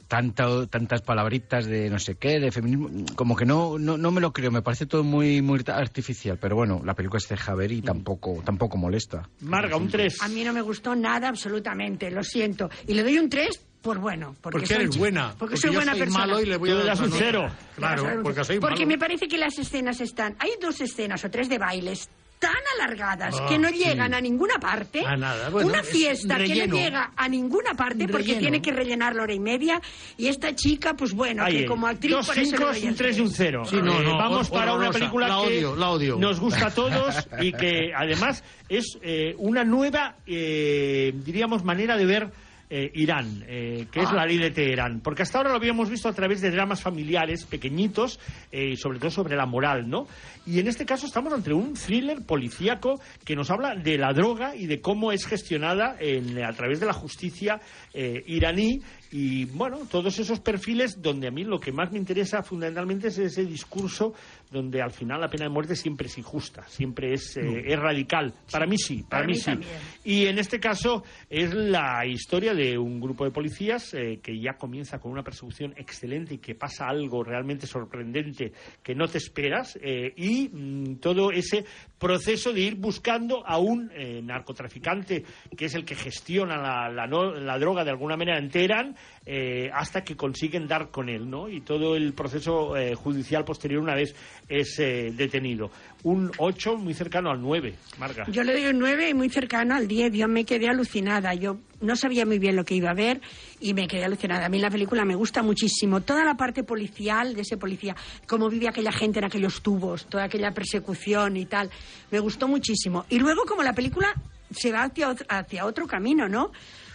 tanto, 0.09 0.67
tantas 0.67 1.03
palabritas 1.03 1.67
de 1.67 1.89
no 1.89 2.01
sé 2.01 2.17
qué, 2.17 2.41
de 2.41 2.51
feminismo, 2.51 2.89
como 3.15 3.37
que 3.37 3.47
no, 3.47 3.79
no, 3.79 3.97
no 3.97 4.11
me 4.11 4.21
lo 4.21 4.33
creo, 4.33 4.51
me 4.51 4.61
parece 4.61 4.87
todo 4.87 5.05
muy, 5.05 5.41
muy 5.41 5.61
artificial, 5.69 6.37
pero 6.37 6.57
bueno, 6.57 6.83
la 6.85 6.95
película 6.95 7.19
es 7.19 7.29
ceja 7.29 7.55
ver 7.55 7.71
y 7.71 7.81
tampoco, 7.81 8.43
tampoco 8.45 8.77
molesta. 8.77 9.29
Marga, 9.43 9.77
un 9.77 9.89
3. 9.89 10.21
A 10.21 10.27
mí 10.27 10.43
no 10.43 10.53
me 10.53 10.63
gustó 10.63 10.97
nada 10.97 11.29
absolutamente, 11.29 12.11
lo 12.11 12.25
siento. 12.25 12.69
Y 12.89 12.95
le 12.95 13.05
doy 13.05 13.19
un 13.19 13.29
3 13.31 13.61
por 13.83 13.99
bueno. 13.99 14.37
Porque, 14.41 14.59
Porque 14.59 14.67
soy- 14.75 14.85
eres 14.85 14.97
buena. 14.97 15.29
Porque, 15.29 15.39
Porque 15.39 15.57
soy 15.57 15.71
yo 15.71 15.77
buena 15.79 15.93
soy 15.93 16.01
persona. 16.01 16.27
malo 16.27 16.41
y 16.41 16.47
le 16.47 16.57
voy 16.57 16.71
a 16.71 16.75
dar 16.75 16.87
das 16.87 17.01
un 17.01 17.13
cero. 17.13 17.51
Claro, 17.77 18.03
porque 18.23 18.35
cero. 18.35 18.45
soy 18.45 18.61
Porque 18.61 18.77
malo. 18.81 18.89
me 18.89 18.99
parece 18.99 19.29
que 19.29 19.39
las 19.39 19.59
escenas 19.59 20.01
están... 20.01 20.37
Hay 20.39 20.51
dos 20.61 20.81
escenas 20.81 21.25
o 21.25 21.31
tres 21.31 21.49
de 21.49 21.59
bailes 21.59 22.09
tan 22.39 22.55
alargadas 22.79 23.35
Ah, 23.39 23.47
que 23.51 23.59
no 23.59 23.69
sí. 23.69 23.77
llegan 23.85 24.15
a 24.15 24.21
ninguna 24.23 24.55
parte. 24.59 25.05
A 25.05 25.15
nada. 25.15 25.51
Bueno, 25.51 25.69
Una 25.69 25.81
es 25.81 25.89
fiesta 25.91 26.39
que 26.39 26.67
no 26.67 26.75
llega 26.75 27.13
a 27.15 27.29
ninguna 27.29 27.75
parte 27.75 28.09
porque 28.09 28.29
Relleno. 28.29 28.41
tiene 28.41 28.63
que 28.63 28.73
rellenar 28.73 29.15
la 29.15 29.25
hora 29.25 29.35
y 29.35 29.41
media. 29.41 29.79
Y 30.17 30.29
esta 30.29 30.55
chica, 30.55 30.95
pues 30.95 31.13
bueno, 31.13 31.45
Ahí, 31.45 31.59
que 31.59 31.67
como 31.67 31.87
actriz... 31.87 32.13
dos 32.13 32.27
por 32.27 32.39
eso 32.39 32.51
cinco, 32.57 32.73
doy 32.73 32.85
un 32.89 32.95
3 32.95 33.19
y 33.19 33.21
un 33.21 33.31
0. 33.31 33.65
Sí, 33.69 33.77
no, 33.77 34.01
no, 34.03 34.17
vamos 34.17 34.49
para 34.49 34.73
una 34.73 34.91
película 34.91 35.29
La 35.29 35.35
que 35.35 35.41
odio, 35.49 35.77
la 35.77 35.91
odio. 35.91 36.17
nos 36.19 36.41
gusta 36.41 36.69
a 36.69 36.71
todos 36.75 37.15
y 37.43 37.53
que 37.53 37.93
además 37.95 38.43
es 38.71 38.99
eh, 39.03 39.35
una 39.37 39.63
nueva, 39.63 40.17
eh, 40.27 41.13
diríamos, 41.15 41.63
manera 41.63 41.99
de 41.99 42.07
ver 42.07 42.31
eh, 42.71 42.91
Irán, 42.95 43.45
eh, 43.49 43.87
que 43.91 44.01
es 44.01 44.09
Ah. 44.11 44.15
la 44.15 44.27
ley 44.27 44.39
de 44.39 44.51
Teherán. 44.53 45.01
Porque 45.01 45.23
hasta 45.23 45.39
ahora 45.39 45.51
lo 45.51 45.57
habíamos 45.57 45.91
visto 45.91 46.09
a 46.09 46.13
través 46.13 46.41
de 46.41 46.51
dramas 46.53 46.81
familiares 46.81 47.45
pequeñitos 47.45 48.19
eh, 48.53 48.77
sobre 48.77 48.99
todo 49.01 49.11
sobre 49.11 49.37
la 49.37 49.45
moral, 49.47 49.89
¿no? 49.91 50.07
Y 50.47 50.59
en 50.61 50.69
este 50.69 50.87
caso 50.87 51.07
estamos 51.07 51.33
ante 51.33 51.53
un 51.53 51.75
thriller 51.75 52.25
policíaco 52.25 53.01
que 53.25 53.35
nos 53.37 53.51
habla 53.51 53.75
de 53.75 53.99
la 53.99 54.13
droga 54.13 54.55
y 54.57 54.67
de 54.67 54.81
cómo 54.81 55.13
es 55.13 55.27
gestionada 55.27 55.97
en- 56.01 56.43
a 56.43 56.53
través 56.53 56.81
de 56.81 56.87
la 56.87 56.93
justicia 56.93 57.61
eh, 57.93 58.23
iraní 58.27 58.81
y 59.13 59.45
bueno, 59.47 59.81
todos 59.91 60.19
esos 60.21 60.39
perfiles 60.39 61.03
donde 61.03 61.27
a 61.27 61.31
mí 61.33 61.43
lo 61.43 61.59
que 61.59 61.73
más 61.73 61.91
me 61.91 61.99
interesa 61.99 62.43
fundamentalmente 62.45 63.09
es 63.09 63.19
ese 63.19 63.45
discurso 63.45 64.15
donde 64.51 64.81
al 64.81 64.93
final 64.93 65.21
la 65.21 65.29
pena 65.29 65.45
de 65.45 65.51
muerte 65.51 65.75
siempre 65.75 66.07
es 66.07 66.17
injusta, 66.17 66.67
siempre 66.69 67.15
es, 67.15 67.37
eh, 67.37 67.65
es 67.67 67.79
radical. 67.79 68.33
Para 68.51 68.67
mí 68.67 68.79
sí, 68.79 68.99
para, 69.03 69.23
Para 69.23 69.27
mí, 69.27 69.33
mí 69.33 69.39
sí. 69.39 69.45
también. 69.47 69.71
Y 70.05 70.27
en 70.27 70.39
este 70.39 70.61
caso 70.61 71.03
es 71.29 71.53
la 71.53 72.07
historia 72.07 72.55
de 72.55 72.79
un 72.79 73.01
grupo 73.01 73.25
de 73.25 73.33
policías 73.33 73.95
eh, 73.95 74.21
que 74.23 74.41
ya 74.41 74.55
comienza 74.55 75.01
con 75.01 75.11
una 75.11 75.25
persecución 75.25 75.75
excelente 75.77 76.35
y 76.35 76.39
que 76.39 76.55
pasa 76.55 76.87
algo 76.87 77.25
realmente 77.25 77.67
sorprendente 77.67 78.53
que 78.83 78.95
no 78.95 79.09
te 79.09 79.19
esperas 79.19 79.77
eh, 79.83 80.13
y 80.17 80.49
mm, 80.49 80.97
todo 80.97 81.33
ese 81.33 81.65
proceso 82.01 82.53
de 82.53 82.61
ir 82.63 82.75
buscando 82.77 83.47
a 83.47 83.59
un 83.59 83.93
eh, 83.95 84.21
narcotraficante 84.25 85.23
que 85.57 85.67
es 85.67 85.75
el 85.75 85.85
que 85.85 85.95
gestiona 85.95 86.57
la, 86.57 86.89
la 86.89 87.07
no- 87.07 87.35
la 87.35 87.59
droga 87.59 87.85
de 87.85 87.91
alguna 87.91 88.17
manera 88.17 88.39
en 88.39 88.49
Teherán 88.51 88.97
eh, 89.27 89.71
hasta 89.73 90.03
que 90.03 90.17
consiguen 90.17 90.67
dar 90.67 90.91
con 90.91 91.09
él, 91.11 91.29
¿no? 91.31 91.49
Y 91.49 91.61
todo 91.61 91.95
el 91.95 92.15
proceso 92.15 92.77
eh, 92.77 92.95
judicial 92.95 93.45
posterior 93.45 93.83
una 93.83 93.95
vez 93.95 94.17
es 94.51 94.79
eh, 94.81 95.13
detenido. 95.17 95.71
Un 96.03 96.31
8 96.37 96.77
muy 96.77 96.93
cercano 96.93 97.31
al 97.31 97.41
9, 97.41 97.75
Marga. 97.99 98.27
Yo 98.29 98.43
le 98.43 98.53
doy 98.53 98.67
un 98.67 98.79
9 98.79 99.11
y 99.11 99.15
muy 99.15 99.31
cercano 99.31 99.77
al 99.77 99.87
10. 99.87 100.13
Yo 100.13 100.29
me 100.29 100.45
quedé 100.45 100.69
alucinada. 100.69 101.33
Yo 101.35 101.59
no 101.81 101.95
sabía 101.95 102.27
muy 102.27 102.39
bien 102.39 102.57
lo 102.57 102.65
que 102.65 102.75
iba 102.75 102.91
a 102.91 102.95
ver 102.95 103.21
y 103.61 103.75
me 103.75 103.87
quedé 103.87 104.05
alucinada. 104.05 104.47
A 104.47 104.49
mí 104.49 104.59
la 104.59 104.71
película 104.71 105.05
me 105.05 105.15
gusta 105.15 105.43
muchísimo. 105.43 106.01
Toda 106.01 106.25
la 106.25 106.35
parte 106.35 106.65
policial 106.65 107.35
de 107.35 107.43
ese 107.43 107.57
policía, 107.57 107.95
cómo 108.27 108.49
vive 108.51 108.69
aquella 108.69 108.93
gente 108.93 109.21
en 109.21 109.27
aquellos 109.27 109.63
tubos, 109.63 110.07
toda 110.07 110.25
aquella 110.25 110.53
persecución 110.53 111.37
y 111.37 111.47
tal. 111.47 111.71
Me 112.11 112.19
gustó 112.19 112.49
muchísimo. 112.49 113.07
Y 113.09 113.19
luego 113.19 113.45
como 113.45 113.63
la 113.63 113.73
película 113.73 114.13
se 114.51 114.73
va 114.73 114.83
hacia 114.83 115.11
otro, 115.11 115.27
hacia 115.29 115.65
otro 115.65 115.87
camino, 115.87 116.29
¿no? 116.29 116.47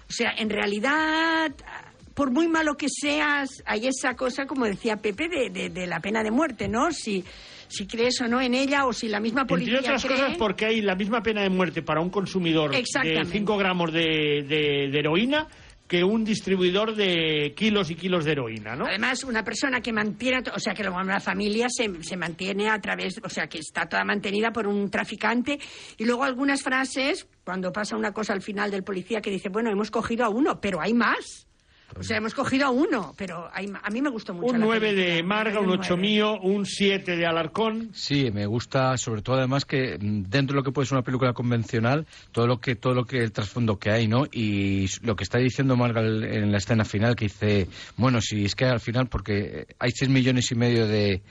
O 0.08 0.12
sea, 0.12 0.34
en 0.38 0.50
realidad, 0.50 1.52
por 2.16 2.32
muy 2.32 2.48
malo 2.48 2.76
que 2.76 2.88
seas, 2.90 3.62
hay 3.68 3.86
esa 3.88 4.16
cosa, 4.16 4.48
como 4.48 4.66
decía 4.66 4.98
Pepe, 4.98 5.30
de, 5.30 5.50
de- 5.52 5.70
de 5.70 5.86
la 5.86 6.00
pena 6.00 6.24
de 6.24 6.32
muerte, 6.32 6.68
¿no? 6.68 6.92
Si, 6.92 7.24
si 7.68 7.86
crees 7.86 8.20
o 8.22 8.28
no 8.28 8.42
en 8.42 8.56
ella 8.56 8.86
o 8.88 8.94
si 8.94 9.08
la 9.08 9.20
misma 9.20 9.46
policía 9.46 9.76
Entre 9.78 9.90
otras 9.92 10.06
cree... 10.06 10.18
cosas 10.18 10.38
porque 10.38 10.66
hay 10.66 10.82
la 10.82 10.96
misma 10.96 11.22
pena 11.22 11.44
de 11.44 11.50
muerte 11.50 11.84
para 11.84 12.02
un 12.02 12.10
consumidor 12.10 12.72
de 12.72 12.78
Exactamente. 12.80 13.32
5 13.38 13.58
gramos 13.58 13.94
de, 13.94 14.44
de- 14.48 14.90
de 14.92 15.00
heroína 15.00 15.48
que 15.88 16.04
un 16.04 16.24
distribuidor 16.24 16.96
de 16.96 17.54
kilos 17.56 17.92
y 17.92 17.96
kilos 17.96 18.26
de 18.26 18.32
heroína, 18.32 18.76
¿no? 18.76 18.88
Además, 18.88 19.24
una 19.24 19.44
persona 19.44 19.82
que 19.82 19.94
mantiene, 19.94 20.42
o 20.52 20.60
sea, 20.60 20.74
que 20.74 20.84
la 20.84 21.20
familia 21.20 21.68
se, 21.70 22.02
se 22.02 22.18
mantiene 22.18 22.72
a 22.72 22.82
través, 22.82 23.20
o 23.24 23.30
sea, 23.30 23.46
que 23.46 23.60
está 23.60 23.86
toda 23.88 24.04
mantenida 24.04 24.52
por 24.52 24.66
un 24.66 24.90
traficante. 24.90 25.60
Y 26.00 26.06
luego 26.06 26.24
algunas 26.24 26.64
frases, 26.64 27.28
cuando 27.44 27.72
pasa 27.72 27.96
una 27.96 28.14
cosa 28.14 28.34
al 28.34 28.42
final 28.42 28.72
del 28.72 28.84
policía 28.84 29.22
que 29.22 29.30
dice, 29.30 29.50
bueno, 29.50 29.70
hemos 29.70 29.92
cogido 29.92 30.26
a 30.26 30.30
uno, 30.30 30.60
pero 30.60 30.82
hay 30.82 30.96
más. 30.96 31.46
O 31.98 32.04
sea, 32.04 32.18
hemos 32.18 32.34
cogido 32.34 32.66
a 32.68 32.72
uno, 32.72 33.14
pero 33.18 33.50
a 33.54 33.90
mí 33.90 34.02
me 34.02 34.10
gustó 34.10 34.34
mucho. 34.34 34.48
Un 34.54 34.60
la 34.60 34.66
9 34.66 34.88
película. 34.88 35.16
de 35.16 35.24
Marga, 35.24 35.60
un 35.60 35.68
Un 35.68 35.80
8 35.80 35.82
nueve. 35.92 36.02
mío, 36.02 36.40
un 36.42 36.66
7 36.66 37.16
de 37.16 37.26
Alarcón. 37.26 37.90
Sí, 37.94 38.32
me 38.32 38.46
gusta 38.46 38.98
sobre 38.98 39.22
todo 39.22 39.38
además 39.38 39.64
que 39.66 39.98
mm, 39.98 40.24
dentro 40.24 40.56
de 40.56 40.60
lo 40.60 40.64
que 40.64 40.72
puede 40.72 40.88
ser 40.88 40.96
una 40.98 41.04
película 41.04 41.34
convencional, 41.34 42.06
todo 42.32 42.48
lo 42.48 42.60
que 42.60 42.76
todo 42.76 42.94
lo 42.94 43.06
que 43.06 43.20
el 43.20 43.32
trasfondo 43.32 43.80
que 43.80 43.92
hay, 43.92 44.08
¿no? 44.08 44.26
Y 44.32 44.88
lo 45.04 45.16
que 45.16 45.24
está 45.24 45.38
diciendo 45.38 45.78
Marga 45.78 46.02
en 46.02 46.52
la 46.52 46.58
escena 46.58 46.84
final 46.84 47.16
que 47.16 47.26
dice, 47.26 47.68
bueno, 47.98 48.20
si 48.20 48.44
es 48.46 48.56
que 48.56 48.66
al 48.66 48.80
final 48.82 49.08
porque 49.08 49.68
hay 49.80 49.92
6 49.92 50.10
millones 50.10 50.52
y 50.52 50.56
medio 50.56 50.88
de 50.88 51.22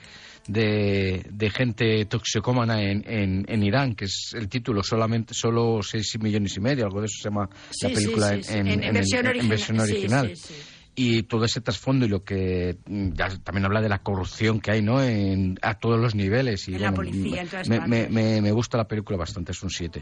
de, 0.47 1.25
de 1.31 1.49
gente 1.49 2.05
toxicómana 2.05 2.81
en, 2.81 3.03
en, 3.07 3.45
en 3.47 3.63
Irán, 3.63 3.95
que 3.95 4.05
es 4.05 4.31
el 4.35 4.47
título, 4.47 4.83
solamente 4.83 5.33
solo 5.33 5.79
6 5.81 6.19
millones 6.21 6.55
y 6.57 6.59
medio, 6.59 6.85
algo 6.85 6.99
de 7.01 7.07
eso 7.07 7.17
se 7.21 7.29
llama 7.29 7.49
Sí, 7.71 7.87
la 7.87 7.93
película 7.93 8.27
sí, 8.29 8.33
en, 8.35 8.43
sí, 8.43 8.53
en- 8.57 8.67
en 8.69 8.83
en- 8.83 8.93
versión 8.93 9.19
en 9.21 9.27
original, 9.27 9.49
versión 9.49 9.77
sí, 9.79 9.91
original. 9.93 10.29
sí, 10.29 10.35
sí. 10.35 10.53
Y 10.97 11.23
todo 11.23 11.43
ese 11.43 11.59
trasfondo 11.59 12.05
y 12.05 12.09
lo 12.09 12.23
que 12.23 12.77
mm, 12.85 13.09
ya 13.13 13.27
también 13.43 13.65
habla 13.65 13.81
de 13.81 13.89
la 13.89 13.99
corrupción 13.99 14.61
que 14.61 14.71
hay, 14.71 14.81
¿no? 14.81 15.03
En, 15.03 15.59
a 15.61 15.77
todos 15.77 15.99
los 15.99 16.15
niveles. 16.15 16.69
Y, 16.69 16.71
la 16.77 16.91
bueno, 16.91 16.95
policía, 17.11 17.43
me, 17.67 18.07
me, 18.07 18.41
me 18.41 18.51
gusta 18.53 18.77
la 18.77 18.87
película 18.87 19.17
bastante, 19.17 19.51
es 19.51 19.61
un 19.61 19.69
7. 19.69 20.01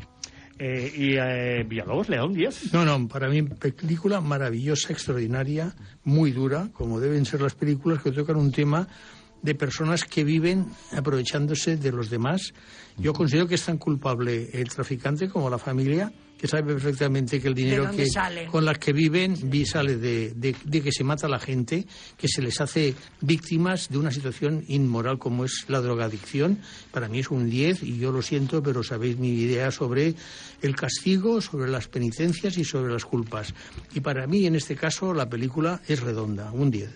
Eh, 0.60 0.94
y 0.96 1.16
eh, 1.18 1.64
Villalobos 1.68 2.10
le 2.10 2.18
da 2.18 2.26
un 2.26 2.34
10. 2.36 2.74
No, 2.74 2.86
no, 2.86 3.08
para 3.08 3.28
mí 3.28 3.41
película 3.41 4.22
maravillosa, 4.22 4.94
extraordinaria, 4.94 5.74
muy 6.04 6.32
dura, 6.32 6.70
como 6.74 7.00
deben 7.00 7.26
ser 7.26 7.41
las 7.41 7.56
películas 7.56 8.04
que 8.04 8.12
tocan 8.12 8.36
un 8.36 8.52
tema 8.52 8.88
de 9.44 9.54
personas 9.54 10.06
que 10.06 10.24
viven 10.24 10.66
aprovechándose 10.91 11.78
de 11.78 11.91
los 11.91 12.10
demás. 12.10 12.54
Yo 12.98 13.14
considero 13.14 13.48
que 13.48 13.56
es 13.56 13.66
tan 13.66 13.78
culpable 13.78 14.50
el 14.54 14.70
traficante 14.70 15.30
como 15.30 15.50
la 15.50 15.60
familia, 15.60 16.12
que 16.44 16.50
sabe 16.50 16.74
perfectamente 16.74 17.39
que 17.39 17.48
el 17.48 17.54
dinero 17.54 17.89
que, 17.96 18.06
sale? 18.06 18.48
con 18.48 18.66
las 18.66 18.78
que 18.78 18.91
viven 18.91 19.34
vi- 19.46 19.66
sale 19.66 19.96
de, 19.96 20.34
de- 20.36 20.54
de 20.66 20.82
que 20.82 20.91
se 20.91 21.06
mata 21.06 21.28
a 21.28 21.30
la 21.30 21.39
gente, 21.39 21.86
que 22.18 22.28
se 22.28 22.41
les 22.41 22.60
hace 22.60 22.96
víctimas 23.22 23.88
de 23.88 23.98
una 23.98 24.12
situación 24.12 24.62
inmoral 24.68 25.20
como 25.20 25.46
es 25.46 25.64
la 25.70 25.80
drogadicción. 25.80 26.60
Para 26.91 27.08
mí 27.08 27.20
es 27.20 27.32
un 27.32 27.50
10 27.50 27.84
y 27.84 27.98
yo 27.98 28.12
lo 28.12 28.22
siento, 28.22 28.62
pero 28.62 28.84
sabéis 28.84 29.18
mi 29.18 29.30
idea 29.30 29.72
sobre 29.72 30.16
el 30.62 30.76
castigo, 30.76 31.39
sobre 31.39 31.72
las 31.72 31.88
penitencias 31.88 32.58
y 32.58 32.66
sobre 32.66 32.91
las 32.91 33.06
culpas. 33.06 33.54
Y 33.96 34.02
para 34.02 34.28
mí, 34.28 34.46
en 34.46 34.56
este 34.56 34.76
caso, 34.76 35.14
la 35.14 35.30
película 35.30 35.80
es 35.88 36.02
redonda, 36.02 36.52
un 36.52 36.70
10. 36.70 36.89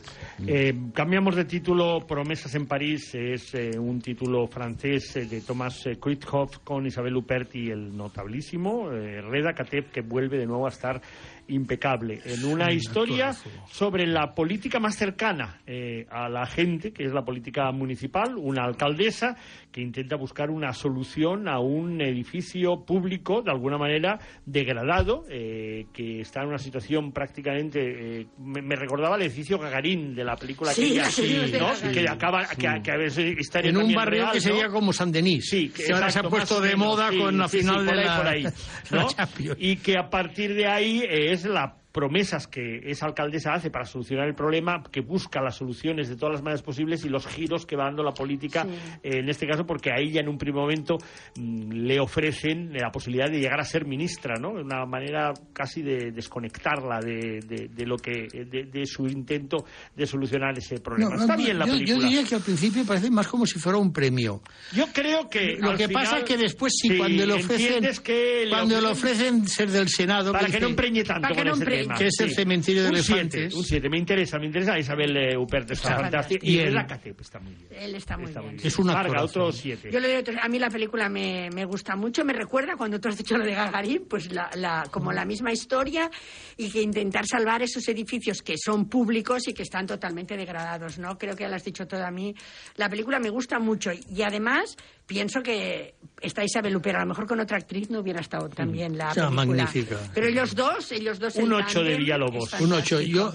Eh, 0.46 0.74
cambiamos 0.94 1.38
de 1.38 1.46
título, 1.46 2.06
Promesas 2.06 2.54
en 2.56 2.66
París 2.66 3.12
es 3.16 3.54
eh, 3.56 3.72
un 3.80 4.02
título 4.02 4.46
francés 4.48 5.16
eh, 5.16 5.26
de 5.26 5.40
Thomas 5.40 5.86
Kruithoff 6.02 6.58
con 6.66 6.86
Isabel 6.86 7.16
Huppert 7.16 7.56
y 7.56 7.70
el 7.72 7.96
notabilísimo 7.96 8.92
eh, 8.92 9.22
Reda 9.38 9.54
Kateb 9.54 9.92
que 9.92 10.02
vuelve 10.02 10.38
de 10.38 10.48
nuevo 10.48 10.66
a 10.66 10.70
estar 10.70 11.02
impecable 11.50 12.22
en 12.26 12.46
una 12.46 12.68
Sí, 12.70 12.76
historia 12.78 13.34
sobre 13.70 14.06
la 14.08 14.34
política 14.34 14.80
más 14.80 14.96
cercana 14.96 15.60
eh, 15.66 16.06
a 16.10 16.28
la 16.30 16.46
gente, 16.46 16.92
que 16.92 17.06
es 17.06 17.12
la 17.14 17.24
política 17.24 17.72
municipal, 17.72 18.36
una 18.38 18.64
alcaldesa 18.64 19.36
que 19.72 19.82
intenta 19.82 20.16
buscar 20.16 20.50
una 20.50 20.74
solución 20.74 21.48
a 21.48 21.60
un 21.60 22.02
edificio 22.02 22.84
público, 22.86 23.42
de 23.42 23.52
alguna 23.52 23.78
manera 23.78 24.20
degradado, 24.46 25.24
eh, 25.30 25.86
que 25.94 26.22
está 26.22 26.42
en 26.42 26.50
una 26.50 26.58
situación 26.58 27.12
prácticamente... 27.12 28.22
eh, 28.22 28.28
me, 28.40 28.62
me 28.62 28.76
recordaba 28.76 29.16
el 29.16 29.22
edificio 29.24 29.60
Gagarín 29.60 30.16
de 30.16 30.24
la 30.24 30.36
película 30.36 30.72
Sí, 30.72 30.98
aquella, 31.00 31.12
sí, 31.12 31.52
¿no? 31.60 31.68
Gagarin. 31.68 31.92
que 31.92 32.10
acaba 32.10 32.46
que, 32.48 32.82
que 32.84 32.92
a 32.92 32.98
veces 32.98 33.38
historia 33.40 33.70
En 33.70 33.78
un 33.78 33.94
barrio 33.94 34.22
real, 34.24 34.32
que 34.32 34.38
¿no? 34.40 34.44
sería 34.44 34.68
como 34.70 34.92
San 34.94 35.12
Denis, 35.12 35.48
Sí, 35.50 35.70
que 35.70 35.94
ahora 35.94 36.10
se 36.10 36.20
ha 36.20 36.24
puesto 36.24 36.60
de 36.60 36.70
menos, 36.70 36.86
moda 36.88 37.10
sí, 37.12 37.18
con 37.20 37.38
la 37.38 37.48
sí, 37.48 37.58
sí, 37.58 37.64
final 37.64 37.86
por 37.86 37.94
de 37.96 38.00
ahí, 38.02 38.06
la, 38.06 38.18
por 38.18 38.28
ahí, 38.28 38.44
de 38.44 38.52
la 38.92 39.02
¿no? 39.04 39.08
Champions. 39.10 39.58
Y 39.60 39.76
que 39.78 39.98
a 39.98 40.10
partir 40.10 40.54
de 40.56 40.66
ahí 40.68 41.02
eh, 41.08 41.32
es 41.38 41.46
la 41.46 41.76
promesas 42.02 42.46
que 42.46 42.80
esa 42.86 43.08
alcaldesa 43.08 43.56
hace 43.56 43.72
para 43.72 43.84
solucionar 43.86 44.28
el 44.28 44.36
problema, 44.36 44.84
que 44.92 45.02
busca 45.02 45.42
las 45.42 45.56
soluciones 45.58 46.08
de 46.10 46.16
todas 46.16 46.34
las 46.34 46.44
maneras 46.44 46.62
posibles 46.62 47.04
y 47.06 47.10
los 47.10 47.26
giros 47.26 47.66
que 47.66 47.76
va 47.76 47.86
dando 47.86 48.04
la 48.04 48.12
política, 48.14 48.68
eh, 49.02 49.18
en 49.18 49.28
este 49.30 49.48
caso 49.48 49.66
porque 49.66 49.90
a 49.92 49.96
ella 49.98 50.22
en 50.22 50.30
un 50.30 50.38
primer 50.38 50.62
momento 50.62 51.00
mm, 51.38 51.72
le 51.72 52.00
ofrecen 52.00 52.72
la 52.72 52.92
posibilidad 52.92 53.32
de 53.32 53.40
llegar 53.40 53.60
a 53.60 53.64
ser 53.64 53.86
ministra, 53.88 54.36
¿no? 54.40 54.52
Una 54.52 54.86
manera 54.86 55.34
casi 55.54 55.82
de 55.82 56.12
desconectarla 56.12 57.00
de, 57.00 57.40
de- 57.48 57.68
de 57.74 57.86
lo 57.88 57.98
que 57.98 58.28
de, 58.32 58.66
de 58.72 58.86
su 58.86 59.08
intento 59.08 59.66
de 59.96 60.06
solucionar 60.06 60.56
ese 60.56 60.80
problema. 60.80 61.16
No, 61.16 61.22
Está 61.22 61.36
no, 61.36 61.44
bien 61.44 61.58
la 61.58 61.66
yo, 61.66 61.78
yo 61.78 62.00
diría 62.00 62.24
que 62.26 62.36
al 62.36 62.42
principio 62.42 62.86
parece 62.86 63.10
más 63.10 63.28
como 63.28 63.48
si 63.48 63.58
fuera 63.58 63.80
un 63.80 63.92
premio. 63.92 64.44
Yo 64.72 64.86
creo 64.94 65.28
que 65.28 65.58
Lo 65.60 65.76
que 65.76 65.90
pasa 65.90 66.20
es 66.20 66.26
que 66.26 66.38
después 66.38 66.74
sí, 66.80 66.90
sí, 66.90 66.98
cuando 67.00 67.26
le 67.26 67.34
ofrecen, 67.34 67.66
entiendes 67.66 68.00
que 68.02 68.44
le 68.46 68.50
cuando 68.52 68.80
le 68.80 68.88
ofrecen- 68.88 69.48
ser 69.48 69.72
del 69.72 69.90
Senado, 69.90 70.32
para 70.32 70.46
que 70.46 70.52
que 70.54 70.60
no 70.60 70.68
empreñe 70.68 71.04
tanto 71.04 71.22
Para 71.22 71.34
que 71.36 71.42
con 71.42 71.48
no 71.48 71.54
empreñe, 71.56 71.87
Que 71.96 72.08
es 72.08 72.20
el 72.20 72.32
cementerio 72.34 72.84
de 72.84 72.90
un 72.90 72.96
elefantes. 72.96 73.42
siete, 73.54 73.56
un 73.56 73.64
7, 73.64 73.90
me 73.90 73.98
interesa, 73.98 74.40
me 74.40 74.46
interesa. 74.48 74.78
Isabel 74.80 75.16
eh, 75.18 75.38
Huppert 75.38 75.72
está 75.72 75.74
Está 75.74 76.02
fantástica. 76.02 76.12
fantástico. 76.18 76.46
Y 76.46 76.50
Y 76.56 76.60
el 76.60 76.68
él. 76.70 76.74
Lacate 76.74 77.16
está 77.20 77.40
muy 77.40 77.54
bien. 77.56 77.68
Él 77.72 77.96
está 77.96 78.18
muy 78.18 78.26
Está 78.28 78.40
bien. 78.42 78.52
muy 78.54 78.58
bien. 78.58 78.68
Es 78.68 78.80
un 78.80 78.88
Marga, 78.88 79.02
actorazo. 79.02 79.26
otro 79.26 79.52
7. 79.52 79.90
Yo 79.92 80.00
le 80.00 80.08
doy 80.08 80.18
otro- 80.18 80.36
a 80.42 80.48
mí 80.48 80.60
la 80.60 80.70
película 80.70 81.10
me, 81.10 81.50
me 81.54 81.66
gusta 81.66 81.96
mucho, 81.96 82.24
me 82.26 82.34
recuerda 82.34 82.76
cuando 82.78 83.00
tú 83.00 83.10
has 83.10 83.18
dicho 83.18 83.38
lo 83.38 83.46
de 83.46 83.54
Gagarin, 83.54 84.06
pues 84.10 84.32
la, 84.32 84.50
la- 84.56 84.84
como 84.92 85.12
la 85.14 85.26
misma 85.26 85.52
historia 85.52 86.10
y 86.58 86.70
que 86.72 86.82
intentar 86.82 87.26
salvar 87.28 87.62
esos 87.62 87.88
edificios 87.88 88.42
que 88.42 88.56
son 88.58 88.88
públicos 88.90 89.48
y 89.48 89.54
que 89.54 89.64
están 89.64 89.86
totalmente 89.86 90.36
degradados, 90.38 90.98
¿no? 91.00 91.18
Creo 91.18 91.36
que 91.36 91.44
ya 91.44 91.50
lo 91.50 91.56
has 91.56 91.64
dicho 91.64 91.88
todo 91.88 92.04
a 92.06 92.12
mí. 92.12 92.34
La 92.76 92.90
película 92.90 93.20
me 93.20 93.30
gusta 93.30 93.60
mucho 93.60 93.92
y 93.94 94.22
además 94.22 94.76
pienso 95.06 95.42
que 95.42 95.96
está 96.22 96.44
Isabel 96.44 96.76
Huppert, 96.76 96.98
a 96.98 97.02
lo 97.02 97.08
mejor 97.08 97.28
con 97.28 97.40
otra 97.40 97.58
actriz 97.58 97.90
no 97.90 98.00
hubiera 98.00 98.22
estado 98.22 98.50
tan 98.50 98.72
bien 98.72 98.98
la 98.98 99.10
O 99.12 99.14
sea, 99.14 99.30
película. 99.30 99.46
magnífica. 99.46 99.98
Pero 100.14 100.28
ellos 100.28 100.56
dos, 100.56 100.92
ellos 100.92 101.20
dos 101.20 101.36
Un 101.36 101.54
ocho 101.54 101.84
de 101.84 101.96
Villalobos. 101.98 102.54
Un 102.60 102.74
8. 102.74 103.02
Yo, 103.02 103.34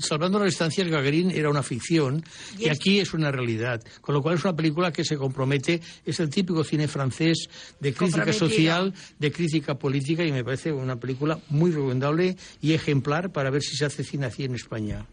salvando 0.00 0.38
la 0.38 0.46
distancia, 0.46 0.82
el 0.82 0.90
Gagarin 0.90 1.30
era 1.30 1.50
una 1.50 1.62
ficción 1.62 2.24
Y 2.58 2.62
y, 2.62 2.64
es- 2.68 2.70
aquí 2.78 3.00
es 3.00 3.12
una 3.14 3.30
realidad. 3.30 3.82
Con 4.00 4.14
lo 4.14 4.22
cual 4.22 4.36
es 4.36 4.44
una 4.44 4.56
película 4.56 4.92
que 4.92 5.04
se 5.04 5.16
compromete, 5.16 5.80
es 6.06 6.20
el 6.20 6.30
típico 6.30 6.64
cine 6.64 6.88
francés 6.88 7.48
de 7.80 7.92
crítica 7.92 8.32
social, 8.32 8.94
de 9.18 9.32
crítica 9.32 9.74
política 9.74 10.24
y 10.24 10.32
me 10.32 10.42
parece 10.44 10.72
una 10.72 10.96
película 10.96 11.38
muy 11.50 11.70
recomendable 11.70 12.36
y 12.60 12.72
ejemplar 12.72 13.30
para 13.32 13.50
ver 13.50 13.62
si 13.62 13.76
se 13.76 13.84
hace 13.84 14.04
cine 14.04 14.26
así 14.26 14.44
en 14.44 14.54
España. 14.54 15.04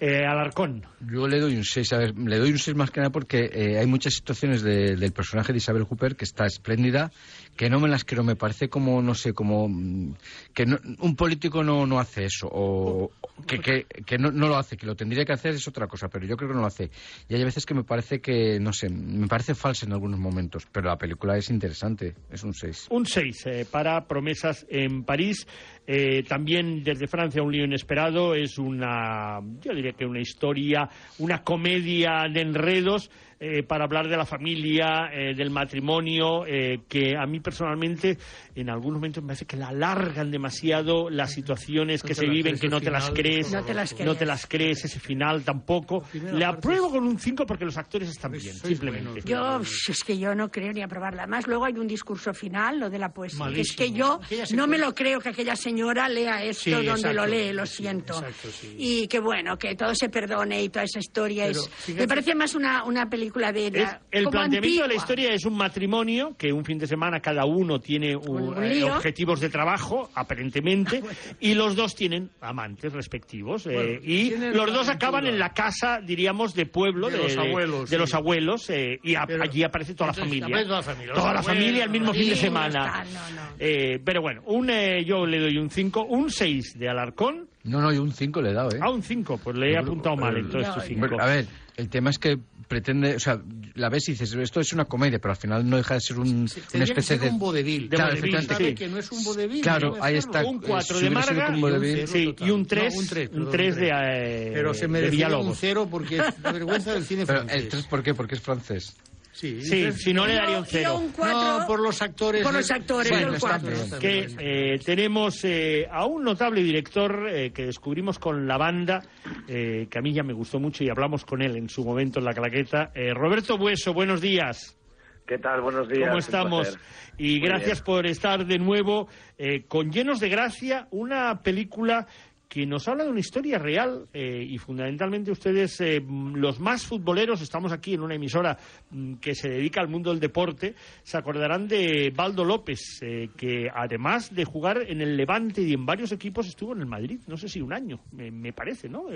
Eh, 0.00 0.24
Alarcón. 0.24 0.84
Yo 1.10 1.26
le 1.26 1.40
doy 1.40 1.56
un 1.56 1.64
6. 1.64 1.92
A 1.92 1.98
ver, 1.98 2.14
le 2.18 2.38
doy 2.38 2.50
un 2.50 2.58
6 2.58 2.76
más 2.76 2.90
que 2.90 3.00
nada 3.00 3.10
porque 3.10 3.50
eh, 3.52 3.78
hay 3.78 3.86
muchas 3.86 4.14
situaciones 4.14 4.62
de- 4.62 4.96
del 4.96 5.12
personaje 5.12 5.52
de 5.52 5.58
Isabel 5.58 5.84
Hooper 5.84 6.14
que 6.16 6.24
está 6.34 6.46
espléndida, 6.46 7.12
que 7.56 7.70
no 7.70 7.78
me 7.78 7.88
las 7.88 8.04
creo. 8.04 8.24
Me 8.24 8.34
parece 8.34 8.68
como, 8.68 9.00
no 9.00 9.14
sé, 9.14 9.32
como. 9.32 9.68
mm, 9.68 10.14
que 10.52 10.66
no- 10.66 10.78
un 10.98 11.14
político 11.14 11.62
no, 11.62 11.86
no 11.86 12.00
hace 12.00 12.24
eso. 12.24 12.48
O 12.50 13.12
que, 13.46 13.60
que, 13.60 13.86
que 14.04 14.18
no, 14.18 14.32
no 14.32 14.48
lo 14.48 14.56
hace. 14.56 14.76
Que 14.76 14.86
lo 14.86 14.96
tendría 14.96 15.24
que 15.24 15.32
hacer 15.32 15.54
es 15.54 15.68
otra 15.68 15.86
cosa, 15.86 16.08
pero 16.08 16.26
yo 16.26 16.36
creo 16.36 16.48
que 16.50 16.54
no 16.56 16.60
lo 16.62 16.66
hace. 16.66 16.90
Y 17.28 17.34
hay 17.36 17.44
veces 17.44 17.64
que 17.64 17.74
me 17.74 17.84
parece 17.84 18.20
que, 18.20 18.58
no 18.58 18.72
sé, 18.72 18.88
me 18.88 19.28
parece 19.28 19.54
falsa 19.54 19.86
en 19.86 19.92
algunos 19.92 20.18
momentos. 20.18 20.66
Pero 20.72 20.88
la 20.88 20.98
película 20.98 21.36
es 21.36 21.48
interesante. 21.50 22.14
Es 22.30 22.42
un 22.42 22.52
6. 22.52 22.88
Un 22.90 23.06
6 23.06 23.46
eh, 23.46 23.66
para 23.70 24.04
Promesas 24.08 24.66
en 24.68 25.04
París. 25.04 25.46
Eh, 25.86 26.24
también 26.26 26.82
desde 26.82 27.06
Francia, 27.06 27.42
Un 27.42 27.52
lío 27.52 27.64
inesperado. 27.64 28.34
Es 28.34 28.58
una, 28.58 29.38
yo 29.60 29.72
diría 29.72 29.92
que 29.92 30.04
una 30.04 30.20
historia, 30.20 30.88
una 31.18 31.42
comedia 31.44 32.24
de 32.32 32.40
enredos 32.40 33.10
eh, 33.58 33.62
para 33.62 33.84
hablar 33.84 34.08
de 34.08 34.16
la 34.16 34.24
familia, 34.24 35.10
eh, 35.12 35.34
del 35.34 35.50
matrimonio, 35.50 36.46
eh, 36.46 36.80
que 36.88 37.14
a 37.16 37.26
mí 37.26 37.40
personalmente 37.40 38.16
en 38.54 38.70
algunos 38.70 38.94
momentos 38.98 39.22
me 39.22 39.28
parece 39.28 39.44
que 39.46 39.56
la 39.56 39.68
alargan 39.68 40.30
demasiado 40.30 41.10
las 41.10 41.32
situaciones 41.32 42.02
No 42.02 42.08
que 42.08 42.14
se 42.14 42.26
viven, 42.26 42.58
que 42.58 42.68
no 42.68 42.80
te 42.80 42.90
las 42.90 43.04
final, 43.10 43.20
crees, 43.20 43.52
No 43.52 43.62
te 43.64 43.74
las 43.74 43.92
no 43.92 43.96
crees. 43.98 44.18
te 44.18 44.26
las 44.26 44.46
crees, 44.46 44.84
ese 44.84 45.00
final 45.00 45.42
tampoco. 45.42 46.04
Le 46.14 46.20
parte 46.22 46.44
apruebo 46.44 46.90
con 46.90 47.04
un 47.04 47.18
5 47.18 47.44
porque 47.46 47.64
los 47.64 47.76
actores 47.76 48.08
están 48.08 48.32
bien, 48.32 48.54
simplemente. 48.54 49.20
Yo, 49.24 49.60
es 49.60 50.04
que 50.04 50.16
yo 50.18 50.34
no 50.34 50.50
creo 50.50 50.72
ni 50.72 50.82
aprobarla. 50.82 51.22
Además, 51.24 51.46
luego 51.46 51.64
hay 51.64 51.74
un 51.74 51.86
discurso 51.86 52.32
final, 52.32 52.78
lo 52.80 52.88
de 52.90 52.98
la 52.98 53.12
poesía. 53.12 53.46
que 53.52 53.60
Es 53.60 53.72
que 53.76 53.90
Malísimo. 53.90 54.20
yo 54.30 54.56
no 54.56 54.66
me 54.66 54.78
lo 54.78 54.94
creo 54.94 55.20
que 55.20 55.30
aquella 55.30 55.56
señora 55.56 56.08
lea 56.08 56.42
esto 56.44 56.64
Sí, 56.64 56.70
donde 56.70 56.90
exacto. 56.92 57.12
lo 57.14 57.26
lee, 57.26 57.52
lo 57.52 57.66
Sí, 57.66 57.76
siento. 57.82 58.14
exacto, 58.14 58.48
sí. 58.50 58.74
Y 58.78 59.08
que 59.08 59.18
bueno, 59.20 59.56
que 59.58 59.74
todo 59.74 59.94
se 59.94 60.08
perdone 60.08 60.62
y 60.62 60.68
toda 60.68 60.84
esa 60.84 60.98
historia 61.00 61.46
Pero, 61.46 61.60
es. 61.60 61.68
fíjate- 61.68 62.00
Me 62.02 62.08
parece 62.08 62.34
más 62.34 62.54
una, 62.54 62.84
una 62.84 63.08
película 63.10 63.33
de. 63.34 63.66
Es- 63.66 63.74
la- 63.74 64.00
el 64.10 64.26
planteamiento 64.28 64.82
de 64.82 64.88
la 64.88 64.94
historia 64.94 65.32
es 65.32 65.44
un 65.44 65.56
matrimonio 65.56 66.34
que 66.38 66.52
un 66.52 66.64
fin 66.64 66.78
de 66.78 66.86
semana 66.86 67.20
cada 67.20 67.44
uno 67.44 67.80
tiene 67.80 68.14
un- 68.16 68.54
Un 68.56 68.62
eh, 68.64 68.84
objetivos 68.84 69.40
de 69.40 69.48
trabajo, 69.50 70.10
aparentemente, 70.14 71.02
y 71.40 71.54
los 71.54 71.76
dos 71.76 71.94
tienen 71.94 72.30
amantes 72.40 72.92
respectivos. 72.92 73.66
eh, 73.66 74.00
y 74.02 74.30
los 74.54 74.72
dos 74.72 74.88
acaban 74.88 75.26
en 75.26 75.38
la 75.38 75.50
casa, 75.52 76.00
diríamos, 76.00 76.54
de 76.54 76.66
pueblo 76.66 77.08
De 77.10 77.18
los 77.18 77.36
abuelos, 77.36 77.90
de 77.90 77.96
sí. 77.96 78.00
los 78.00 78.14
abuelos, 78.14 78.70
eh, 78.70 78.98
y 79.02 79.14
a- 79.14 79.24
Pero- 79.26 79.42
allí 79.42 79.62
aparece 79.64 79.94
toda 79.94 80.08
la 80.08 80.14
familia. 80.14 80.46
toda 80.64 80.76
la 80.78 80.82
familia, 80.82 81.14
Toda 81.14 81.24
la 81.32 81.40
abuelos, 81.40 81.46
familia 81.46 81.84
el 81.84 81.90
mismo 81.90 82.12
fin 82.14 82.28
de 82.30 82.36
semana. 82.36 82.92
tal, 82.92 83.06
no, 83.12 83.42
no. 83.42 83.48
Eh, 83.58 84.00
pero 84.04 84.20
bueno, 84.22 84.42
un, 84.46 84.70
eh, 84.70 85.04
yo 85.04 85.26
le 85.26 85.38
doy 85.40 85.58
un 85.58 85.70
5, 85.70 86.04
un 86.04 86.30
6 86.30 86.78
de 86.78 86.88
Alarcón. 86.88 87.48
No, 87.64 87.80
no, 87.80 87.92
yo 87.92 88.02
un 88.02 88.12
5 88.12 88.42
le 88.42 88.50
he 88.50 88.52
dado, 88.52 88.70
¿eh? 88.74 88.78
A 88.80 88.90
un 88.90 89.02
5, 89.02 89.38
pues 89.42 89.56
le 89.56 89.72
he 89.72 89.76
apuntado 89.78 90.16
mal 90.16 90.36
entonces 90.36 90.74
tu 90.74 90.80
5. 90.80 91.00
Bueno, 91.00 91.16
a 91.22 91.26
ver, 91.26 91.46
el 91.76 91.88
tema 91.88 92.10
es 92.10 92.18
que 92.18 92.38
pretende, 92.68 93.16
o 93.16 93.20
sea, 93.20 93.40
la 93.74 93.88
ves 93.88 94.08
y 94.08 94.12
dices, 94.12 94.32
esto 94.34 94.60
es 94.60 94.72
una 94.72 94.84
comedia, 94.86 95.18
pero 95.18 95.32
al 95.32 95.36
final 95.36 95.68
no 95.68 95.76
deja 95.76 95.94
de 95.94 96.00
ser 96.00 96.18
un, 96.18 96.28
una 96.28 96.46
Tendría 96.48 96.70
que 96.70 96.82
especie 97.00 97.16
ser 97.16 97.20
de... 97.20 97.28
un 97.30 97.38
vodevil. 97.38 97.88
De 97.90 97.96
Claro, 97.96 98.12
vodevil, 98.12 98.34
efectivamente. 98.34 98.54
sabe 98.54 98.68
sí. 98.70 98.74
que 98.74 98.88
no 98.88 98.98
es 98.98 99.12
un 99.12 99.24
vodevil. 99.24 99.60
Claro, 99.60 99.96
ahí 100.00 100.16
está. 100.16 100.44
un 100.44 100.56
eh, 100.56 100.66
4 100.66 100.96
si 100.98 101.04
de 101.04 101.10
Marga 101.10 101.48
un, 101.50 101.60
vodevil- 101.60 102.06
sí, 102.06 102.34
y 102.38 102.50
un 102.50 102.66
3, 102.66 102.94
No, 102.94 103.00
un 103.00 103.06
tres, 103.06 103.28
un 103.30 103.34
perdón, 103.34 103.50
3 103.52 103.74
un 103.74 103.80
de, 103.80 103.86
tres. 103.88 103.98
eh, 104.02 104.50
Pero 104.54 104.74
se 104.74 104.80
de 104.82 104.88
merece 104.88 105.06
un 105.08 105.10
Villalobos. 105.16 105.58
cero 105.60 105.88
porque 105.90 106.16
es 106.18 106.24
la 106.42 106.52
vergüenza 106.52 106.92
del 106.94 107.04
cine 107.04 107.26
Pero 107.26 107.40
francés. 107.40 107.62
el 107.64 107.68
3, 107.68 107.86
¿por 107.86 108.02
qué? 108.02 108.14
Porque 108.14 108.34
es 108.36 108.40
francés. 108.40 108.96
Sí, 109.34 109.60
Sí, 109.62 109.90
si 109.92 110.14
no 110.14 110.26
le 110.28 110.34
daría 110.36 110.58
un 110.60 110.64
0. 110.64 110.96
un 110.96 111.10
cuatro- 111.10 111.58
No, 111.58 111.66
por 111.66 111.80
los 111.80 112.00
actores. 112.00 112.42
Por 112.44 112.54
los 112.54 112.70
actores, 112.70 113.10
está 113.10 113.38
cuatro. 113.40 113.98
que 113.98 114.28
eh, 114.38 114.78
tenemos 114.84 115.44
eh, 115.44 115.88
a 115.90 116.06
un 116.06 116.22
notable 116.22 116.62
director 116.62 117.28
eh, 117.28 117.50
que 117.52 117.66
descubrimos 117.66 118.20
con 118.20 118.46
la 118.46 118.56
banda, 118.56 119.02
eh, 119.48 119.88
que 119.90 119.98
a 119.98 120.02
mí 120.02 120.12
ya 120.12 120.22
me 120.22 120.32
gustó 120.34 120.60
mucho 120.60 120.84
y 120.84 120.88
hablamos 120.88 121.24
con 121.24 121.42
él 121.42 121.56
en 121.56 121.68
su 121.68 121.84
momento 121.84 122.20
en 122.20 122.26
la 122.26 122.32
claqueta. 122.32 122.92
Eh, 122.94 123.12
Roberto 123.12 123.58
Bueso, 123.58 123.92
buenos 123.92 124.20
días. 124.20 124.78
¿Qué 125.26 125.38
tal? 125.38 125.62
Buenos 125.62 125.88
días. 125.88 126.06
¿Cómo 126.08 126.18
estamos? 126.18 126.78
Y 127.18 127.40
Muy 127.40 127.48
gracias 127.48 127.78
bien. 127.78 127.84
por 127.86 128.06
estar 128.06 128.46
de 128.46 128.58
nuevo 128.58 129.08
eh, 129.36 129.64
con 129.66 129.90
Llenos 129.90 130.20
de 130.20 130.28
Gracia, 130.28 130.86
una 130.92 131.42
película 131.42 132.06
que 132.54 132.66
nos 132.66 132.86
habla 132.86 133.02
de 133.02 133.10
una 133.10 133.18
historia 133.18 133.58
real 133.58 134.06
eh, 134.12 134.46
y 134.48 134.58
fundamentalmente 134.58 135.32
ustedes, 135.32 135.80
eh, 135.80 136.00
los 136.00 136.60
más 136.60 136.86
futboleros, 136.86 137.40
estamos 137.40 137.72
aquí 137.72 137.94
en 137.94 138.02
una 138.02 138.14
emisora 138.14 138.56
mm, 138.90 139.14
que 139.14 139.34
se 139.34 139.48
dedica 139.48 139.80
al 139.80 139.88
mundo 139.88 140.10
del 140.10 140.20
deporte, 140.20 140.76
se 141.02 141.18
acordarán 141.18 141.66
de 141.66 142.12
Baldo 142.14 142.44
López, 142.44 143.00
eh, 143.02 143.30
que 143.36 143.66
además 143.74 144.32
de 144.32 144.44
jugar 144.44 144.88
en 144.88 145.00
el 145.00 145.16
Levante 145.16 145.62
y 145.62 145.72
en 145.72 145.84
varios 145.84 146.12
equipos 146.12 146.46
estuvo 146.46 146.74
en 146.74 146.82
el 146.82 146.86
Madrid, 146.86 147.18
no 147.26 147.36
sé 147.36 147.48
si 147.48 147.60
un 147.60 147.72
año, 147.72 147.98
me, 148.12 148.30
me 148.30 148.52
parece, 148.52 148.88
¿no? 148.88 149.06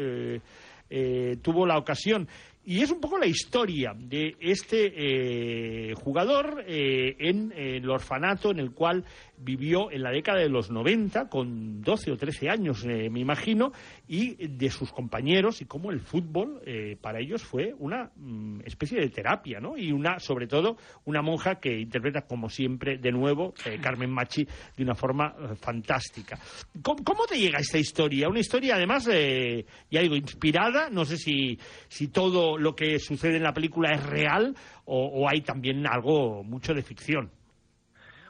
Tuvo 1.43 1.67
la 1.67 1.77
ocasión. 1.77 2.27
Y 2.65 2.81
es 2.81 2.91
un 2.91 3.01
poco 3.01 3.19
la 3.19 3.27
historia 3.27 3.93
de 3.95 4.35
este 4.41 5.93
jugador 5.95 6.65
en 6.67 7.53
el 7.55 7.89
orfanato 7.91 8.51
en 8.51 8.59
el 8.59 8.73
cual 8.73 9.05
vivió 9.41 9.91
en 9.91 10.03
la 10.03 10.11
década 10.11 10.39
de 10.39 10.49
los 10.49 10.71
90, 10.71 11.29
con 11.29 11.81
12 11.83 12.13
o 12.13 12.17
13 12.17 12.51
años, 12.51 12.85
eh, 12.85 13.09
me 13.11 13.21
imagino, 13.21 13.73
y 14.07 14.35
de 14.47 14.71
sus 14.71 14.93
compañeros 14.93 15.61
y 15.63 15.67
cómo 15.67 15.91
el 15.91 16.01
fútbol 16.01 16.61
eh, 16.65 16.97
para 17.01 17.21
ellos 17.21 17.43
fue 17.43 17.75
una 17.79 18.11
mm, 18.17 18.61
especie 18.65 19.01
de 19.01 19.09
terapia, 19.11 19.61
¿no? 19.61 19.77
Y 19.77 19.93
una, 19.93 20.19
sobre 20.19 20.47
todo, 20.47 20.77
una 21.05 21.23
monja 21.23 21.57
que 21.57 21.79
interpreta, 21.79 22.23
como 22.23 22.49
siempre, 22.49 22.99
de 22.99 23.13
nuevo, 23.13 23.55
eh, 23.65 23.79
Carmen 23.81 24.11
Machi, 24.11 24.47
de 24.77 24.83
una 24.83 24.95
forma 24.95 25.35
eh, 25.39 25.55
fantástica. 25.57 26.39
¿Cómo, 26.83 27.27
te 27.27 27.39
llega 27.39 27.59
esta 27.59 27.79
historia? 27.79 28.29
Una 28.29 28.41
historia, 28.41 28.77
además, 28.77 29.09
eh, 29.11 29.65
ya 29.91 30.01
digo, 30.01 30.17
inspirada, 30.17 30.89
no 30.91 31.05
sé 31.05 31.17
si, 31.17 31.59
si 31.89 32.09
todo 32.09 32.59
lo 32.59 32.75
que 32.75 32.99
sucede 32.99 33.37
en 33.37 33.43
la 33.43 33.53
película 33.53 33.93
es 33.93 34.05
real 34.05 34.55
o 34.91 35.29
hay 35.29 35.43
también 35.43 35.87
algo 35.87 36.43
mucho 36.43 36.73
de 36.73 36.83
ficción. 36.83 37.31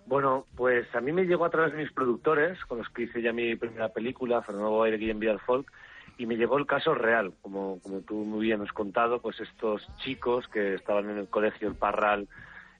Bueno, 0.08 0.46
pues 0.56 0.86
a 0.94 1.02
mí 1.02 1.12
me 1.12 1.26
llegó 1.26 1.44
a 1.44 1.50
través 1.50 1.72
de 1.72 1.82
mis 1.82 1.92
productores, 1.92 2.58
con 2.64 2.78
los 2.78 2.88
que 2.88 3.02
hice 3.02 3.20
ya 3.20 3.30
mi 3.34 3.56
primera 3.56 3.90
película, 3.90 4.40
Fernando 4.40 4.70
Boaire 4.70 4.96
y 4.96 5.00
Guillem 5.00 5.38
Folk, 5.38 5.70
y 6.16 6.24
me 6.24 6.36
llegó 6.36 6.56
el 6.56 6.64
caso 6.64 6.94
real, 6.94 7.34
como, 7.42 7.78
como 7.82 8.00
tú 8.00 8.14
muy 8.14 8.46
bien 8.46 8.62
has 8.62 8.72
contado, 8.72 9.20
pues 9.20 9.38
estos 9.38 9.86
chicos 9.98 10.48
que 10.48 10.76
estaban 10.76 11.10
en 11.10 11.18
el 11.18 11.28
colegio 11.28 11.68
El 11.68 11.74
Parral 11.74 12.26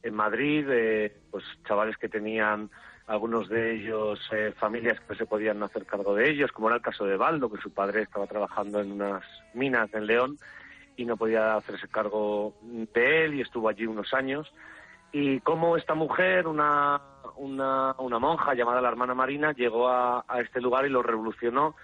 en 0.02 0.14
Madrid, 0.14 0.66
eh, 0.70 1.14
pues 1.30 1.44
chavales 1.66 1.98
que 1.98 2.08
tenían 2.08 2.70
algunos 3.06 3.50
de 3.50 3.74
ellos 3.74 4.18
eh, 4.32 4.54
familias 4.56 4.98
que 5.00 5.14
se 5.14 5.26
podían 5.26 5.62
hacer 5.62 5.84
cargo 5.84 6.14
de 6.14 6.30
ellos, 6.30 6.50
como 6.50 6.68
era 6.68 6.76
el 6.76 6.82
caso 6.82 7.04
de 7.04 7.18
Baldo, 7.18 7.52
que 7.52 7.60
su 7.60 7.70
padre 7.74 8.04
estaba 8.04 8.26
trabajando 8.26 8.80
en 8.80 8.92
unas 8.92 9.22
minas 9.52 9.92
en 9.92 10.06
León 10.06 10.38
y 10.96 11.04
no 11.04 11.18
podía 11.18 11.56
hacerse 11.56 11.88
cargo 11.88 12.54
de 12.62 13.26
él 13.26 13.34
y 13.34 13.42
estuvo 13.42 13.68
allí 13.68 13.84
unos 13.84 14.14
años. 14.14 14.50
Y 15.12 15.40
cómo 15.40 15.76
esta 15.76 15.94
mujer, 15.94 16.46
una, 16.46 17.00
una, 17.38 17.94
una 17.98 18.18
monja 18.18 18.54
llamada 18.54 18.80
la 18.80 18.88
hermana 18.88 19.14
Marina, 19.14 19.52
llegó 19.52 19.88
a, 19.88 20.24
este 20.40 20.60
lugar 20.60 20.86
y 20.86 20.90
lo 20.90 21.02
revolucionó, 21.02 21.76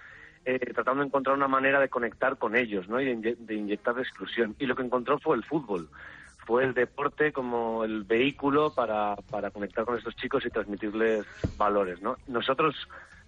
eh, 0.45 0.59
tratando 0.73 1.01
de 1.01 1.07
encontrar 1.07 1.35
una 1.35 1.47
manera 1.47 1.79
de 1.79 1.89
conectar 1.89 2.37
con 2.37 2.55
ellos 2.55 2.87
¿no? 2.87 3.01
y 3.01 3.05
de, 3.05 3.15
inye- 3.15 3.37
de 3.37 3.55
inyectar 3.55 3.97
exclusión. 3.99 4.55
Y 4.59 4.65
lo 4.65 4.75
que 4.75 4.83
encontró 4.83 5.19
fue 5.19 5.35
el 5.35 5.43
fútbol. 5.43 5.89
Fue 6.45 6.63
el 6.63 6.75
deporte 6.75 7.31
como 7.33 7.83
el 7.83 8.03
vehículo 8.03 8.71
para, 8.75 9.15
para 9.31 9.49
conectar 9.49 9.83
con 9.85 9.97
estos 9.97 10.15
chicos 10.15 10.45
y 10.45 10.51
transmitirles 10.51 11.25
valores. 11.57 11.99
¿no? 12.01 12.17
Nosotros 12.27 12.75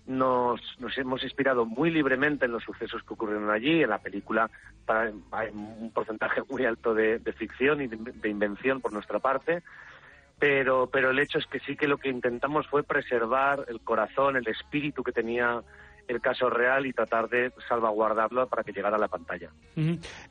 nos, 0.06 0.62
nos 0.80 0.96
hemos 0.98 1.24
inspirado 1.24 1.66
muy 1.66 1.90
libremente 1.90 2.46
en 2.46 2.52
los 2.52 2.64
sucesos 2.64 3.02
que 3.04 3.14
ocurrieron 3.16 3.50
allí. 3.50 3.82
En 3.82 3.90
la 3.90 3.98
película 3.98 4.50
hay 5.32 5.50
un 5.52 5.92
porcentaje 5.92 6.42
muy 6.48 6.66
alto 6.66 6.94
de, 6.94 7.18
de 7.18 7.34
ficción 7.34 7.82
y 7.82 7.88
de 7.88 8.30
invención 8.30 8.80
por 8.80 8.94
nuestra 8.94 9.18
parte. 9.18 9.64
Pero, 10.40 10.88
pero 10.92 11.12
el 11.12 11.20
hecho 11.20 11.40
es 11.40 11.46
que 11.48 11.60
sí 11.60 11.76
que 11.76 11.88
lo 11.88 11.98
que 11.98 12.10
intentamos 12.10 12.68
fue 12.68 12.84
preservar 12.84 13.66
el 13.68 13.82
corazón, 13.82 14.36
el 14.36 14.48
espíritu 14.48 15.02
que 15.04 15.12
tenía 15.12 15.62
el 16.08 16.22
caso 16.22 16.50
real 16.50 16.86
y 16.86 16.94
tratar 16.94 17.28
de 17.28 17.52
salvaguardarlo 17.68 18.48
para 18.48 18.64
que 18.64 18.72
llegara 18.72 18.96
a 18.96 19.00
la 19.00 19.08
pantalla. 19.08 19.50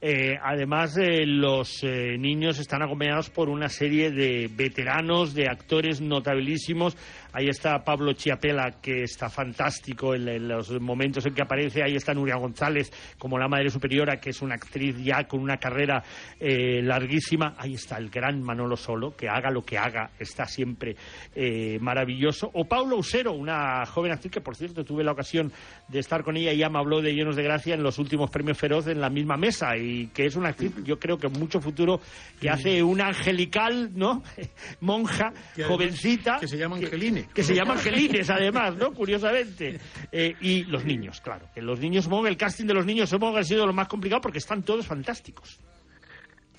Eh, 0.00 0.36
además, 0.42 0.96
eh, 0.96 1.26
los 1.26 1.82
eh, 1.84 2.16
niños 2.18 2.58
están 2.58 2.82
acompañados 2.82 3.30
por 3.30 3.48
una 3.48 3.68
serie 3.68 4.10
de 4.10 4.48
veteranos, 4.50 5.34
de 5.34 5.48
actores 5.48 6.00
notabilísimos. 6.00 6.96
Ahí 7.38 7.48
está 7.50 7.84
Pablo 7.84 8.14
Chiapela, 8.14 8.80
que 8.80 9.02
está 9.02 9.28
fantástico 9.28 10.14
en, 10.14 10.26
en 10.26 10.48
los 10.48 10.70
momentos 10.80 11.26
en 11.26 11.34
que 11.34 11.42
aparece. 11.42 11.82
Ahí 11.82 11.94
está 11.94 12.14
Nuria 12.14 12.36
González, 12.36 12.90
como 13.18 13.38
la 13.38 13.46
madre 13.46 13.68
superiora, 13.68 14.18
que 14.18 14.30
es 14.30 14.40
una 14.40 14.54
actriz 14.54 14.96
ya 15.04 15.24
con 15.24 15.40
una 15.40 15.58
carrera 15.58 16.02
eh, 16.40 16.80
larguísima. 16.82 17.54
Ahí 17.58 17.74
está 17.74 17.98
el 17.98 18.08
gran 18.08 18.42
Manolo 18.42 18.74
Solo, 18.74 19.14
que 19.14 19.28
haga 19.28 19.50
lo 19.50 19.60
que 19.62 19.76
haga, 19.76 20.12
está 20.18 20.46
siempre 20.46 20.96
eh, 21.34 21.78
maravilloso. 21.78 22.50
O 22.54 22.64
Paulo 22.64 22.96
Usero, 22.96 23.32
una 23.34 23.84
joven 23.84 24.12
actriz 24.12 24.32
que, 24.32 24.40
por 24.40 24.56
cierto, 24.56 24.82
tuve 24.82 25.04
la 25.04 25.12
ocasión 25.12 25.52
de 25.88 25.98
estar 25.98 26.24
con 26.24 26.38
ella 26.38 26.54
y 26.54 26.58
ya 26.58 26.70
me 26.70 26.78
habló 26.78 27.02
de 27.02 27.12
Llenos 27.12 27.36
de 27.36 27.42
Gracia 27.42 27.74
en 27.74 27.82
los 27.82 27.98
últimos 27.98 28.30
premios 28.30 28.56
Feroz 28.56 28.86
en 28.86 28.98
la 28.98 29.10
misma 29.10 29.36
mesa 29.36 29.76
y 29.76 30.06
que 30.06 30.24
es 30.24 30.36
una 30.36 30.48
actriz, 30.48 30.72
yo 30.84 30.98
creo 30.98 31.18
que 31.18 31.28
mucho 31.28 31.60
futuro, 31.60 32.00
que 32.40 32.48
hace 32.48 32.82
una 32.82 33.08
angelical, 33.08 33.90
¿no? 33.94 34.22
Monja, 34.80 35.32
Que 35.54 35.64
además- 35.64 35.68
jovencita. 35.68 36.38
que 36.40 36.48
se 36.48 36.56
llama 36.56 36.76
Angeline. 36.76 37.25
Que 37.34 37.42
se 37.42 37.54
llama 37.54 37.74
Angelines, 37.74 38.30
además, 38.30 38.76
¿no? 38.76 38.92
Curiosamente. 38.92 39.78
Eh, 40.10 40.34
y 40.40 40.64
los 40.64 40.84
niños, 40.84 41.20
claro. 41.20 41.46
Que 41.54 41.60
los 41.60 41.78
niños, 41.80 42.04
supongo 42.04 42.26
el 42.26 42.36
casting 42.36 42.64
de 42.66 42.74
los 42.74 42.86
niños, 42.86 43.10
supongo 43.10 43.34
que 43.34 43.40
ha 43.40 43.44
sido 43.44 43.66
lo 43.66 43.72
más 43.74 43.88
complicado 43.88 44.20
porque 44.22 44.38
están 44.38 44.62
todos 44.62 44.86
fantásticos. 44.86 45.60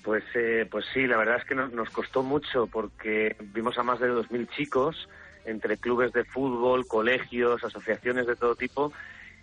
Pues, 0.04 0.22
eh, 0.34 0.66
pues 0.70 0.84
sí, 0.94 1.06
la 1.06 1.16
verdad 1.18 1.36
es 1.38 1.44
que 1.44 1.54
no- 1.54 1.68
nos 1.68 1.90
costó 1.90 2.22
mucho 2.22 2.66
porque 2.66 3.36
vimos 3.52 3.76
a 3.78 3.82
más 3.82 3.98
de 4.00 4.08
2.000 4.08 4.48
chicos 4.56 4.96
entre 5.44 5.76
clubes 5.76 6.12
de 6.12 6.24
fútbol, 6.24 6.86
colegios, 6.86 7.62
asociaciones 7.64 8.26
de 8.26 8.36
todo 8.36 8.54
tipo, 8.54 8.92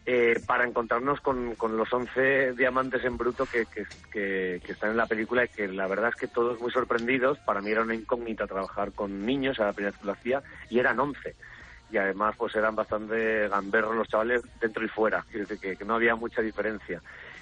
eh, 0.05 0.39
para 0.45 0.65
encontrarnos 0.65 1.19
con, 1.21 1.55
con 1.55 1.77
los 1.77 1.91
11 1.91 2.53
diamantes 2.53 3.03
en 3.05 3.17
bruto 3.17 3.47
que, 3.47 3.65
que, 3.67 3.85
que- 4.11 4.61
están 4.71 4.91
en 4.91 4.97
la 4.97 5.07
película 5.07 5.45
y 5.45 5.49
que 5.49 5.67
la 5.67 5.87
verdad 5.87 6.09
es 6.09 6.15
que 6.15 6.27
todos 6.27 6.59
muy 6.59 6.71
sorprendidos. 6.71 7.39
Para 7.39 7.61
mí 7.61 7.71
era 7.71 7.81
una 7.81 7.95
incógnita 7.95 8.47
trabajar 8.47 8.93
con 8.93 9.25
niños, 9.25 9.59
a 9.59 9.65
la 9.65 9.73
primera 9.73 9.91
vez 9.91 9.99
que 9.99 10.05
lo 10.07 10.13
hacía, 10.13 10.43
y 10.69 10.79
eran 10.79 10.99
11. 10.99 11.35
Y 11.89 11.97
además 11.97 12.35
pues 12.37 12.55
eran 12.55 12.75
bastante 12.75 13.47
gamberros 13.47 13.95
los 13.95 14.07
chavales 14.07 14.41
dentro 14.59 14.83
y 14.83 14.89
fuera, 14.89 15.23
quiero 15.29 15.45
decir 15.45 15.59
que, 15.59 15.77
que 15.77 15.85
no 15.85 15.95
había 15.95 16.15
mucha 16.15 16.41
diferencia. 16.41 17.01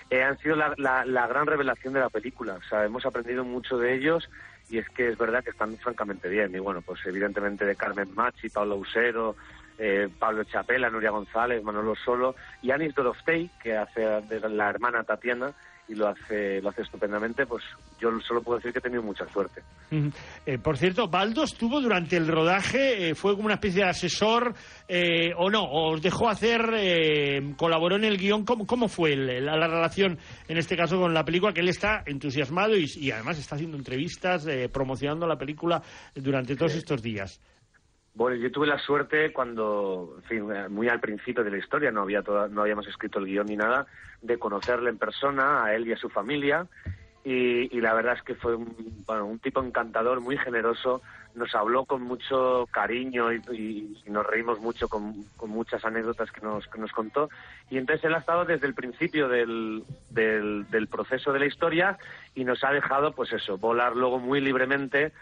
Eh, 0.10 0.22
han 0.24 0.38
sido 0.40 0.56
la, 0.56 0.74
la- 0.78 1.06
la 1.06 1.28
gran 1.28 1.48
revelación 1.48 1.94
de 1.94 2.02
la 2.02 2.10
película. 2.10 2.56
O 2.56 2.64
sea, 2.64 2.84
hemos 2.86 3.06
aprendido 3.06 3.44
mucho 3.46 3.78
de 3.78 3.94
ellos 3.96 4.30
y 4.70 4.78
es 4.78 4.88
que 4.90 5.10
es 5.10 5.18
verdad 5.18 5.44
que 5.44 5.52
están 5.52 5.78
francamente 5.80 6.30
bien. 6.30 6.54
Y 6.56 6.60
bueno, 6.60 6.82
pues 6.82 7.00
evidentemente 7.06 7.66
de 7.66 7.76
Carmen 7.76 8.14
Machi, 8.14 8.50
Pablo 8.50 8.76
Usero, 8.78 9.36
eh, 9.78 10.08
Pablo 10.20 10.44
Chapela, 10.44 10.90
Nuria 10.90 11.12
González, 11.12 11.64
Manolo 11.64 11.94
Solo 11.96 12.36
y 12.62 12.72
Anis 12.72 12.94
Doroftey, 12.96 13.50
que 13.62 13.76
hace 13.78 14.02
de 14.02 14.40
la 14.50 14.70
hermana 14.70 15.04
Tatiana 15.04 15.52
y 15.86 15.96
lo 15.96 16.08
hace, 16.08 16.62
lo 16.62 16.70
hace 16.70 16.84
estupendamente, 16.84 17.46
pues 17.46 17.62
yo 18.00 18.10
solo 18.22 18.42
puedo 18.42 18.58
decir 18.58 18.72
que 18.72 18.80
he 18.80 18.82
tenido 18.82 19.04
mucha 19.04 19.28
suerte. 19.28 19.62
Eh, 20.46 20.58
por 20.58 20.78
cierto, 20.78 21.10
Baldo 21.10 21.44
estuvo 21.44 21.82
durante 21.82 22.16
el 22.16 22.26
rodaje, 22.30 23.10
eh, 23.10 23.16
fue 23.16 23.34
como 23.36 23.48
una 23.48 23.56
especie 23.56 23.84
de 23.84 23.90
asesor, 23.90 24.54
eh, 24.88 25.32
o 25.38 25.50
no, 25.50 25.62
o 25.64 25.92
os 25.92 26.02
dejó 26.02 26.30
hacer, 26.30 26.62
eh, 26.78 27.54
colaboró 27.58 27.98
en 27.98 28.06
el 28.06 28.18
guion. 28.18 28.46
¿Cómo, 28.46 28.66
cómo 28.66 28.88
fue 28.88 29.12
el- 29.12 29.46
la, 29.46 29.58
la 29.58 29.68
relación, 29.68 30.18
en 30.48 30.58
este 30.58 30.78
caso, 30.78 30.98
con 30.98 31.14
la 31.14 31.26
película? 31.26 31.52
Que 31.54 31.60
él 31.60 31.70
está 31.70 32.02
entusiasmado 32.06 32.78
y, 32.78 32.86
y 32.96 33.12
además 33.12 33.38
está 33.38 33.56
haciendo 33.56 33.76
entrevistas, 33.76 34.48
eh, 34.48 34.70
promocionando 34.70 35.28
la 35.28 35.36
película 35.38 35.82
durante 36.16 36.56
todos 36.56 36.76
estos 36.76 37.02
días. 37.02 37.42
Bueno, 38.16 38.36
yo 38.38 38.52
tuve 38.52 38.68
la 38.68 38.78
suerte 38.78 39.34
cuando, 39.34 40.18
en 40.18 40.24
fin, 40.24 40.48
muy 40.70 40.88
al 40.88 41.00
principio 41.00 41.44
de 41.44 41.50
la 41.50 41.58
historia, 41.58 41.92
no, 41.92 42.02
había 42.02 42.22
toda- 42.22 42.48
no 42.48 42.62
habíamos 42.62 42.88
escrito 42.88 43.18
el 43.20 43.26
guion 43.26 43.48
ni 43.48 43.56
nada, 43.58 43.88
de 44.22 44.38
conocerle 44.38 44.90
en 44.92 45.00
persona, 45.00 45.66
a 45.66 45.74
él 45.74 45.88
y 45.88 45.94
a 45.94 45.98
su 45.98 46.10
familia. 46.10 46.68
Y, 47.26 47.76
y 47.76 47.82
la 47.82 47.94
verdad 47.94 48.16
es 48.18 48.22
que 48.24 48.36
fue 48.36 48.54
un, 48.56 48.76
bueno, 49.08 49.26
un 49.26 49.40
tipo 49.40 49.64
encantador, 49.64 50.20
muy 50.20 50.38
generoso. 50.38 51.02
Nos 51.36 51.56
habló 51.56 51.86
con 51.86 52.02
mucho 52.04 52.68
cariño 52.70 53.32
y, 53.34 53.42
y- 53.54 53.98
y 54.06 54.10
nos 54.12 54.28
reímos 54.28 54.60
mucho 54.60 54.90
con, 54.90 55.24
con 55.38 55.50
muchas 55.50 55.84
anécdotas 55.86 56.30
que 56.32 56.42
nos, 56.42 56.68
que 56.68 56.80
nos 56.80 56.92
contó. 56.92 57.30
Y 57.72 57.78
entonces 57.78 58.04
él 58.06 58.14
ha 58.14 58.20
estado 58.20 58.46
desde 58.46 58.68
el 58.68 58.74
principio 58.76 59.28
del, 59.30 59.86
del, 60.10 60.70
del 60.70 60.88
proceso 60.88 61.32
de 61.32 61.40
la 61.40 61.46
historia 61.48 61.98
y 62.36 62.44
nos 62.44 62.64
ha 62.64 62.72
dejado, 62.72 63.14
pues 63.14 63.32
eso, 63.34 63.58
volar 63.58 63.96
luego 63.96 64.20
muy 64.20 64.42
libremente 64.42 65.14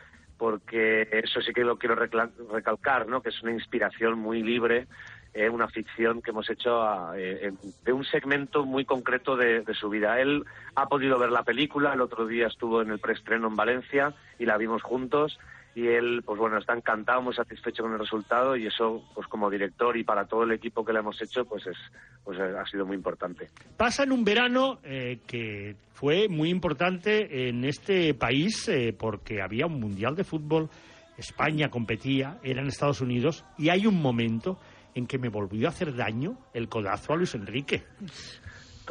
porque 0.42 1.08
eso 1.12 1.40
sí 1.40 1.54
que 1.54 1.64
lo 1.64 1.78
quiero 1.78 1.94
recalcar, 1.94 3.06
¿no? 3.06 3.22
Que 3.22 3.30
es 3.30 3.44
una 3.44 3.52
inspiración 3.52 4.18
muy 4.18 4.42
libre, 4.42 4.88
eh, 5.36 5.48
una 5.48 5.68
ficción 5.68 6.24
que 6.24 6.32
hemos 6.32 6.50
hecho 6.50 6.84
eh, 7.14 7.54
de 7.86 7.94
un 7.94 8.04
segmento 8.04 8.66
muy 8.66 8.84
concreto 8.84 9.38
de 9.38 9.64
su 9.76 9.88
vida. 9.92 10.20
Él 10.20 10.44
ha 10.74 10.88
podido 10.88 11.20
ver 11.20 11.30
la 11.30 11.44
película, 11.44 11.94
el 11.94 12.02
otro 12.02 12.26
día 12.26 12.48
estuvo 12.48 12.82
en 12.82 12.90
el 12.90 12.98
preestreno 12.98 13.50
en 13.50 13.56
Valencia 13.56 14.16
y 14.40 14.48
la 14.48 14.58
vimos 14.58 14.82
juntos 14.82 15.38
y 15.74 15.88
él, 15.88 16.22
pues 16.26 16.38
bueno, 16.38 16.58
está 16.58 16.74
encantado, 16.74 17.22
muy 17.22 17.34
satisfecho 17.34 17.84
con 17.84 17.94
el 17.94 18.00
resultado 18.00 18.56
y 18.56 18.68
eso, 18.68 19.04
pues 19.16 19.28
como 19.28 19.50
director 19.50 19.96
y 19.98 20.04
para 20.04 20.26
todo 20.26 20.44
el 20.44 20.52
equipo 20.52 20.84
que 20.84 20.92
le 20.92 21.00
hemos 21.00 21.22
hecho, 21.22 21.46
pues 21.46 21.66
es, 21.68 21.78
pues 22.24 22.40
ha 22.40 22.66
sido 22.66 22.86
muy 22.86 22.96
importante. 22.98 23.50
Pasa 23.78 24.04
en 24.04 24.12
un 24.12 24.24
verano 24.24 24.80
eh, 24.84 25.20
que 25.26 25.76
fue 25.94 26.28
muy 26.28 26.50
importante 26.50 27.48
en 27.48 27.64
este 27.64 28.14
país 28.14 28.68
eh, 28.68 28.94
porque 28.98 29.42
había 29.42 29.66
un 29.66 29.80
mundial 29.80 30.16
de 30.16 30.26
fútbol, 30.26 30.70
España 31.18 31.70
competía, 31.70 32.38
era 32.44 32.62
en 32.62 32.68
Estados 32.68 33.02
Unidos 33.02 33.46
y 33.58 33.70
hay 33.70 33.88
un 33.88 34.02
momento 34.02 34.60
en 34.94 35.08
que 35.08 35.18
me 35.18 35.30
volvió 35.30 35.68
a 35.68 35.70
hacer 35.70 35.96
daño 35.96 36.38
el 36.54 36.68
codazo 36.68 37.14
a 37.14 37.16
Luis 37.16 37.34
Enrique. 37.36 37.84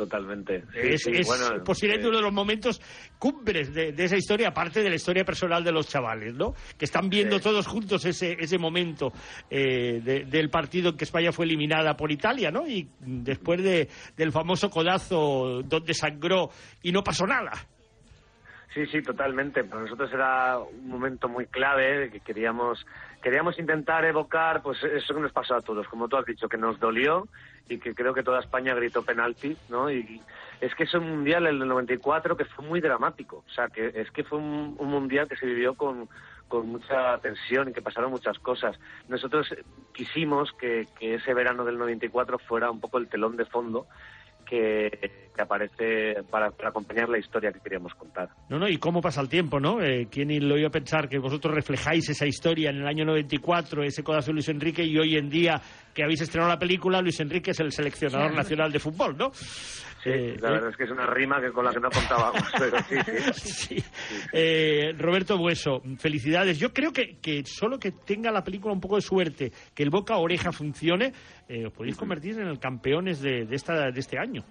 Totalmente. 0.00 0.62
Sí, 0.72 0.78
es 0.82 1.02
sí, 1.02 1.10
es 1.14 1.26
bueno, 1.26 1.62
posiblemente 1.62 2.06
eh, 2.06 2.08
uno 2.08 2.16
de 2.18 2.22
los 2.24 2.32
momentos 2.32 2.80
cumbres 3.18 3.74
de, 3.74 3.92
de 3.92 4.04
esa 4.04 4.16
historia, 4.16 4.48
aparte 4.48 4.82
de 4.82 4.88
la 4.88 4.96
historia 4.96 5.24
personal 5.26 5.62
de 5.62 5.72
los 5.72 5.88
chavales, 5.88 6.32
¿no? 6.32 6.54
Que 6.78 6.86
están 6.86 7.10
viendo 7.10 7.36
Sí. 7.36 7.42
todos 7.44 7.66
juntos 7.66 8.02
ese, 8.06 8.34
ese 8.40 8.56
momento 8.56 9.12
eh, 9.50 10.00
de- 10.02 10.24
del 10.24 10.48
partido 10.48 10.88
en 10.88 10.96
que 10.96 11.04
España 11.04 11.32
fue 11.32 11.44
eliminada 11.44 11.98
por 11.98 12.10
Italia, 12.10 12.50
¿no? 12.50 12.66
Y 12.66 12.88
después 13.00 13.62
de, 13.62 13.88
del 14.16 14.32
famoso 14.32 14.70
codazo 14.70 15.60
donde 15.64 15.92
sangró 15.92 16.48
y 16.82 16.92
no 16.92 17.02
pasó 17.02 17.26
nada. 17.26 17.52
Sí, 18.72 18.86
sí, 18.86 19.02
totalmente. 19.02 19.64
Para 19.64 19.82
nosotros 19.82 20.12
era 20.12 20.58
un 20.58 20.88
momento 20.88 21.28
muy 21.28 21.46
clave 21.46 22.10
que 22.10 22.20
queríamos 22.20 22.86
queríamos 23.20 23.58
intentar 23.58 24.04
evocar 24.04 24.62
pues 24.62 24.82
eso 24.82 25.14
que 25.14 25.20
nos 25.20 25.32
pasó 25.32 25.54
a 25.54 25.60
todos, 25.60 25.86
como 25.88 26.08
tú 26.08 26.16
has 26.16 26.24
dicho, 26.24 26.48
que 26.48 26.56
nos 26.56 26.78
dolió 26.80 27.28
y 27.68 27.78
que 27.78 27.94
creo 27.94 28.14
que 28.14 28.22
toda 28.22 28.40
España 28.40 28.74
gritó 28.74 29.02
penalti, 29.02 29.56
¿no? 29.68 29.90
Y 29.90 30.20
es 30.60 30.74
que 30.74 30.84
es 30.84 30.94
un 30.94 31.08
mundial, 31.08 31.46
el 31.46 31.58
del 31.58 31.68
94, 31.68 32.36
que 32.36 32.44
fue 32.44 32.64
muy 32.64 32.80
dramático. 32.80 33.44
O 33.46 33.50
sea, 33.50 33.68
que 33.68 33.92
es 33.94 34.10
que 34.10 34.24
fue 34.24 34.38
un, 34.38 34.74
un 34.78 34.88
mundial 34.88 35.28
que 35.28 35.36
se 35.36 35.46
vivió 35.46 35.74
con, 35.74 36.08
con 36.48 36.68
mucha 36.68 37.18
tensión 37.18 37.68
y 37.68 37.72
que 37.72 37.82
pasaron 37.82 38.10
muchas 38.10 38.38
cosas. 38.38 38.78
Nosotros 39.08 39.54
quisimos 39.92 40.52
que, 40.52 40.88
que 40.98 41.14
ese 41.14 41.34
verano 41.34 41.64
del 41.64 41.78
94 41.78 42.38
fuera 42.38 42.70
un 42.70 42.80
poco 42.80 42.98
el 42.98 43.08
telón 43.08 43.36
de 43.36 43.44
fondo 43.44 43.86
que, 44.50 44.90
que 45.34 45.42
aparece 45.42 46.22
para, 46.28 46.50
para 46.50 46.70
acompañar 46.70 47.08
la 47.08 47.18
historia 47.18 47.52
que 47.52 47.60
queríamos 47.60 47.94
contar. 47.94 48.28
No, 48.48 48.58
no, 48.58 48.68
y 48.68 48.78
cómo 48.78 49.00
pasa 49.00 49.20
el 49.20 49.28
tiempo, 49.28 49.60
¿no? 49.60 49.80
Eh, 49.80 50.08
¿Quién 50.10 50.28
lo 50.48 50.58
iba 50.58 50.68
a 50.68 50.72
pensar 50.72 51.08
que 51.08 51.18
vosotros 51.18 51.54
reflejáis 51.54 52.08
esa 52.08 52.26
historia 52.26 52.70
en 52.70 52.78
el 52.78 52.86
año 52.86 53.04
94, 53.04 53.84
ese 53.84 54.02
codazo 54.02 54.28
de 54.28 54.34
Luis 54.34 54.48
Enrique, 54.48 54.82
y 54.82 54.98
hoy 54.98 55.16
en 55.16 55.30
día 55.30 55.60
que 55.94 56.02
habéis 56.02 56.22
estrenado 56.22 56.52
la 56.52 56.58
película, 56.58 57.00
Luis 57.00 57.20
Enrique 57.20 57.52
es 57.52 57.60
el 57.60 57.70
seleccionador 57.70 58.34
nacional 58.34 58.72
de 58.72 58.80
fútbol, 58.80 59.16
¿no? 59.16 59.30
Sí, 60.02 60.10
Eh, 60.10 60.36
la 60.40 60.50
verdad 60.52 60.70
es 60.70 60.76
que 60.76 60.84
es 60.84 60.90
una 60.90 61.06
rima 61.06 61.40
que 61.40 61.50
con 61.52 61.64
la 61.64 61.72
que 61.72 61.80
no 61.80 61.90
contábamos, 61.90 62.42
pero 62.58 62.78
sí, 62.84 62.96
sí. 63.34 63.76
Sí. 63.80 63.84
Eh, 64.32 64.92
Roberto 64.98 65.36
Bueso, 65.36 65.82
felicidades. 65.98 66.58
Yo 66.58 66.72
creo 66.72 66.92
que, 66.92 67.18
que 67.20 67.42
solo 67.44 67.78
que 67.78 67.92
tenga 67.92 68.30
la 68.30 68.42
película 68.42 68.72
un 68.72 68.80
poco 68.80 68.96
de 68.96 69.02
suerte, 69.02 69.52
que 69.74 69.82
el 69.82 69.90
boca 69.90 70.14
a 70.14 70.18
oreja 70.18 70.52
funcione, 70.52 71.12
eh, 71.48 71.66
os 71.66 71.72
podéis 71.72 71.96
convertir 71.96 72.38
en 72.40 72.48
el 72.48 72.58
campeones 72.58 73.20
de, 73.20 73.44
de, 73.44 73.56
esta, 73.56 73.90
de 73.90 74.00
este 74.00 74.18
año. 74.18 74.42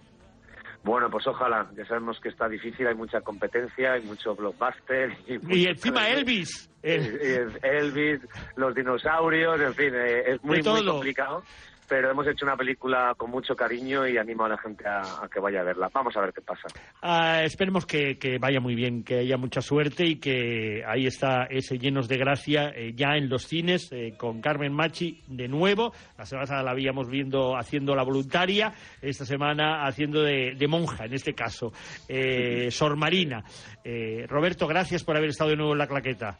Bueno, 0.83 1.09
pues 1.09 1.27
ojalá. 1.27 1.69
Ya 1.75 1.85
sabemos 1.85 2.19
que 2.21 2.29
está 2.29 2.47
difícil, 2.47 2.87
hay 2.87 2.95
mucha 2.95 3.19
competencia, 3.21 3.93
hay 3.93 4.01
mucho 4.03 4.33
blockbuster. 4.35 5.11
Y, 5.49 5.65
encima 5.67 6.07
Elvis. 6.09 6.69
el- 6.81 7.59
Elvis, 7.61 8.21
los 8.55 8.73
dinosaurios, 8.73 9.59
en 9.59 9.73
fin, 9.73 9.93
eh, 9.93 10.23
es 10.33 10.43
muy, 10.43 10.61
muy 10.61 10.85
complicado. 10.85 11.43
Pero 11.89 12.11
hemos 12.11 12.27
hecho 12.27 12.45
una 12.45 12.55
película 12.55 13.15
con 13.17 13.31
mucho 13.31 13.55
cariño 13.55 14.07
y 14.07 14.17
animo 14.17 14.45
a 14.45 14.49
la 14.49 14.57
gente 14.57 14.87
a, 14.87 15.01
a 15.23 15.27
que 15.27 15.39
vaya 15.39 15.61
a 15.61 15.63
verla. 15.63 15.89
Vamos 15.93 16.15
a 16.15 16.21
ver 16.21 16.31
qué 16.33 16.41
pasa. 16.41 16.67
Ah, 17.01 17.43
esperemos 17.43 17.85
que, 17.85 18.17
que 18.17 18.37
vaya 18.37 18.59
muy 18.59 18.75
bien, 18.75 19.03
que 19.03 19.19
haya 19.19 19.37
mucha 19.37 19.61
suerte 19.61 20.05
y 20.05 20.19
que 20.19 20.83
ahí 20.85 21.07
está 21.07 21.45
ese 21.49 21.79
Llenos 21.79 22.07
de 22.07 22.17
Gracia 22.17 22.69
eh, 22.75 22.93
ya 22.95 23.15
en 23.15 23.29
los 23.29 23.47
cines 23.47 23.91
eh, 23.91 24.13
con 24.17 24.39
Carmen 24.41 24.73
Machi 24.73 25.21
de 25.27 25.47
nuevo. 25.47 25.91
La 26.17 26.25
semana 26.25 26.43
pasada 26.43 26.63
la 26.63 26.71
habíamos 26.71 27.09
viendo 27.09 27.57
haciendo 27.57 27.95
la 27.95 28.03
voluntaria, 28.03 28.71
esta 29.01 29.25
semana 29.25 29.85
haciendo 29.85 30.21
de, 30.21 30.53
de 30.55 30.67
monja, 30.67 31.05
en 31.05 31.13
este 31.13 31.33
caso, 31.33 31.71
eh, 32.07 32.69
Sor 32.71 32.95
Marina. 32.95 33.43
Eh, 33.83 34.25
Roberto, 34.27 34.67
gracias 34.67 35.03
por 35.03 35.17
haber 35.17 35.29
estado 35.29 35.51
de 35.51 35.55
nuevo 35.57 35.73
en 35.73 35.79
la 35.79 35.87
claqueta. 35.87 36.37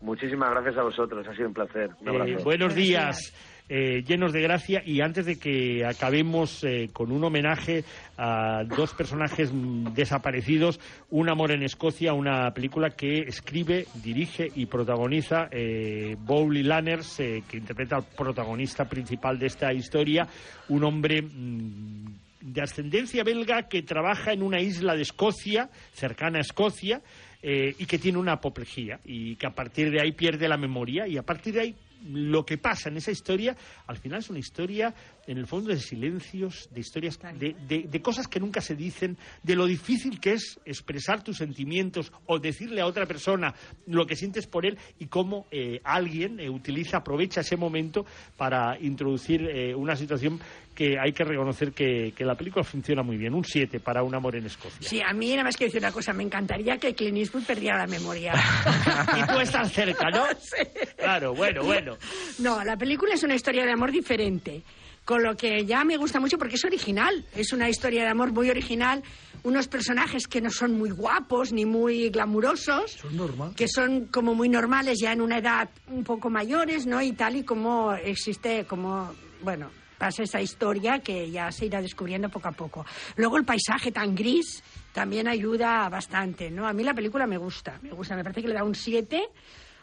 Muchísimas 0.00 0.50
gracias 0.50 0.78
a 0.78 0.82
vosotros, 0.82 1.26
ha 1.28 1.34
sido 1.34 1.48
un 1.48 1.54
placer. 1.54 1.90
Un 2.00 2.08
abrazo. 2.08 2.30
Eh, 2.30 2.42
buenos 2.42 2.74
días. 2.74 3.34
Eh, 3.70 4.02
llenos 4.04 4.32
de 4.32 4.42
gracia 4.42 4.82
y 4.84 5.00
antes 5.00 5.26
de 5.26 5.38
que 5.38 5.86
acabemos 5.86 6.64
eh, 6.64 6.90
con 6.92 7.12
un 7.12 7.22
homenaje 7.22 7.84
a 8.18 8.64
dos 8.64 8.92
personajes 8.94 9.52
mm, 9.52 9.94
desaparecidos, 9.94 10.80
Un 11.10 11.28
amor 11.30 11.52
en 11.52 11.62
Escocia, 11.62 12.12
una 12.12 12.52
película 12.52 12.90
que 12.90 13.20
escribe, 13.20 13.86
dirige 14.02 14.48
y 14.54 14.66
protagoniza 14.66 15.48
eh, 15.52 16.16
Bowley 16.18 16.64
Lanners, 16.64 17.20
eh, 17.20 17.42
que 17.48 17.58
interpreta 17.58 17.96
al 17.96 18.04
protagonista 18.04 18.84
principal 18.86 19.38
de 19.38 19.46
esta 19.46 19.72
historia, 19.72 20.26
un 20.68 20.82
hombre 20.82 21.22
mm, 21.22 22.04
de 22.40 22.62
ascendencia 22.62 23.22
belga 23.22 23.68
que 23.68 23.82
trabaja 23.82 24.32
en 24.32 24.42
una 24.42 24.60
isla 24.60 24.96
de 24.96 25.02
Escocia, 25.02 25.70
cercana 25.92 26.38
a 26.38 26.40
Escocia, 26.40 27.02
eh, 27.42 27.74
y 27.78 27.86
que 27.86 27.98
tiene 27.98 28.18
una 28.18 28.32
apoplejía 28.32 29.00
y 29.04 29.36
que 29.36 29.46
a 29.46 29.54
partir 29.54 29.90
de 29.90 30.00
ahí 30.00 30.12
pierde 30.12 30.48
la 30.48 30.56
memoria 30.58 31.06
y 31.08 31.16
a 31.16 31.22
partir 31.22 31.54
de 31.54 31.60
ahí 31.60 31.76
lo 32.02 32.46
que 32.46 32.56
pasa 32.56 32.88
en 32.88 32.96
esa 32.96 33.10
historia 33.10 33.54
al 33.86 33.98
final 33.98 34.20
es 34.20 34.30
una 34.30 34.38
historia 34.38 34.94
en 35.26 35.36
el 35.36 35.46
fondo 35.46 35.68
de 35.68 35.78
silencios, 35.78 36.68
de 36.72 36.80
historias, 36.80 37.18
de, 37.38 37.54
de- 37.68 37.88
de 37.90 38.02
cosas 38.02 38.26
que 38.26 38.40
nunca 38.40 38.62
se 38.62 38.74
dicen, 38.74 39.18
de 39.42 39.54
lo 39.54 39.66
difícil 39.66 40.18
que 40.18 40.32
es 40.32 40.58
expresar 40.64 41.22
tus 41.22 41.36
sentimientos 41.36 42.10
o 42.26 42.38
decirle 42.38 42.80
a 42.80 42.86
otra 42.86 43.04
persona 43.04 43.54
lo 43.86 44.06
que 44.06 44.16
sientes 44.16 44.46
por 44.46 44.64
él 44.64 44.78
y 44.98 45.06
cómo 45.06 45.46
eh, 45.50 45.80
alguien 45.84 46.40
eh, 46.40 46.48
utiliza, 46.48 46.96
aprovecha 46.98 47.42
ese 47.42 47.56
momento 47.58 48.06
para 48.36 48.78
introducir 48.80 49.42
eh, 49.42 49.74
una 49.74 49.94
situación 49.94 50.40
que 50.80 50.98
hay 50.98 51.12
que 51.12 51.24
reconocer 51.24 51.72
que, 51.72 52.14
que 52.16 52.24
la 52.24 52.34
película 52.34 52.64
funciona 52.64 53.02
muy 53.02 53.18
bien. 53.18 53.34
Un 53.34 53.44
7 53.44 53.80
para 53.80 54.02
Un 54.02 54.14
amor 54.14 54.34
en 54.36 54.46
Escocia. 54.46 54.78
Sí, 54.80 54.98
a 55.06 55.12
mí 55.12 55.28
nada 55.32 55.44
más 55.44 55.54
que 55.54 55.66
decir 55.66 55.78
una 55.78 55.92
cosa, 55.92 56.14
me 56.14 56.22
encantaría 56.22 56.78
que 56.78 56.94
Clint 56.94 57.18
Eastwood 57.18 57.44
perdiera 57.44 57.76
la 57.76 57.86
memoria. 57.86 58.32
y 59.18 59.30
tú 59.30 59.40
estás 59.40 59.70
cerca, 59.70 60.08
¿no? 60.08 60.24
Claro, 60.96 61.34
bueno, 61.34 61.62
bueno. 61.64 61.98
No, 62.38 62.64
la 62.64 62.78
película 62.78 63.12
es 63.12 63.22
una 63.22 63.34
historia 63.34 63.66
de 63.66 63.72
amor 63.72 63.92
diferente, 63.92 64.62
con 65.04 65.22
lo 65.22 65.36
que 65.36 65.66
ya 65.66 65.84
me 65.84 65.98
gusta 65.98 66.18
mucho 66.18 66.38
porque 66.38 66.54
es 66.54 66.64
original, 66.64 67.26
es 67.36 67.52
una 67.52 67.68
historia 67.68 68.04
de 68.04 68.08
amor 68.08 68.32
muy 68.32 68.48
original, 68.48 69.02
unos 69.42 69.68
personajes 69.68 70.26
que 70.26 70.40
no 70.40 70.48
son 70.48 70.78
muy 70.78 70.88
guapos 70.92 71.52
ni 71.52 71.66
muy 71.66 72.08
glamurosos, 72.08 72.92
Son 72.92 73.14
normal. 73.14 73.52
que 73.54 73.68
son 73.68 74.06
como 74.06 74.34
muy 74.34 74.48
normales 74.48 74.98
ya 74.98 75.12
en 75.12 75.20
una 75.20 75.36
edad 75.38 75.68
un 75.88 76.04
poco 76.04 76.30
mayores, 76.30 76.86
¿no? 76.86 77.02
Y 77.02 77.12
tal 77.12 77.36
y 77.36 77.42
como 77.44 77.92
existe, 77.92 78.64
como, 78.64 79.12
bueno, 79.42 79.70
pasa 80.00 80.22
esa 80.22 80.40
historia 80.40 81.00
que 81.00 81.30
ya 81.30 81.52
se 81.52 81.66
irá 81.66 81.82
descubriendo 81.82 82.30
poco 82.30 82.48
a 82.48 82.52
poco. 82.52 82.86
Luego 83.16 83.36
el 83.36 83.44
paisaje 83.44 83.92
tan 83.92 84.14
gris 84.14 84.64
también 84.94 85.28
ayuda 85.28 85.86
bastante, 85.90 86.50
¿no? 86.50 86.66
A 86.66 86.72
mí 86.72 86.82
la 86.82 86.94
película 86.94 87.26
me 87.26 87.36
gusta, 87.36 87.78
me 87.82 87.90
gusta, 87.90 88.16
me 88.16 88.22
parece 88.22 88.40
que 88.40 88.48
le 88.48 88.54
da 88.54 88.64
un 88.64 88.74
7 88.74 89.28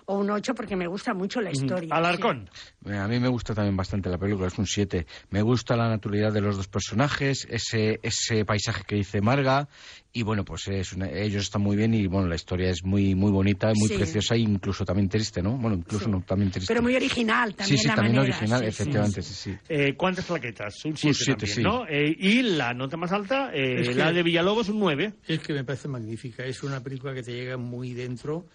o 0.10 0.18
un 0.20 0.30
8 0.30 0.56
porque 0.56 0.76
me 0.78 0.88
gusta 0.88 1.14
mucho 1.14 1.42
la 1.42 1.52
historia. 1.52 1.94
Alarcón. 1.94 2.50
Eh, 2.86 2.96
A 2.98 3.08
mí 3.10 3.20
me 3.20 3.28
gusta 3.28 3.54
también 3.54 3.76
bastante 3.76 4.10
la 4.10 4.18
película, 4.18 4.48
es 4.48 4.58
un 4.58 4.66
7. 4.66 5.06
Me 5.32 5.42
gusta 5.42 5.76
la 5.76 5.90
naturalidad 5.90 6.32
de 6.32 6.40
los 6.40 6.56
dos 6.56 6.70
personajes, 6.70 7.46
ese, 7.50 8.00
ese 8.02 8.46
paisaje 8.46 8.84
que 8.88 8.96
dice 8.96 9.20
Marga, 9.20 9.68
y 10.14 10.24
bueno, 10.24 10.46
pues 10.46 10.68
es 10.70 10.94
una- 10.94 11.10
ellos 11.12 11.44
están 11.44 11.62
muy 11.62 11.76
bien 11.76 11.94
y 11.94 12.08
bueno, 12.08 12.28
la 12.30 12.36
historia 12.36 12.70
es 12.70 12.84
muy 12.86 13.16
muy 13.16 13.32
bonita, 13.32 13.68
muy 13.76 13.90
Sí. 13.90 13.96
preciosa 13.96 14.36
e 14.36 14.40
incluso 14.40 14.86
también 14.86 15.10
triste, 15.10 15.42
¿no? 15.42 15.58
Bueno, 15.58 15.76
incluso 15.76 16.08
no, 16.08 16.22
también 16.22 16.52
triste. 16.52 16.72
Pero 16.74 16.82
muy 16.82 16.96
original 16.96 17.54
también 17.54 17.78
sí, 17.78 17.84
sí, 17.84 17.88
la 17.90 17.96
también 17.96 18.16
manera, 18.16 18.36
original, 18.38 18.60
sí, 18.60 18.66
sí, 18.66 18.70
efectivamente, 18.70 19.22
sí. 19.22 19.34
sí, 19.34 19.52
sí. 19.52 19.58
Eh, 19.68 19.94
¿Cuántas 19.98 20.24
plaquetas? 20.26 20.86
Un 20.86 20.96
7 20.96 21.14
siete, 21.22 21.46
también, 21.48 21.56
sí. 21.56 21.64
¿no? 21.64 21.86
Eh, 21.86 22.16
y 22.18 22.42
la 22.44 22.74
nota 22.74 22.96
más 22.96 23.12
alta, 23.12 23.52
eh, 23.54 23.82
Es 23.82 23.90
que- 23.90 23.96
la 23.96 24.14
de 24.14 24.24
Villalobos, 24.24 24.70
un 24.70 24.80
9. 24.80 25.16
Es 25.28 25.40
que 25.42 25.52
me 25.54 25.66
parece 25.66 25.90
magnífica. 25.90 26.46
Es 26.46 26.64
una 26.64 26.82
película 26.82 27.14
que 27.14 27.24
te 27.24 27.34
llega 27.34 27.58
muy 27.58 27.94
dentro. 27.94 28.46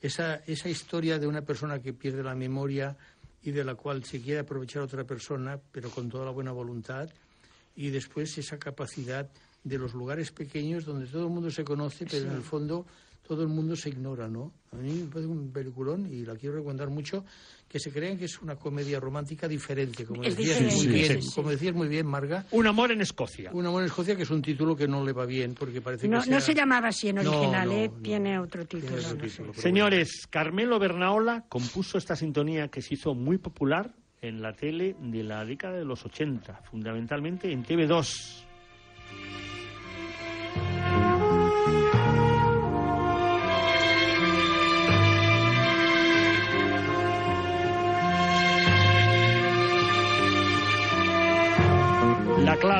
Esa, 0.00 0.36
esa 0.46 0.68
historia 0.68 1.18
de 1.18 1.26
una 1.26 1.42
persona 1.42 1.80
que 1.80 1.92
pierde 1.92 2.22
la 2.22 2.34
memoria 2.34 2.96
y 3.42 3.50
de 3.50 3.64
la 3.64 3.74
cual 3.74 4.04
se 4.04 4.20
quiere 4.20 4.40
aprovechar 4.40 4.82
otra 4.82 5.04
persona, 5.04 5.58
pero 5.72 5.90
con 5.90 6.08
toda 6.08 6.24
la 6.24 6.30
buena 6.30 6.52
voluntad. 6.52 7.08
Y 7.76 7.90
después 7.90 8.36
esa 8.38 8.58
capacidad 8.58 9.28
de 9.64 9.78
los 9.78 9.94
lugares 9.94 10.30
pequeños 10.30 10.84
donde 10.84 11.06
todo 11.06 11.26
el 11.26 11.32
mundo 11.32 11.50
se 11.50 11.64
conoce, 11.64 12.06
pero 12.06 12.26
en 12.26 12.36
el 12.36 12.42
fondo 12.42 12.86
todo 13.28 13.42
el 13.42 13.48
mundo 13.48 13.76
se 13.76 13.90
ignora, 13.90 14.26
¿no? 14.26 14.52
A 14.72 14.76
mí 14.76 14.90
me 14.90 15.06
parece 15.06 15.26
un 15.28 15.52
peliculón 15.52 16.10
y 16.12 16.24
la 16.24 16.34
quiero 16.34 16.56
recomendar 16.56 16.88
mucho, 16.88 17.24
que 17.68 17.78
se 17.78 17.92
crean 17.92 18.16
que 18.16 18.24
es 18.24 18.40
una 18.40 18.56
comedia 18.56 18.98
romántica 18.98 19.46
diferente, 19.46 20.04
como 20.06 20.22
Es 20.24 20.34
decías 20.36 20.58
diferente, 20.58 20.74
muy 20.74 20.82
sí, 20.84 20.88
bien, 21.12 21.22
sí. 21.22 21.30
como 21.34 21.50
decías 21.50 21.74
muy 21.74 21.88
bien, 21.88 22.06
Marga. 22.06 22.46
Un 22.52 22.66
amor 22.66 22.90
en 22.90 23.02
Escocia. 23.02 23.50
Un 23.52 23.66
amor 23.66 23.82
en 23.82 23.88
Escocia, 23.88 24.16
que 24.16 24.22
es 24.22 24.30
un 24.30 24.40
título 24.40 24.74
que 24.74 24.88
no 24.88 25.04
le 25.04 25.12
va 25.12 25.26
bien, 25.26 25.54
porque 25.54 25.80
parece 25.82 26.08
No, 26.08 26.22
que 26.22 26.30
no 26.30 26.38
sea- 26.38 26.46
se 26.46 26.54
llamaba 26.54 26.88
así 26.88 27.08
en 27.10 27.16
No, 27.16 27.30
original, 27.30 27.68
no, 27.68 27.74
¿eh? 27.74 27.90
no. 27.94 28.00
Tiene 28.02 28.38
otro 28.38 28.64
título. 28.66 28.96
otro 28.96 29.02
no 29.14 29.20
sé. 29.20 29.28
título, 29.28 29.50
pero 29.52 29.62
Señores, 29.62 30.26
Carmelo 30.30 30.78
Bernaola 30.78 31.44
compuso 31.48 31.98
esta 31.98 32.16
sintonía 32.16 32.68
que 32.68 32.80
se 32.80 32.94
hizo 32.94 33.14
muy 33.14 33.36
popular 33.36 33.94
en 34.22 34.40
la 34.40 34.54
tele 34.54 34.96
de 35.00 35.22
la 35.22 35.44
década 35.44 35.76
de 35.76 35.84
los 35.84 36.04
80, 36.04 36.62
fundamentalmente 36.70 37.52
en 37.52 37.62
TV2. 37.62 38.44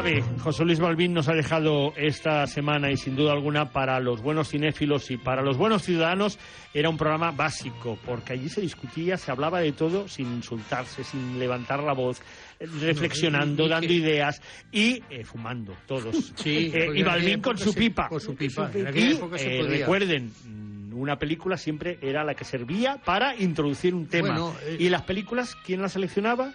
Clave, 0.02 0.22
José 0.40 0.64
Luis 0.64 0.78
Balbín 0.80 1.12
nos 1.12 1.28
ha 1.28 1.34
dejado 1.34 1.92
esta 1.96 2.46
semana 2.46 2.90
y 2.90 2.96
sin 2.96 3.16
duda 3.16 3.32
alguna 3.32 3.70
para 3.72 3.98
los 4.00 4.22
buenos 4.22 4.48
cinéfilos 4.50 5.10
y 5.10 5.16
para 5.16 5.42
los 5.42 5.56
buenos 5.56 5.82
ciudadanos 5.82 6.38
era 6.74 6.88
un 6.88 6.96
programa 6.96 7.30
básico, 7.32 7.98
porque 8.06 8.34
allí 8.34 8.48
se 8.48 8.60
discutía, 8.60 9.16
se 9.16 9.30
hablaba 9.30 9.60
de 9.60 9.72
todo 9.72 10.06
sin 10.08 10.26
insultarse, 10.34 11.02
sin 11.04 11.38
levantar 11.38 11.82
la 11.82 11.92
voz, 11.94 12.20
eh, 12.60 12.66
reflexionando, 12.80 13.66
dando 13.68 13.88
que- 13.88 13.94
ideas 13.94 14.40
y 14.70 15.02
eh, 15.10 15.24
fumando 15.24 15.74
todos. 15.86 16.32
Sí, 16.36 16.70
Eh, 16.78 16.90
y 16.94 17.02
Balbín 17.02 17.40
con 17.40 17.56
su 17.58 17.72
se- 17.72 17.78
pipa. 17.78 18.08
con 18.08 18.20
su 18.20 18.34
pipa. 18.36 18.70
Y 18.74 18.80
aquella 18.82 19.10
época 19.12 19.38
se 19.38 19.56
eh, 19.56 19.60
podía. 19.60 19.78
recuerden, 19.78 20.32
mm, 20.44 20.94
una 20.94 21.16
película 21.18 21.56
siempre 21.56 21.98
era 22.02 22.24
la 22.24 22.34
que 22.34 22.44
servía 22.44 22.96
para 23.04 23.34
introducir 23.36 23.94
un 23.94 24.06
tema. 24.06 24.28
Bueno, 24.28 24.54
eh, 24.64 24.76
y 24.78 24.88
las 24.88 25.02
películas, 25.02 25.54
¿quién 25.64 25.80
las 25.82 25.92
seleccionaba? 25.92 26.52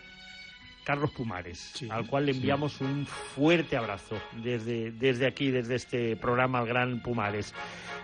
Carlos 0.83 1.11
Pumares, 1.11 1.83
al 1.89 2.07
cual 2.07 2.25
le 2.25 2.33
enviamos 2.33 2.81
un 2.81 3.05
fuerte 3.05 3.77
abrazo 3.77 4.17
desde, 4.43 4.91
desde 4.91 5.25
aquí, 5.25 5.49
desde 5.49 5.75
este 5.75 6.15
programa 6.15 6.59
al 6.59 6.67
Gran 6.67 7.01
Pumares. 7.01 7.53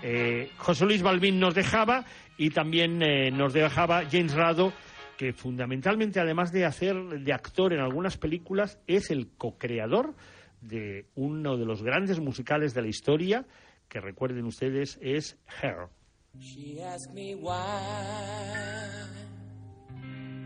Eh, 0.02 0.52
José 0.58 0.86
Luis 0.86 1.02
Balbín 1.02 1.40
nos 1.40 1.56
dejaba 1.56 2.06
y 2.38 2.52
también 2.52 3.02
eh, 3.02 3.32
nos 3.32 3.54
dejaba 3.54 4.04
James 4.10 4.34
Rado, 4.34 4.74
que 5.18 5.34
fundamentalmente, 5.34 6.20
además 6.20 6.52
de 6.52 6.66
hacer 6.66 6.96
de 6.96 7.34
actor 7.34 7.74
en 7.74 7.82
algunas 7.82 8.18
películas, 8.18 8.80
es 8.88 9.12
el 9.12 9.30
co-creador 9.38 10.16
de 10.62 11.08
uno 11.16 11.58
de 11.58 11.66
los 11.66 11.84
grandes 11.84 12.20
musicales 12.20 12.74
de 12.74 12.82
la 12.82 12.88
historia, 12.88 13.46
que 13.88 14.00
recuerden 14.00 14.46
ustedes 14.46 14.98
es 15.02 15.38
Hair. 15.62 15.90
She 16.38 16.82
asked 16.82 17.14
me 17.14 17.36
why 17.36 17.60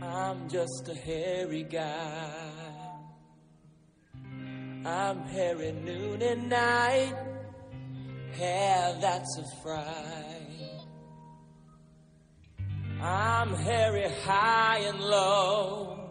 I'm 0.03 0.49
just 0.49 0.89
a 0.89 0.95
hairy 0.95 1.63
guy. 1.63 2.29
I'm 4.85 5.19
hairy 5.27 5.71
noon 5.71 6.21
and 6.21 6.49
night. 6.49 7.13
Hair 8.33 8.97
that's 8.99 9.37
a 9.37 9.61
fright. 9.61 10.43
I'm 13.01 13.53
hairy 13.53 14.09
high 14.23 14.79
and 14.79 14.99
low. 14.99 16.09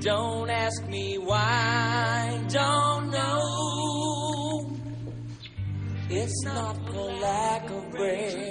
Don't 0.00 0.48
ask 0.48 0.86
me 0.86 1.18
why. 1.18 2.44
Don't 2.48 3.10
know. 3.10 4.25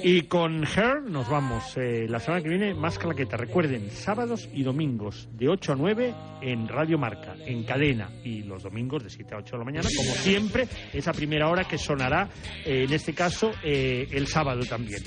Y 0.04 0.24
con 0.24 0.64
Her 0.64 1.02
nos 1.04 1.30
vamos. 1.30 1.78
eh, 1.78 2.06
la 2.10 2.20
semana 2.20 2.44
que 2.44 2.50
viene, 2.50 2.74
más 2.74 3.00
claqueta. 3.00 3.38
Recuerden, 3.38 3.90
sábados 3.92 4.50
y 4.54 4.64
domingos 4.64 5.28
de 5.34 5.48
8 5.50 5.72
a 5.74 5.76
9 5.76 6.14
en 6.42 6.68
Radio 6.68 6.98
Marca, 6.98 7.36
en 7.46 7.64
cadena. 7.64 8.10
Y 8.24 8.44
los 8.44 8.64
domingos 8.64 9.04
de 9.04 9.10
7 9.10 9.36
a 9.36 9.38
8 9.38 9.52
de 9.54 9.58
la 9.60 9.66
mañana, 9.66 9.90
como 9.96 10.12
siempre, 10.16 10.68
esa 10.94 11.14
primera 11.14 11.50
hora 11.50 11.64
que 11.66 11.78
sonará, 11.78 12.30
eh, 12.66 12.84
en 12.88 12.94
este 12.94 13.14
caso, 13.14 13.52
eh, 13.64 14.08
el 14.12 14.28
sábado 14.28 14.62
también. 14.66 15.02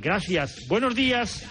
Gracias. 0.00 0.66
Buenos 0.66 0.94
días. 0.94 1.46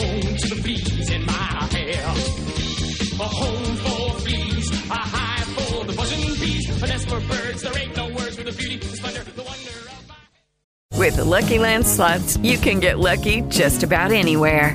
Home 0.00 0.36
to 0.36 0.48
the 0.48 0.62
fleas 0.62 1.10
in 1.10 1.24
my 1.26 1.68
hair. 1.72 2.02
A 3.20 3.28
home 3.40 3.76
for 3.76 4.20
fleas, 4.20 4.70
a 4.90 4.94
hive 4.94 5.48
for 5.56 5.84
the 5.84 5.92
buzzing 5.92 6.34
bees, 6.40 6.82
a 6.82 6.86
nest 6.86 7.08
for 7.08 7.20
birds. 7.20 7.62
There 7.62 7.78
ain't 7.78 7.96
no 7.96 8.08
words 8.08 8.36
for 8.36 8.44
the 8.44 8.52
beauty, 8.52 8.78
the 8.78 8.86
splendor, 8.86 9.24
the 9.24 9.42
wonder 9.42 9.70
of. 10.92 10.98
With 10.98 11.16
the 11.16 11.24
Lucky 11.24 11.58
Land 11.58 11.86
slots, 11.86 12.36
you 12.38 12.58
can 12.58 12.80
get 12.80 12.98
lucky 12.98 13.42
just 13.42 13.82
about 13.82 14.12
anywhere. 14.12 14.74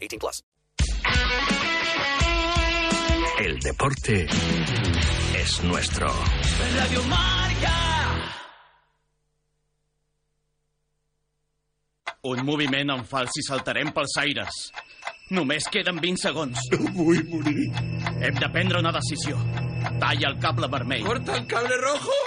18 0.01 0.19
plus. 0.19 0.43
El 3.39 3.59
deporte 3.59 4.27
es 5.35 5.63
nuestro. 5.63 6.07
Radio 6.75 7.03
Marca. 7.03 7.77
Un 12.23 12.43
moviment 12.45 12.91
en 12.93 13.05
fals 13.05 13.37
i 13.41 13.45
saltarem 13.45 13.89
pels 13.93 14.17
aires. 14.21 14.59
Només 15.33 15.65
queden 15.73 15.97
20 16.03 16.21
segons. 16.21 16.67
No 16.73 16.91
vull 16.97 17.23
morir. 17.31 17.69
Hem 18.21 18.37
de 18.37 18.49
prendre 18.53 18.81
una 18.81 18.91
decisió. 18.93 19.39
Talla 20.01 20.29
el 20.29 20.37
cable 20.41 20.69
vermell. 20.69 21.05
Corta 21.05 21.37
el 21.37 21.47
cable 21.49 21.77
rojo. 21.81 22.17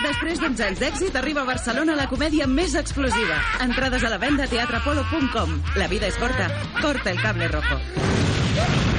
Després 0.00 0.40
d'uns 0.40 0.60
anys 0.64 0.80
d'èxit, 0.80 1.16
arriba 1.18 1.42
a 1.42 1.48
Barcelona 1.48 1.96
la 1.98 2.06
comèdia 2.08 2.46
més 2.48 2.76
explosiva. 2.78 3.36
Entrades 3.66 4.04
a 4.04 4.12
la 4.12 4.20
venda 4.22 4.46
a 4.46 4.52
teatrapolo.com. 4.52 5.58
La 5.76 5.90
vida 5.92 6.08
es 6.08 6.16
corta. 6.16 6.48
Corta 6.80 7.12
el 7.12 7.20
cable 7.20 7.48
rojo. 7.52 8.89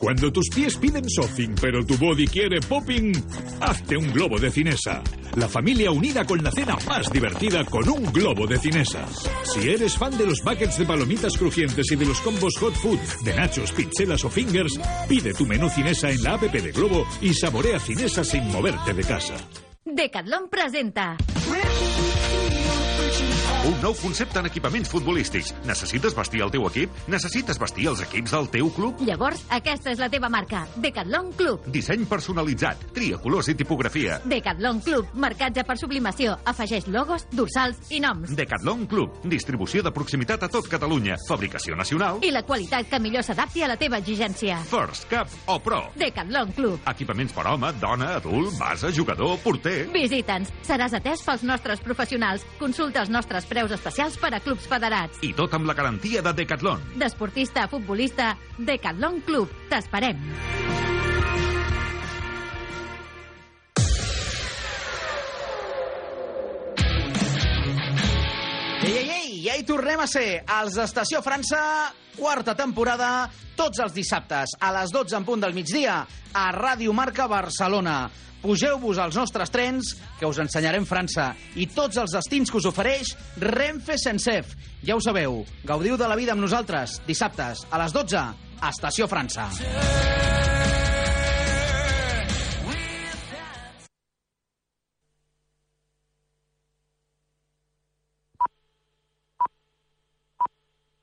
Cuando 0.00 0.32
tus 0.32 0.48
pies 0.48 0.78
piden 0.78 1.04
surfing, 1.10 1.54
pero 1.60 1.84
tu 1.84 1.94
body 1.98 2.26
quiere 2.26 2.58
popping, 2.60 3.12
hazte 3.60 3.98
un 3.98 4.10
globo 4.14 4.38
de 4.38 4.50
cinesa. 4.50 5.02
La 5.36 5.46
familia 5.46 5.90
unida 5.90 6.24
con 6.24 6.42
la 6.42 6.50
cena 6.50 6.78
más 6.88 7.12
divertida 7.12 7.66
con 7.66 7.86
un 7.86 8.10
globo 8.10 8.46
de 8.46 8.56
cinesa. 8.56 9.06
Si 9.44 9.68
eres 9.68 9.98
fan 9.98 10.16
de 10.16 10.24
los 10.24 10.42
buckets 10.42 10.78
de 10.78 10.86
palomitas 10.86 11.36
crujientes 11.36 11.92
y 11.92 11.96
de 11.96 12.06
los 12.06 12.18
combos 12.22 12.56
hot 12.56 12.72
food 12.76 12.98
de 13.24 13.34
nachos, 13.34 13.72
pizzelas 13.72 14.24
o 14.24 14.30
fingers, 14.30 14.80
pide 15.06 15.34
tu 15.34 15.44
menú 15.44 15.68
cinesa 15.68 16.10
en 16.10 16.22
la 16.22 16.32
app 16.32 16.44
de 16.44 16.72
Globo 16.72 17.06
y 17.20 17.34
saborea 17.34 17.78
cinesa 17.78 18.24
sin 18.24 18.48
moverte 18.48 18.94
de 18.94 19.02
casa. 19.04 19.34
Decathlon 19.84 20.48
presenta 20.48 21.18
Un 23.60 23.74
nou 23.82 23.92
concepte 23.92 24.38
en 24.40 24.46
equipaments 24.48 24.88
futbolístics. 24.88 25.50
Necessites 25.68 26.14
vestir 26.16 26.40
el 26.40 26.48
teu 26.48 26.62
equip? 26.64 26.94
Necessites 27.12 27.58
vestir 27.60 27.90
els 27.90 28.00
equips 28.00 28.32
del 28.32 28.46
teu 28.48 28.70
club? 28.72 29.02
Llavors, 29.04 29.42
aquesta 29.52 29.90
és 29.92 29.98
la 30.00 30.06
teva 30.08 30.30
marca, 30.32 30.62
Decathlon 30.80 31.28
Club. 31.36 31.66
Disseny 31.68 32.06
personalitzat, 32.08 32.86
tria 32.96 33.18
colors 33.20 33.50
i 33.52 33.54
tipografia. 33.58 34.16
Decathlon 34.24 34.80
Club, 34.86 35.10
marcatge 35.12 35.64
per 35.68 35.76
sublimació, 35.76 36.38
afegeix 36.48 36.86
logos, 36.88 37.26
dorsals 37.36 37.92
i 37.92 38.00
noms. 38.00 38.32
Decathlon 38.38 38.86
Club, 38.88 39.18
distribució 39.28 39.84
de 39.84 39.92
proximitat 39.92 40.48
a 40.48 40.48
tot 40.48 40.70
Catalunya, 40.72 41.20
fabricació 41.28 41.76
nacional. 41.76 42.24
I 42.24 42.32
la 42.32 42.42
qualitat 42.48 42.88
que 42.88 43.02
millor 43.04 43.28
s'adapti 43.28 43.60
a 43.60 43.68
la 43.68 43.76
teva 43.76 44.00
exigència. 44.00 44.56
First, 44.72 45.04
Cap 45.12 45.36
o 45.52 45.58
Pro. 45.60 45.82
Decathlon 46.00 46.56
Club. 46.56 46.80
Equipaments 46.94 47.36
per 47.36 47.44
home, 47.52 47.74
dona, 47.84 48.14
adult, 48.22 48.56
base, 48.56 48.88
jugador, 48.96 49.36
porter. 49.44 49.84
Visita'ns. 49.92 50.48
Seràs 50.64 50.96
atès 50.96 51.28
pels 51.28 51.44
nostres 51.44 51.84
professionals. 51.84 52.48
Consulta 52.56 53.04
els 53.04 53.12
nostres 53.12 53.49
preus 53.50 53.74
especials 53.74 54.16
per 54.22 54.32
a 54.36 54.40
clubs 54.44 54.70
federats. 54.70 55.20
I 55.26 55.34
tot 55.36 55.58
amb 55.58 55.66
la 55.68 55.76
garantia 55.76 56.22
de 56.22 56.34
Decathlon. 56.42 56.86
D'esportista 57.00 57.66
a 57.66 57.72
futbolista, 57.72 58.36
Decathlon 58.56 59.20
Club. 59.26 59.50
T'esperem. 59.68 60.22
Ei, 68.82 68.96
ei, 68.96 69.10
ei, 69.10 69.19
ja 69.44 69.56
hi 69.56 69.64
tornem 69.66 70.00
a 70.02 70.08
ser. 70.10 70.42
Els 70.60 70.76
d'Estació 70.76 71.20
França, 71.24 71.60
quarta 72.16 72.54
temporada, 72.58 73.28
tots 73.56 73.80
els 73.82 73.94
dissabtes, 73.96 74.56
a 74.60 74.72
les 74.76 74.92
12 74.92 75.16
en 75.18 75.26
punt 75.28 75.44
del 75.44 75.56
migdia, 75.56 76.02
a 76.32 76.44
Ràdio 76.56 76.94
Marca 76.96 77.28
Barcelona. 77.30 78.02
Pugeu-vos 78.40 78.98
als 78.98 79.18
nostres 79.20 79.52
trens, 79.52 79.94
que 80.18 80.28
us 80.28 80.40
ensenyarem 80.40 80.86
França, 80.88 81.30
i 81.60 81.68
tots 81.68 82.00
els 82.00 82.16
destins 82.16 82.50
que 82.50 82.60
us 82.60 82.68
ofereix 82.70 83.12
Renfe 83.42 83.98
Sensef. 84.00 84.56
Ja 84.84 84.96
ho 84.96 85.04
sabeu, 85.04 85.42
gaudiu 85.68 86.00
de 86.00 86.08
la 86.08 86.16
vida 86.16 86.32
amb 86.36 86.44
nosaltres, 86.46 87.00
dissabtes, 87.08 87.66
a 87.70 87.84
les 87.84 87.96
12, 87.96 88.24
a 88.60 88.72
Estació 88.72 89.08
França. 89.12 89.50